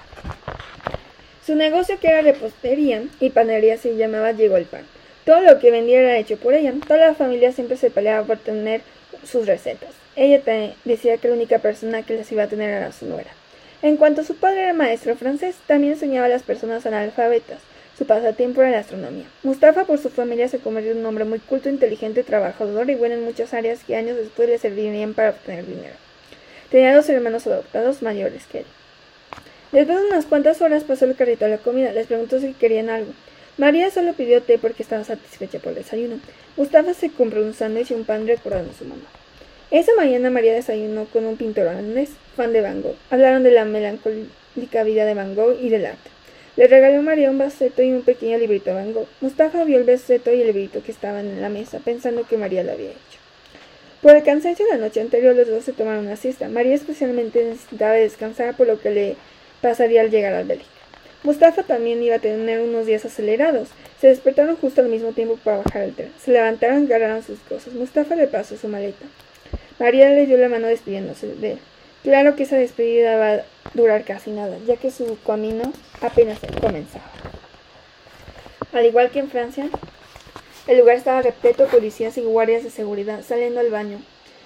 Su 1.44 1.56
negocio 1.56 2.00
que 2.00 2.08
era 2.08 2.22
repostería 2.22 3.04
y 3.20 3.28
panadería 3.28 3.76
se 3.76 3.98
llamaba 3.98 4.32
Llegó 4.32 4.56
el 4.56 4.64
Pan. 4.64 4.86
Todo 5.30 5.42
lo 5.42 5.60
que 5.60 5.70
vendía 5.70 6.00
era 6.00 6.18
hecho 6.18 6.38
por 6.38 6.54
ella. 6.54 6.74
Toda 6.88 7.06
la 7.06 7.14
familia 7.14 7.52
siempre 7.52 7.76
se 7.76 7.88
peleaba 7.88 8.26
por 8.26 8.38
tener 8.38 8.80
sus 9.24 9.46
recetas. 9.46 9.90
Ella 10.16 10.42
decía 10.84 11.18
que 11.18 11.28
la 11.28 11.34
única 11.34 11.60
persona 11.60 12.02
que 12.02 12.16
las 12.16 12.32
iba 12.32 12.42
a 12.42 12.48
tener 12.48 12.68
era 12.68 12.90
su 12.90 13.06
nuera. 13.06 13.30
En 13.80 13.96
cuanto 13.96 14.24
su 14.24 14.34
padre 14.34 14.64
era 14.64 14.72
maestro 14.72 15.14
francés, 15.14 15.54
también 15.68 15.92
enseñaba 15.92 16.26
a 16.26 16.30
las 16.30 16.42
personas 16.42 16.84
analfabetas. 16.84 17.60
Su 17.96 18.06
pasatiempo 18.06 18.60
era 18.60 18.72
la 18.72 18.78
astronomía. 18.80 19.26
Mustafa, 19.44 19.84
por 19.84 19.98
su 19.98 20.10
familia, 20.10 20.48
se 20.48 20.58
convirtió 20.58 20.90
en 20.90 20.98
un 20.98 21.06
hombre 21.06 21.24
muy 21.24 21.38
culto, 21.38 21.68
inteligente, 21.68 22.24
trabajador 22.24 22.90
y 22.90 22.96
bueno 22.96 23.14
en 23.14 23.24
muchas 23.24 23.54
áreas 23.54 23.84
que 23.84 23.94
años 23.94 24.16
después 24.16 24.48
le 24.48 24.58
servirían 24.58 25.14
para 25.14 25.30
obtener 25.30 25.64
dinero. 25.64 25.94
Tenía 26.72 26.92
dos 26.92 27.08
hermanos 27.08 27.46
adoptados 27.46 28.02
mayores 28.02 28.46
que 28.50 28.58
él. 28.58 28.66
Después 29.70 29.96
de 29.96 30.06
unas 30.08 30.26
cuantas 30.26 30.60
horas 30.60 30.82
pasó 30.82 31.04
el 31.04 31.14
carrito 31.14 31.44
a 31.44 31.48
la 31.48 31.58
comida. 31.58 31.92
Les 31.92 32.08
preguntó 32.08 32.40
si 32.40 32.52
querían 32.52 32.90
algo. 32.90 33.12
María 33.60 33.90
solo 33.90 34.14
pidió 34.14 34.40
té 34.40 34.56
porque 34.56 34.82
estaba 34.82 35.04
satisfecha 35.04 35.58
por 35.58 35.72
el 35.72 35.84
desayuno. 35.84 36.18
Mustafa 36.56 36.94
se 36.94 37.10
compró 37.10 37.42
un 37.42 37.52
sándwich 37.52 37.90
y 37.90 37.94
un 37.94 38.06
pan 38.06 38.26
recordando 38.26 38.70
a 38.70 38.74
su 38.74 38.86
mamá. 38.86 39.02
Esa 39.70 39.94
mañana 39.96 40.30
María 40.30 40.54
desayunó 40.54 41.04
con 41.04 41.26
un 41.26 41.36
pintor 41.36 41.66
holandés, 41.66 42.08
fan 42.36 42.54
de 42.54 42.62
Van 42.62 42.80
Gogh. 42.80 42.96
Hablaron 43.10 43.42
de 43.42 43.50
la 43.50 43.66
melancólica 43.66 44.82
vida 44.82 45.04
de 45.04 45.12
Van 45.12 45.34
Gogh 45.34 45.58
y 45.60 45.68
del 45.68 45.84
arte. 45.84 46.08
Le 46.56 46.68
regaló 46.68 47.00
a 47.00 47.02
María 47.02 47.30
un 47.30 47.36
baseto 47.36 47.82
y 47.82 47.92
un 47.92 48.00
pequeño 48.00 48.38
librito 48.38 48.70
de 48.70 48.76
Van 48.76 48.94
Gogh. 48.94 49.08
Mustafa 49.20 49.62
vio 49.64 49.76
el 49.76 49.84
baseto 49.84 50.32
y 50.32 50.40
el 50.40 50.46
librito 50.46 50.82
que 50.82 50.92
estaban 50.92 51.26
en 51.26 51.42
la 51.42 51.50
mesa, 51.50 51.80
pensando 51.80 52.26
que 52.26 52.38
María 52.38 52.64
lo 52.64 52.72
había 52.72 52.92
hecho. 52.92 53.18
Por 54.00 54.16
el 54.16 54.22
cansancio 54.22 54.64
de 54.64 54.72
la 54.72 54.78
noche 54.78 55.02
anterior, 55.02 55.36
los 55.36 55.46
dos 55.46 55.64
se 55.64 55.74
tomaron 55.74 56.06
una 56.06 56.16
siesta. 56.16 56.48
María 56.48 56.74
especialmente 56.74 57.44
necesitaba 57.44 57.92
descansar, 57.92 58.56
por 58.56 58.68
lo 58.68 58.80
que 58.80 58.90
le 58.90 59.16
pasaría 59.60 60.00
al 60.00 60.10
llegar 60.10 60.32
al 60.32 60.46
Bélgica. 60.46 60.79
Mustafa 61.22 61.62
también 61.62 62.02
iba 62.02 62.16
a 62.16 62.20
tener 62.20 62.60
unos 62.60 62.86
días 62.86 63.04
acelerados. 63.04 63.68
Se 64.00 64.08
despertaron 64.08 64.56
justo 64.56 64.80
al 64.80 64.88
mismo 64.88 65.12
tiempo 65.12 65.38
para 65.42 65.58
bajar 65.58 65.82
el 65.82 65.94
tren. 65.94 66.12
Se 66.18 66.30
levantaron 66.30 66.84
y 66.88 66.92
agarraron 66.92 67.22
sus 67.22 67.38
cosas. 67.40 67.74
Mustafa 67.74 68.14
le 68.14 68.26
pasó 68.26 68.56
su 68.56 68.68
maleta. 68.68 69.04
María 69.78 70.08
le 70.10 70.26
dio 70.26 70.38
la 70.38 70.48
mano 70.48 70.66
despidiéndose 70.66 71.26
de 71.26 71.52
él. 71.52 71.58
Claro 72.02 72.34
que 72.34 72.44
esa 72.44 72.56
despedida 72.56 73.16
va 73.16 73.32
a 73.34 73.44
durar 73.74 74.04
casi 74.04 74.30
nada, 74.30 74.56
ya 74.66 74.76
que 74.76 74.90
su 74.90 75.18
camino 75.26 75.72
apenas 76.00 76.38
comenzaba. 76.60 77.04
Al 78.72 78.86
igual 78.86 79.10
que 79.10 79.18
en 79.18 79.28
Francia, 79.28 79.68
el 80.66 80.78
lugar 80.78 80.96
estaba 80.96 81.20
repleto 81.20 81.64
de 81.64 81.70
policías 81.70 82.16
y 82.16 82.22
guardias 82.22 82.64
de 82.64 82.70
seguridad 82.70 83.22
saliendo 83.22 83.60
al 83.60 83.70
baño. 83.70 83.98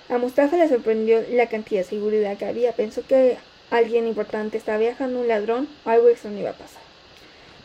A 0.09 0.19
Mustafa 0.19 0.57
le 0.57 0.69
sorprendió 0.69 1.23
la 1.31 1.49
cantidad 1.49 1.83
de 1.83 1.89
seguridad 1.89 2.37
que 2.37 2.47
había. 2.47 2.73
Pensó 2.73 3.07
que 3.07 3.37
alguien 3.71 4.07
importante 4.07 4.59
estaba 4.59 4.79
viajando, 4.79 5.21
un 5.21 5.29
ladrón 5.29 5.69
o 5.85 5.91
algo 5.91 6.09
extraño 6.09 6.39
iba 6.39 6.51
a 6.51 6.55
pasar. 6.55 6.83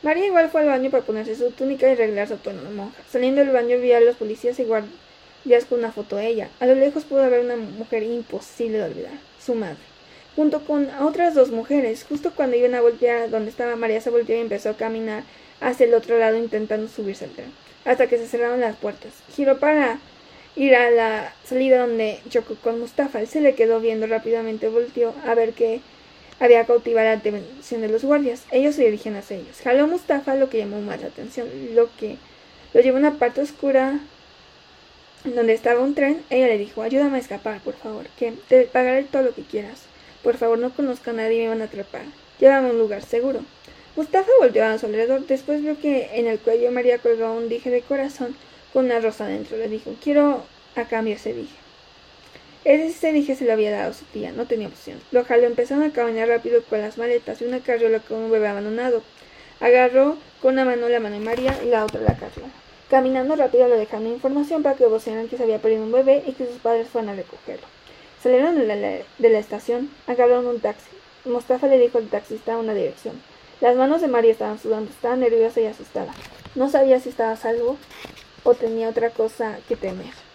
María 0.01 0.27
igual 0.27 0.49
fue 0.49 0.62
al 0.62 0.67
baño 0.67 0.89
para 0.89 1.03
ponerse 1.03 1.35
su 1.35 1.51
túnica 1.51 1.88
y 1.88 1.91
arreglar 1.91 2.27
su 2.27 2.38
tono 2.38 2.62
de 2.62 2.69
monja. 2.69 2.97
Saliendo 3.12 3.41
del 3.41 3.51
baño 3.51 3.77
vio 3.79 3.97
a 3.97 3.99
los 3.99 4.15
policías 4.15 4.57
y 4.59 4.63
guardias 4.63 5.65
con 5.67 5.79
una 5.79 5.91
foto 5.91 6.15
de 6.15 6.27
ella. 6.27 6.49
A 6.62 6.65
lo 6.65 6.75
lejos 6.75 7.03
pudo 7.03 7.29
ver 7.29 7.41
una 7.41 7.57
mujer 7.57 8.03
imposible 8.03 8.77
de 8.77 8.85
olvidar, 8.85 9.19
su 9.43 9.55
madre, 9.55 9.77
junto 10.35 10.63
con 10.65 10.89
otras 11.01 11.35
dos 11.35 11.51
mujeres. 11.51 12.05
Justo 12.07 12.31
cuando 12.33 12.55
iban 12.55 12.75
a 12.75 12.81
voltear 12.81 13.29
donde 13.29 13.49
estaba 13.49 13.75
María 13.75 13.99
se 13.99 14.09
volteó 14.09 14.38
y 14.38 14.39
empezó 14.39 14.69
a 14.69 14.77
caminar 14.77 15.23
hacia 15.59 15.85
el 15.85 15.93
otro 15.93 16.17
lado 16.17 16.38
intentando 16.38 16.88
subirse 16.88 17.25
al 17.25 17.31
tren, 17.31 17.51
hasta 17.83 18.07
que 18.07 18.17
se 18.17 18.27
cerraron 18.27 18.62
las 18.62 18.77
puertas. 18.77 19.12
Giró 19.35 19.59
para 19.59 19.99
ir 20.59 20.75
a 20.75 20.91
la 20.91 21.33
salida 21.45 21.79
donde 21.79 22.19
chocó 22.29 22.55
con 22.55 22.79
Mustafa. 22.81 23.21
Él 23.21 23.27
se 23.27 23.39
le 23.39 23.55
quedó 23.55 23.79
viendo 23.79 24.07
rápidamente, 24.07 24.67
volteó 24.67 25.13
a 25.25 25.33
ver 25.33 25.53
que 25.53 25.79
había 26.39 26.65
cautivado 26.65 27.07
la 27.07 27.13
atención 27.13 27.81
de 27.81 27.87
los 27.87 28.03
guardias. 28.03 28.43
Ellos 28.51 28.75
se 28.75 28.83
dirigían 28.83 29.15
hacia 29.15 29.37
ellos. 29.37 29.61
Jaló 29.63 29.87
Mustafa, 29.87 30.35
lo 30.35 30.49
que 30.49 30.57
llamó 30.57 30.81
más 30.81 30.99
la 30.99 31.07
atención, 31.07 31.47
lo 31.73 31.89
que 31.97 32.17
lo 32.73 32.81
llevó 32.81 32.97
a 32.97 32.99
una 32.99 33.17
parte 33.17 33.41
oscura 33.41 33.99
donde 35.23 35.53
estaba 35.53 35.79
un 35.79 35.95
tren, 35.95 36.21
ella 36.29 36.47
le 36.47 36.57
dijo, 36.57 36.81
ayúdame 36.81 37.17
a 37.17 37.21
escapar, 37.21 37.61
por 37.61 37.75
favor, 37.75 38.07
que 38.17 38.33
te 38.49 38.63
pagaré 38.63 39.03
todo 39.03 39.23
lo 39.23 39.33
que 39.33 39.43
quieras. 39.43 39.83
Por 40.23 40.35
favor, 40.35 40.59
no 40.59 40.71
conozco 40.71 41.09
a 41.09 41.13
nadie 41.13 41.37
y 41.37 41.43
me 41.43 41.49
van 41.49 41.61
a 41.61 41.65
atrapar. 41.65 42.03
Llévame 42.39 42.67
a 42.67 42.71
un 42.71 42.79
lugar 42.79 43.01
seguro. 43.01 43.41
Mustafa 43.95 44.29
volvió 44.39 44.65
a 44.65 44.77
su 44.77 44.87
alrededor, 44.87 45.25
después 45.25 45.62
vio 45.62 45.79
que 45.79 46.10
en 46.13 46.27
el 46.27 46.39
cuello 46.39 46.71
María 46.71 46.97
colgaba 46.97 47.31
un 47.31 47.47
dije 47.47 47.69
de 47.69 47.81
corazón 47.81 48.35
con 48.73 48.85
una 48.85 48.99
rosa 48.99 49.25
dentro. 49.27 49.57
Le 49.57 49.67
dijo, 49.67 49.95
quiero 50.01 50.43
a 50.75 50.85
cambio 50.85 51.15
ese 51.15 51.33
dije. 51.33 51.55
Ese 52.65 53.13
dije 53.13 53.35
se 53.35 53.45
lo 53.45 53.53
había 53.53 53.71
dado 53.71 53.93
su 53.93 54.05
tía, 54.05 54.31
no 54.31 54.45
tenía 54.45 54.67
opción. 54.67 54.99
Lo 55.11 55.23
jaló, 55.23 55.45
empezaron 55.47 55.83
a 55.83 55.93
caminar 55.93 56.27
rápido 56.27 56.61
con 56.63 56.81
las 56.81 56.97
maletas 56.97 57.41
y 57.41 57.45
una 57.45 57.61
carriola 57.61 57.99
con 57.99 58.17
un 58.17 58.31
bebé 58.31 58.47
abandonado. 58.47 59.01
Agarró 59.61 60.17
con 60.41 60.53
una 60.53 60.65
mano 60.65 60.89
la 60.89 60.99
mano 60.99 61.15
de 61.15 61.21
María 61.25 61.57
y 61.63 61.67
la 61.67 61.85
otra 61.85 62.01
la 62.01 62.17
carriola. 62.17 62.51
Caminando 62.89 63.35
rápido 63.35 63.67
le 63.67 63.77
dejaron 63.77 64.07
información 64.07 64.63
para 64.63 64.75
que 64.75 64.85
vocieran 64.87 65.27
que 65.29 65.37
se 65.37 65.43
había 65.43 65.59
perdido 65.59 65.83
un 65.83 65.91
bebé 65.91 66.23
y 66.25 66.33
que 66.33 66.47
sus 66.47 66.57
padres 66.57 66.89
fueran 66.89 67.09
a 67.09 67.15
recogerlo. 67.15 67.65
Salieron 68.21 68.57
de 68.57 68.65
la, 68.65 68.75
de 68.75 69.29
la 69.29 69.39
estación, 69.39 69.89
agarraron 70.07 70.47
un 70.47 70.59
taxi. 70.59 70.89
Mostafa 71.23 71.67
le 71.67 71.77
dijo 71.77 71.97
al 71.97 72.07
taxista 72.07 72.57
una 72.57 72.73
dirección. 72.73 73.21
Las 73.61 73.75
manos 73.75 74.01
de 74.01 74.07
María 74.07 74.31
estaban 74.31 74.59
sudando, 74.59 74.89
estaba 74.89 75.15
nerviosa 75.15 75.61
y 75.61 75.65
asustada. 75.65 76.13
No 76.55 76.69
sabía 76.69 76.99
si 76.99 77.09
estaba 77.09 77.31
a 77.31 77.37
salvo 77.37 77.77
o 78.44 78.54
tenía 78.54 78.90
otra 78.90 79.10
cosa 79.10 79.58
que 79.67 79.75
temer. 79.75 80.29